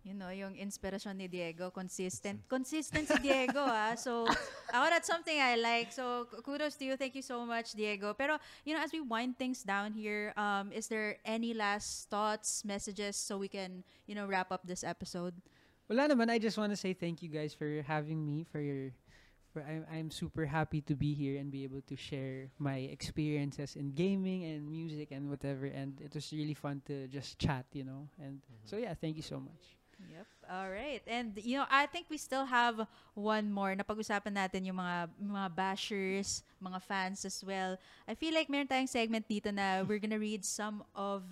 You 0.02 0.18
know, 0.18 0.34
yung 0.34 0.58
inspirasyon 0.58 1.14
ni 1.14 1.30
Diego, 1.30 1.70
consistent. 1.70 2.42
Consistent 2.50 3.06
si 3.06 3.18
Diego, 3.22 3.62
ah. 3.62 3.94
So, 4.02 4.26
ako, 4.74 4.86
that's 4.90 5.06
something 5.06 5.38
I 5.38 5.62
like. 5.62 5.94
So, 5.94 6.26
kudos 6.42 6.74
to 6.82 6.86
you. 6.90 6.98
Thank 6.98 7.14
you 7.14 7.22
so 7.22 7.46
much, 7.46 7.78
Diego. 7.78 8.18
Pero, 8.18 8.42
you 8.66 8.74
know, 8.74 8.82
as 8.82 8.90
we 8.90 9.02
wind 9.02 9.38
things 9.38 9.62
down 9.62 9.94
here, 9.94 10.34
um, 10.34 10.74
is 10.74 10.90
there 10.90 11.22
any 11.22 11.54
last 11.54 12.10
thoughts, 12.10 12.66
messages, 12.66 13.14
so 13.14 13.38
we 13.38 13.48
can, 13.48 13.86
you 14.10 14.18
know, 14.18 14.26
wrap 14.26 14.50
up 14.50 14.66
this 14.66 14.82
episode? 14.82 15.38
Wala 15.86 16.10
naman, 16.10 16.34
I 16.34 16.42
just 16.42 16.58
want 16.58 16.74
to 16.74 16.80
say 16.80 16.98
thank 16.98 17.22
you 17.22 17.30
guys 17.30 17.54
for 17.54 17.86
having 17.86 18.26
me, 18.26 18.42
for 18.50 18.58
your 18.58 18.90
for 19.52 19.62
I'm 19.62 19.86
I'm 19.92 20.10
super 20.10 20.48
happy 20.48 20.82
to 20.88 20.96
be 20.96 21.14
here 21.14 21.38
and 21.38 21.52
be 21.52 21.64
able 21.64 21.84
to 21.92 21.96
share 21.96 22.48
my 22.58 22.88
experiences 22.88 23.76
in 23.76 23.92
gaming 23.92 24.48
and 24.48 24.64
music 24.64 25.12
and 25.12 25.30
whatever 25.30 25.68
and 25.68 26.00
it 26.00 26.16
was 26.16 26.32
really 26.32 26.56
fun 26.56 26.82
to 26.88 27.08
just 27.12 27.38
chat, 27.38 27.68
you 27.76 27.84
know. 27.84 28.08
And 28.18 28.40
so 28.64 28.78
yeah, 28.80 28.96
thank 28.96 29.20
you 29.20 29.24
so 29.28 29.40
much. 29.40 29.81
Yep. 30.12 30.28
All 30.52 30.68
right. 30.68 31.00
And 31.08 31.32
you 31.40 31.56
know, 31.58 31.68
I 31.72 31.88
think 31.88 32.12
we 32.12 32.20
still 32.20 32.44
have 32.44 32.84
one 33.16 33.48
more 33.48 33.72
na 33.72 33.88
pag-usapan 33.88 34.36
natin 34.36 34.68
yung 34.68 34.76
mga 34.76 35.08
mga 35.16 35.48
bashers, 35.56 36.44
mga 36.60 36.80
fans 36.84 37.24
as 37.24 37.40
well. 37.40 37.80
I 38.04 38.14
feel 38.14 38.36
like 38.36 38.52
meron 38.52 38.68
tayong 38.68 38.92
segment 38.92 39.24
dito 39.24 39.48
na 39.56 39.88
we're 39.88 40.04
gonna 40.04 40.20
read 40.20 40.44
some 40.44 40.84
of 40.92 41.24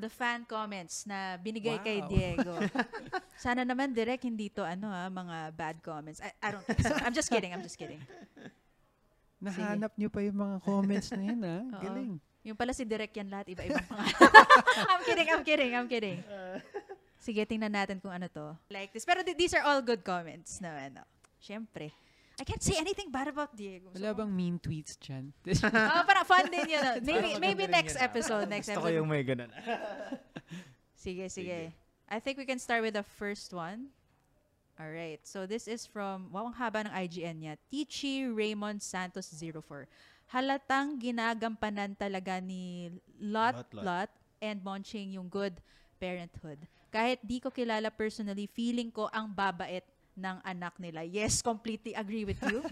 the 0.00 0.08
fan 0.08 0.48
comments 0.48 1.04
na 1.04 1.36
binigay 1.38 1.76
kay 1.84 2.00
Wow. 2.02 2.08
Diego. 2.08 2.54
Sana 3.44 3.62
naman 3.62 3.92
direct 3.92 4.24
hindi 4.24 4.48
to 4.50 4.64
ano 4.64 4.88
ah, 4.90 5.06
mga 5.12 5.36
bad 5.54 5.76
comments. 5.84 6.18
I, 6.18 6.32
I 6.40 6.48
don't 6.50 6.64
think 6.64 6.82
so. 6.82 6.96
I'm 6.98 7.14
just 7.14 7.28
kidding. 7.28 7.52
I'm 7.52 7.62
just 7.62 7.76
kidding. 7.78 8.00
Nahanap 9.40 9.96
niyo 9.96 10.12
pa 10.12 10.20
yung 10.20 10.36
mga 10.36 10.56
comments 10.60 11.08
na 11.16 11.22
yun, 11.24 11.40
ha? 11.40 11.58
Oo. 11.64 11.80
Galing. 11.80 12.12
Yung 12.40 12.56
pala 12.56 12.72
si 12.72 12.88
Direk 12.88 13.12
yan 13.12 13.28
lahat, 13.28 13.52
iba-ibang 13.52 13.84
pangalan. 13.84 14.16
I'm 14.92 15.02
kidding, 15.04 15.28
I'm 15.28 15.44
kidding, 15.44 15.72
I'm 15.76 15.88
kidding. 15.88 16.18
Sige, 17.20 17.44
tingnan 17.44 17.76
natin 17.76 18.00
kung 18.00 18.10
ano 18.10 18.26
to. 18.32 18.56
Like 18.72 18.96
this. 18.96 19.04
Pero 19.04 19.20
th- 19.20 19.36
these 19.36 19.52
are 19.52 19.60
all 19.60 19.84
good 19.84 20.00
comments 20.00 20.56
naman. 20.58 20.96
No? 20.96 21.04
Siyempre. 21.36 21.92
I 22.40 22.44
can't 22.48 22.64
say 22.64 22.80
anything 22.80 23.12
bad 23.12 23.28
about 23.28 23.52
Diego. 23.52 23.92
Wala 23.92 24.16
So- 24.16 24.18
bang 24.24 24.32
mean 24.32 24.56
tweets 24.56 24.96
dyan? 24.96 25.28
Oh, 25.68 26.04
parang 26.08 26.24
fun 26.24 26.48
din 26.48 26.72
yun. 26.72 26.80
no? 26.80 26.96
Maybe, 27.04 27.36
maybe 27.36 27.64
next 27.68 28.00
ah. 28.00 28.08
episode. 28.08 28.48
Next 28.48 28.72
Gusto 28.72 28.80
ko 28.80 28.88
episode. 28.88 28.96
yung 29.04 29.08
may 29.12 29.20
ganun. 29.20 29.52
Sige, 31.00 31.32
sige. 31.32 31.72
I 32.12 32.20
think 32.20 32.36
we 32.36 32.44
can 32.44 32.60
start 32.60 32.84
with 32.84 32.92
the 32.92 33.04
first 33.04 33.56
one. 33.56 33.88
All 34.76 34.88
right. 34.88 35.20
So 35.24 35.44
this 35.44 35.68
is 35.68 35.84
from, 35.88 36.28
wow, 36.28 36.48
ang 36.48 36.56
haba 36.56 36.84
ng 36.84 36.92
IGN 36.92 37.36
niya. 37.40 37.54
Tichi 37.72 38.28
Raymond 38.28 38.80
Santos 38.84 39.32
04. 39.32 39.88
Halatang 40.32 41.00
ginagampanan 41.00 41.96
talaga 41.96 42.40
ni 42.40 42.92
Lot 43.16 43.64
Lot, 43.64 43.68
Lot. 43.72 43.84
Lot 43.84 44.10
and 44.40 44.60
Monching 44.64 45.16
yung 45.16 45.28
good 45.28 45.60
parenthood. 46.00 46.68
Kahit 46.90 47.22
di 47.22 47.38
ko 47.38 47.54
kilala 47.54 47.88
personally, 47.94 48.50
feeling 48.50 48.90
ko 48.90 49.06
ang 49.14 49.30
babait 49.30 49.86
ng 50.18 50.36
anak 50.42 50.74
nila. 50.82 51.06
Yes, 51.06 51.38
completely 51.40 51.94
agree 51.94 52.26
with 52.26 52.42
you. 52.50 52.66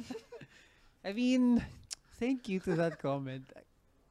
I 1.07 1.15
mean, 1.15 1.63
thank 2.19 2.51
you 2.51 2.59
to 2.67 2.75
that 2.75 2.99
comment. 2.99 3.47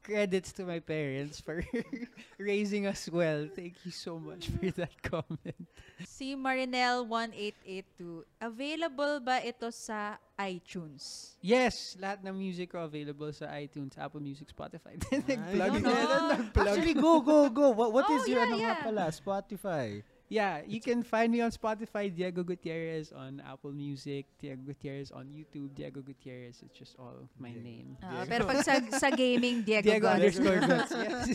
Credits 0.08 0.56
to 0.56 0.64
my 0.64 0.80
parents 0.80 1.36
for 1.36 1.60
raising 2.40 2.88
us 2.88 3.12
well. 3.12 3.44
Thank 3.52 3.84
you 3.84 3.92
so 3.92 4.16
much 4.16 4.48
for 4.48 4.72
that 4.80 4.96
comment. 5.04 5.68
si 6.08 6.32
Marinel 6.32 7.04
1882, 7.04 8.24
available 8.40 9.20
ba 9.20 9.44
ito 9.44 9.68
sa 9.68 10.16
iTunes? 10.40 11.36
Yes, 11.44 11.92
lahat 12.00 12.24
ng 12.24 12.32
music 12.32 12.72
ko 12.72 12.88
available 12.88 13.28
sa 13.36 13.52
iTunes, 13.60 14.00
Apple 14.00 14.24
Music, 14.24 14.48
Spotify. 14.48 14.96
Nag-plug 15.28 15.84
no, 15.84 15.92
no. 15.92 16.40
Actually, 16.56 16.96
go, 16.96 17.20
go, 17.20 17.52
go. 17.52 17.76
What, 17.76 17.92
what 17.92 18.08
is 18.08 18.24
Oh, 18.24 18.32
your 18.32 18.40
yeah, 18.40 18.48
ano 18.48 18.56
nga 18.64 18.72
yeah. 18.72 18.80
pala? 18.80 19.04
Spotify. 19.12 20.00
Yeah, 20.28 20.60
you 20.68 20.76
can 20.78 21.00
find 21.00 21.32
me 21.32 21.40
on 21.40 21.48
Spotify, 21.48 22.12
Diego 22.12 22.44
Gutierrez, 22.44 23.16
on 23.16 23.40
Apple 23.40 23.72
Music, 23.72 24.28
Diego 24.36 24.60
Gutierrez 24.60 25.08
on 25.08 25.24
YouTube, 25.32 25.72
Diego 25.72 26.04
Gutierrez. 26.04 26.60
It's 26.60 26.76
just 26.76 27.00
all 27.00 27.24
my 27.40 27.48
Diego. 27.48 27.64
name. 27.64 27.88
Ah, 28.04 28.28
pero 28.28 28.44
pag 28.44 28.60
sa, 28.60 28.76
sa 28.92 29.08
gaming, 29.08 29.64
Diego, 29.64 29.88
Diego 29.88 30.04
underscore 30.08 30.60
Guts. 30.60 30.92
Yes. 31.00 31.32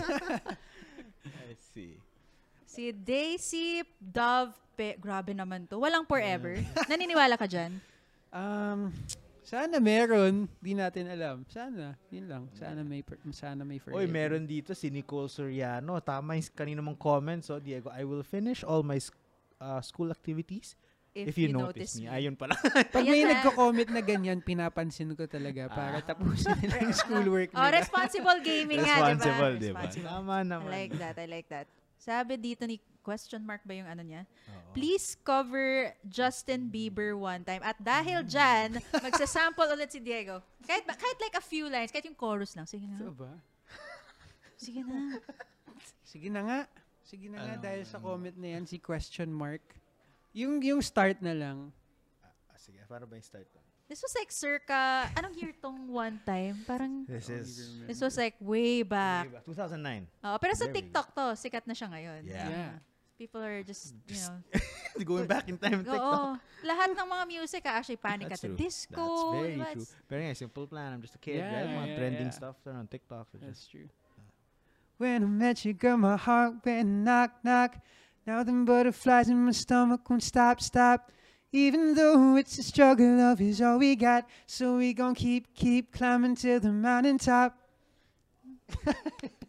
I 1.25 1.58
see. 1.73 1.97
Si 2.69 2.93
Daisy 2.93 3.82
Dove 3.97 4.53
Pe- 4.77 4.97
Grabe 4.97 5.34
naman 5.34 5.65
to. 5.69 5.77
Walang 5.82 6.06
forever. 6.06 6.58
Naniniwala 6.89 7.38
ka 7.38 7.45
dyan? 7.49 7.77
Um, 8.34 8.89
sana 9.54 9.78
meron, 9.78 10.50
di 10.58 10.74
natin 10.74 11.06
alam. 11.13 11.46
Sana, 11.46 11.94
yun 12.10 12.26
lang. 12.26 12.44
Sana 12.58 12.82
may 12.82 13.06
per- 13.06 13.22
sana 13.30 13.62
may 13.62 13.78
forever. 13.78 14.02
Oy, 14.02 14.10
meron 14.10 14.50
dito 14.50 14.74
si 14.74 14.89
Nicole 14.89 15.30
Soriano. 15.30 16.02
Tama 16.02 16.34
yung 16.34 16.50
kanina 16.58 16.82
mong 16.82 16.98
comment. 16.98 17.46
So, 17.46 17.62
Diego, 17.62 17.94
I 17.94 18.02
will 18.02 18.26
finish 18.26 18.66
all 18.66 18.82
my 18.82 18.98
uh, 19.62 19.78
school 19.86 20.10
activities 20.10 20.74
if, 21.13 21.38
you, 21.38 21.54
notice, 21.54 22.02
me. 22.02 22.10
Ayun 22.10 22.34
pala. 22.34 22.58
Pag 22.89 23.06
may 23.06 23.22
na. 23.22 23.38
nagko-comment 23.38 23.89
na 23.94 24.02
ganyan, 24.02 24.42
pinapansin 24.42 25.13
ko 25.13 25.30
talaga 25.30 25.70
para 25.70 26.02
tapusin 26.02 26.58
nila 26.58 26.82
yung 26.82 26.98
schoolwork 26.98 27.54
Oh, 27.54 27.62
nila. 27.62 27.78
responsible 27.78 28.39
gaming 28.42 28.82
nga, 28.82 28.98
di 28.98 29.02
ba? 29.02 29.10
Responsible, 29.13 29.54
di 29.62 29.70
ba? 29.70 29.80
Responsible. 29.86 30.10
Tama 30.10 30.34
I 30.34 30.46
naman. 30.50 30.70
like 30.74 30.94
that, 30.98 31.16
I 31.22 31.28
like 31.30 31.48
that. 31.54 31.68
Sabi 32.02 32.42
dito 32.42 32.66
ni 32.66 32.82
question 33.04 33.44
mark 33.44 33.60
ba 33.68 33.76
yung 33.76 33.86
ano 33.86 34.00
niya? 34.02 34.24
Oo. 34.48 34.72
Please 34.72 35.20
cover 35.22 35.92
Justin 36.08 36.72
Bieber 36.72 37.13
one 37.13 37.44
time. 37.44 37.60
At 37.62 37.76
dahil 37.78 38.24
dyan, 38.24 38.80
magsasample 39.06 39.68
ulit 39.76 39.92
si 39.92 40.00
Diego. 40.00 40.39
Kahit, 40.63 40.88
ba- 40.88 40.96
kahit 40.96 41.20
like 41.20 41.36
a 41.36 41.44
few 41.44 41.68
lines, 41.68 41.92
kahit 41.92 42.08
yung 42.08 42.16
chorus 42.16 42.56
lang. 42.56 42.63
Sige 42.63 42.88
na. 42.88 43.12
ba? 43.12 43.36
Sige 44.56 44.82
na. 44.82 45.20
Sige 46.13 46.30
na 46.32 46.42
nga. 46.46 46.60
Sige 47.04 47.26
na 47.28 47.42
nga 47.42 47.58
Ano, 47.58 47.62
dahil 47.62 47.82
sa 47.84 47.98
comment 47.98 48.38
na 48.38 48.48
yan, 48.58 48.63
si 48.63 48.78
question 48.80 49.28
mark. 49.28 49.62
Yung 50.32 50.62
yung 50.63 50.80
start 50.80 51.20
na 51.20 51.34
lang. 51.36 51.74
Ah, 52.24 52.58
sige, 52.58 52.80
para 52.86 53.04
ba 53.04 53.18
yung 53.18 53.26
start 53.26 53.46
ko? 53.50 53.60
This 53.89 54.00
was 54.00 54.16
like 54.16 54.32
circa, 54.32 55.06
anong 55.13 55.36
year 55.38 55.54
tong 55.60 55.92
one 55.92 56.18
time? 56.24 56.63
Parang, 56.63 57.04
This 57.06 57.28
is... 57.30 57.78
this 57.86 58.00
was 58.00 58.16
like 58.16 58.34
way 58.39 58.82
back. 58.82 59.28
Way 59.28 59.44
back. 59.44 59.46
2009. 59.46 60.08
Oo, 60.24 60.38
pero 60.39 60.54
sa 60.56 60.66
Very 60.66 60.76
TikTok 60.82 61.08
to, 61.12 61.26
sikat 61.36 61.66
na 61.68 61.76
siya 61.76 61.88
ngayon. 61.92 62.22
Yeah. 62.24 62.48
Yeah. 62.50 62.74
People 63.24 63.40
are 63.40 63.64
just, 63.64 63.96
you 64.12 64.20
know, 64.20 64.60
Going 65.08 65.28
back 65.32 65.48
in 65.48 65.56
time, 65.56 65.80
TikTok. 65.80 65.96
Oo. 65.96 66.36
Lahat 66.68 66.92
ng 66.92 67.08
mga 67.08 67.24
music, 67.24 67.64
ah, 67.64 67.80
actually, 67.80 67.96
Panic 67.96 68.28
That's 68.28 68.44
at 68.44 68.52
the 68.52 68.52
true. 68.52 68.60
Disco. 68.68 69.00
That's 69.00 69.24
very 69.32 69.56
diba? 69.56 69.70
true. 69.72 69.88
It's- 69.88 69.96
Pero 70.12 70.20
nga, 70.28 70.36
simple 70.36 70.68
plan. 70.68 70.92
I'm 70.92 71.00
just 71.00 71.16
a 71.16 71.22
kid, 71.24 71.40
Yeah, 71.40 71.56
right? 71.56 71.72
Mga 71.72 71.88
yeah, 71.88 71.96
trending 71.96 72.28
yeah. 72.28 72.36
stuff 72.36 72.60
on 72.68 72.84
TikTok. 72.92 73.32
So 73.32 73.40
That's 73.40 73.64
just, 73.64 73.72
true. 73.72 73.88
When 75.00 75.24
I 75.24 75.30
met 75.32 75.64
you, 75.64 75.72
girl, 75.72 75.96
my 75.96 76.20
heart 76.20 76.60
went 76.68 76.84
knock, 76.84 77.40
knock. 77.48 77.80
Now 78.28 78.44
the 78.44 78.52
butterflies 78.52 79.32
in 79.32 79.40
my 79.40 79.56
stomach 79.56 80.04
won't 80.04 80.20
stop, 80.20 80.60
stop. 80.60 81.08
Even 81.56 81.96
though 81.96 82.36
it's 82.36 82.60
a 82.60 82.64
struggle, 82.68 83.08
love 83.24 83.40
is 83.40 83.64
all 83.64 83.80
we 83.80 83.96
got. 83.96 84.28
So 84.52 84.84
we 84.84 84.92
gon' 84.92 85.16
keep, 85.16 85.48
keep 85.56 85.96
climbing 85.96 86.36
to 86.44 86.60
the 86.60 86.76
mountaintop. 86.76 87.56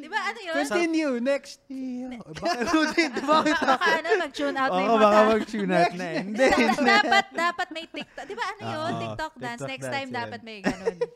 Di 0.00 0.08
ba, 0.08 0.18
ano 0.32 0.38
yun? 0.40 0.54
Continue, 0.56 1.12
next. 1.20 1.60
Bakit? 1.68 3.12
Bakit? 3.20 3.56
baka 3.76 3.88
ano, 4.00 4.08
mag-tune 4.22 4.56
out 4.56 4.70
na 4.70 4.80
Oo, 4.80 4.86
yung 4.86 5.00
baka 5.02 5.18
mag-tune 5.28 5.72
out 5.74 5.92
na. 5.98 6.06
Hindi. 6.22 6.46
Da- 6.48 6.84
dapat, 6.96 7.26
dapat 7.34 7.68
may 7.74 7.84
TikTok. 7.90 8.24
Di 8.24 8.34
ba 8.38 8.44
ano 8.56 8.62
yun? 8.62 8.78
Oo, 8.78 9.00
TikTok 9.02 9.32
dance. 9.36 9.60
TikTok 9.60 9.72
Next 9.74 9.88
time, 9.90 10.08
dapat 10.08 10.40
may 10.40 10.58
ganun. 10.64 10.98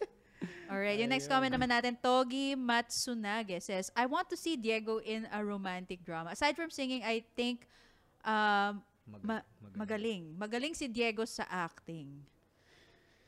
Alright, 0.67 0.99
yung 0.99 1.15
next 1.15 1.31
comment 1.31 1.55
naman 1.55 1.71
natin, 1.71 1.95
Togi 1.95 2.59
Matsunage 2.59 3.55
says, 3.63 3.87
I 3.95 4.11
want 4.11 4.27
to 4.35 4.37
see 4.37 4.59
Diego 4.59 4.99
in 4.99 5.31
a 5.31 5.39
romantic 5.39 6.03
drama. 6.03 6.35
Aside 6.35 6.59
from 6.59 6.75
singing, 6.75 7.07
I 7.07 7.23
think 7.39 7.71
um, 8.27 8.83
ma- 9.23 9.47
magaling. 9.79 10.35
Magaling 10.35 10.75
si 10.75 10.91
Diego 10.91 11.23
sa 11.23 11.47
acting. 11.47 12.11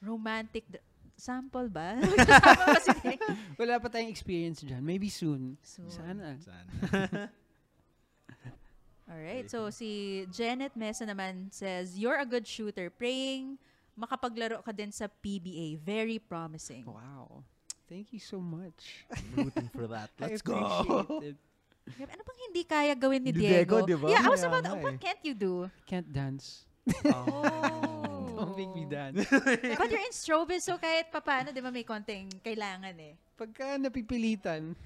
Romantic. 0.03 0.67
dr- 0.67 0.83
sample 1.19 1.67
ba? 1.69 1.99
Wala 3.61 3.83
pa 3.83 3.91
tayong 3.91 4.09
experience 4.09 4.63
dyan. 4.63 4.81
Maybe 4.81 5.11
soon. 5.11 5.59
Soon. 5.61 5.91
Sana. 5.91 6.39
Sana. 6.39 6.71
Alright, 9.09 9.49
so 9.51 9.73
si 9.73 10.23
Janet 10.31 10.77
Mesa 10.77 11.03
naman 11.03 11.49
says, 11.51 11.99
You're 11.99 12.21
a 12.21 12.29
good 12.29 12.47
shooter. 12.47 12.89
Praying 12.93 13.59
makapaglaro 13.99 14.63
ka 14.63 14.71
din 14.71 14.95
sa 14.95 15.11
PBA. 15.11 15.81
Very 15.83 16.23
promising. 16.23 16.87
Wow. 16.87 17.43
Thank 17.89 18.13
you 18.13 18.21
so 18.21 18.39
much. 18.39 19.09
I'm 19.11 19.49
rooting 19.49 19.71
for 19.73 19.89
that. 19.89 20.13
I 20.21 20.29
Let's 20.29 20.45
go. 20.45 20.61
it. 21.25 21.41
Ano 21.89 22.21
bang 22.21 22.41
hindi 22.53 22.63
kaya 22.69 22.93
gawin 22.93 23.25
ni 23.25 23.33
Diego? 23.33 23.81
Diego, 23.81 23.89
di 23.89 23.97
ba? 23.97 24.07
Yeah, 24.13 24.23
I 24.23 24.29
was 24.29 24.45
Kaya 24.45 24.53
about, 24.53 24.65
nga 24.69 24.77
what 24.77 24.93
eh. 24.93 25.01
can't 25.01 25.23
you 25.25 25.33
do? 25.33 25.73
Can't 25.89 26.05
dance. 26.13 26.69
Oh. 27.09 28.08
Don't 28.39 28.55
make 28.55 28.73
me 28.75 28.85
dance. 28.87 29.27
But 29.79 29.91
you're 29.91 30.07
in 30.07 30.15
showbiz, 30.15 30.63
so 30.63 30.79
kahit 30.79 31.11
papano, 31.11 31.51
di 31.51 31.59
ba 31.59 31.75
may 31.75 31.83
konting 31.83 32.31
kailangan 32.41 32.95
eh. 32.99 33.15
Pagka 33.35 33.79
napipilitan, 33.79 34.75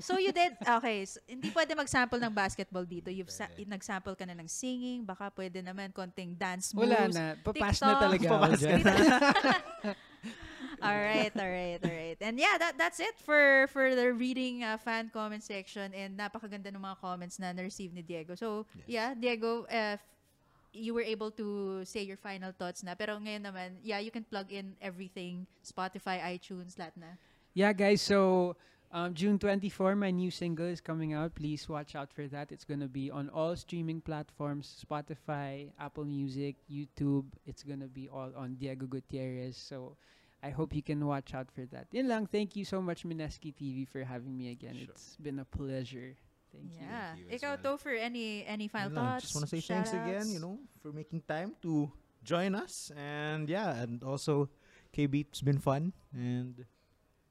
So 0.00 0.16
you 0.16 0.32
did, 0.32 0.56
okay, 0.64 1.04
so, 1.04 1.20
hindi 1.28 1.52
pwede 1.52 1.76
mag-sample 1.76 2.16
ng 2.16 2.32
basketball 2.32 2.88
dito. 2.88 3.12
You've 3.12 3.28
sa- 3.28 3.52
nag-sample 3.52 4.16
ka 4.16 4.24
na 4.24 4.32
ng 4.32 4.48
singing, 4.48 5.04
baka 5.04 5.28
pwede 5.36 5.60
naman 5.60 5.92
konting 5.92 6.32
dance 6.40 6.72
moves. 6.72 6.88
wala 6.88 7.04
na. 7.12 7.24
Papas 7.36 7.84
na 7.84 8.00
talaga 8.00 8.26
ako 8.32 8.56
dyan. 8.56 8.80
all 10.80 10.96
right, 10.96 11.28
all 11.36 11.52
right, 11.52 11.80
all 11.84 11.92
right. 11.92 12.16
And 12.24 12.40
yeah, 12.40 12.56
that 12.56 12.80
that's 12.80 12.96
it 12.96 13.20
for 13.20 13.68
for 13.68 13.92
the 13.92 14.16
reading 14.16 14.64
uh, 14.64 14.80
fan 14.80 15.12
comment 15.12 15.44
section 15.44 15.92
and 15.92 16.16
napakaganda 16.16 16.72
ng 16.72 16.80
mga 16.80 16.96
comments 16.96 17.36
na 17.36 17.52
na-receive 17.52 17.92
ni 17.92 18.00
Diego. 18.00 18.32
So, 18.32 18.64
yeah, 18.88 19.12
Diego, 19.12 19.68
uh, 19.68 20.00
you 20.72 20.94
were 20.94 21.02
able 21.02 21.30
to 21.32 21.84
say 21.84 22.02
your 22.02 22.16
final 22.16 22.52
thoughts 22.52 22.82
na. 22.82 22.94
Pero 22.94 23.18
ngayon 23.18 23.42
naman, 23.42 23.78
yeah, 23.82 23.98
you 23.98 24.10
can 24.10 24.24
plug 24.24 24.52
in 24.52 24.76
everything, 24.80 25.46
Spotify, 25.62 26.22
iTunes, 26.22 26.78
lahat 26.78 26.94
na. 26.96 27.18
Yeah, 27.54 27.72
guys. 27.72 28.02
So 28.02 28.54
um, 28.92 29.14
June 29.14 29.38
24, 29.38 29.96
my 29.96 30.10
new 30.10 30.30
single 30.30 30.66
is 30.66 30.80
coming 30.80 31.12
out. 31.12 31.34
Please 31.34 31.68
watch 31.68 31.94
out 31.94 32.12
for 32.12 32.26
that. 32.28 32.52
It's 32.52 32.64
gonna 32.64 32.88
be 32.88 33.10
on 33.10 33.28
all 33.30 33.54
streaming 33.56 34.00
platforms: 34.00 34.70
Spotify, 34.82 35.70
Apple 35.78 36.04
Music, 36.04 36.56
YouTube. 36.70 37.26
It's 37.46 37.62
gonna 37.62 37.90
be 37.90 38.08
all 38.08 38.30
on 38.36 38.54
Diego 38.54 38.86
Gutierrez. 38.86 39.56
So 39.56 39.96
I 40.42 40.50
hope 40.50 40.74
you 40.74 40.82
can 40.82 41.04
watch 41.06 41.34
out 41.34 41.50
for 41.50 41.66
that. 41.74 41.86
Yun 41.92 42.08
lang. 42.08 42.26
Thank 42.26 42.56
you 42.56 42.64
so 42.64 42.80
much, 42.80 43.04
Mineski 43.04 43.52
TV, 43.54 43.86
for 43.86 44.02
having 44.02 44.36
me 44.36 44.50
again. 44.50 44.74
Sure. 44.74 44.94
It's 44.94 45.16
been 45.20 45.38
a 45.38 45.44
pleasure. 45.44 46.16
Thank 46.52 46.74
you. 46.74 46.82
Yeah. 46.82 47.14
you 47.16 47.24
as 47.30 47.40
Ikaw, 47.40 47.62
well. 47.62 47.78
Topher, 47.78 47.94
any 47.98 48.44
any 48.46 48.68
final 48.68 48.90
Yun 48.90 48.96
lang. 48.96 49.04
thoughts? 49.06 49.22
Just 49.30 49.34
want 49.34 49.46
to 49.48 49.52
say 49.54 49.62
thanks 49.62 49.92
again, 49.94 50.26
you 50.30 50.40
know, 50.42 50.58
for 50.82 50.92
making 50.92 51.22
time 51.26 51.54
to 51.62 51.90
join 52.22 52.54
us. 52.54 52.90
And 52.96 53.48
yeah, 53.48 53.74
and 53.80 54.02
also 54.02 54.50
KB, 54.92 55.26
it's 55.30 55.42
been 55.42 55.58
fun. 55.58 55.92
And 56.12 56.66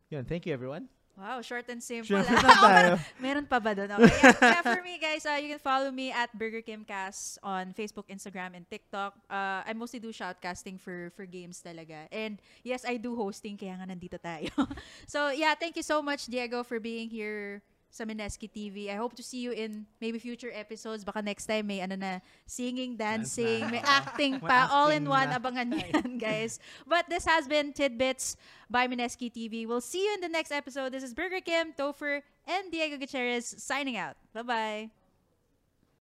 yeah, 0.09 0.23
thank 0.23 0.45
you 0.45 0.53
everyone. 0.53 0.89
Wow, 1.19 1.43
short 1.43 1.67
and 1.67 1.83
simple. 1.83 2.23
Sure, 2.23 2.23
ah. 2.23 2.95
Meron 3.19 3.43
pa 3.43 3.59
ba 3.59 3.75
doon? 3.75 3.91
Okay. 3.91 4.07
Yeah, 4.23 4.39
yeah, 4.39 4.63
for 4.63 4.79
me, 4.79 4.95
guys, 4.95 5.27
uh, 5.27 5.35
you 5.35 5.51
can 5.51 5.59
follow 5.59 5.91
me 5.91 6.15
at 6.15 6.31
Burger 6.31 6.63
Kim 6.63 6.87
Cast 6.87 7.35
on 7.43 7.75
Facebook, 7.75 8.07
Instagram, 8.07 8.55
and 8.55 8.63
TikTok. 8.71 9.19
Uh, 9.27 9.59
I 9.67 9.75
mostly 9.75 9.99
do 9.99 10.15
shoutcasting 10.15 10.79
for 10.79 11.11
for 11.19 11.27
games 11.27 11.59
talaga. 11.59 12.07
And 12.07 12.39
yes, 12.63 12.87
I 12.87 12.95
do 12.95 13.19
hosting, 13.19 13.59
kaya 13.59 13.75
nga 13.75 13.91
nandito 13.91 14.15
tayo. 14.15 14.47
so 15.11 15.27
yeah, 15.35 15.59
thank 15.59 15.75
you 15.75 15.83
so 15.83 15.99
much, 15.99 16.31
Diego, 16.31 16.63
for 16.63 16.79
being 16.79 17.11
here 17.11 17.59
sa 17.89 18.05
Mineski 18.05 18.49
TV. 18.49 18.89
I 18.89 18.95
hope 18.95 19.17
to 19.17 19.23
see 19.23 19.41
you 19.41 19.51
in 19.51 19.85
maybe 19.99 20.19
future 20.19 20.51
episodes. 20.53 21.03
Baka 21.03 21.21
next 21.21 21.45
time 21.45 21.67
may 21.67 21.81
ano 21.81 21.97
na, 21.97 22.19
singing, 22.45 22.95
dancing, 22.95 23.65
may 23.73 23.81
acting 23.81 24.39
pa, 24.39 24.69
all 24.71 24.93
in 24.93 25.09
one. 25.09 25.29
Abangan 25.29 25.73
nyo 25.73 25.81
yan, 25.81 26.17
guys. 26.21 26.59
But 26.85 27.09
this 27.09 27.25
has 27.25 27.49
been 27.49 27.73
Tidbits 27.73 28.37
by 28.69 28.87
Mineski 28.87 29.33
TV. 29.33 29.65
We'll 29.65 29.81
see 29.81 30.05
you 30.05 30.13
in 30.13 30.21
the 30.21 30.29
next 30.29 30.51
episode. 30.51 30.93
This 30.93 31.03
is 31.03 31.13
Burger 31.13 31.41
Kim, 31.41 31.73
Topher, 31.73 32.21
and 32.45 32.71
Diego 32.71 32.97
Gutierrez 32.97 33.49
signing 33.57 33.97
out. 33.97 34.15
Bye-bye. 34.33 34.98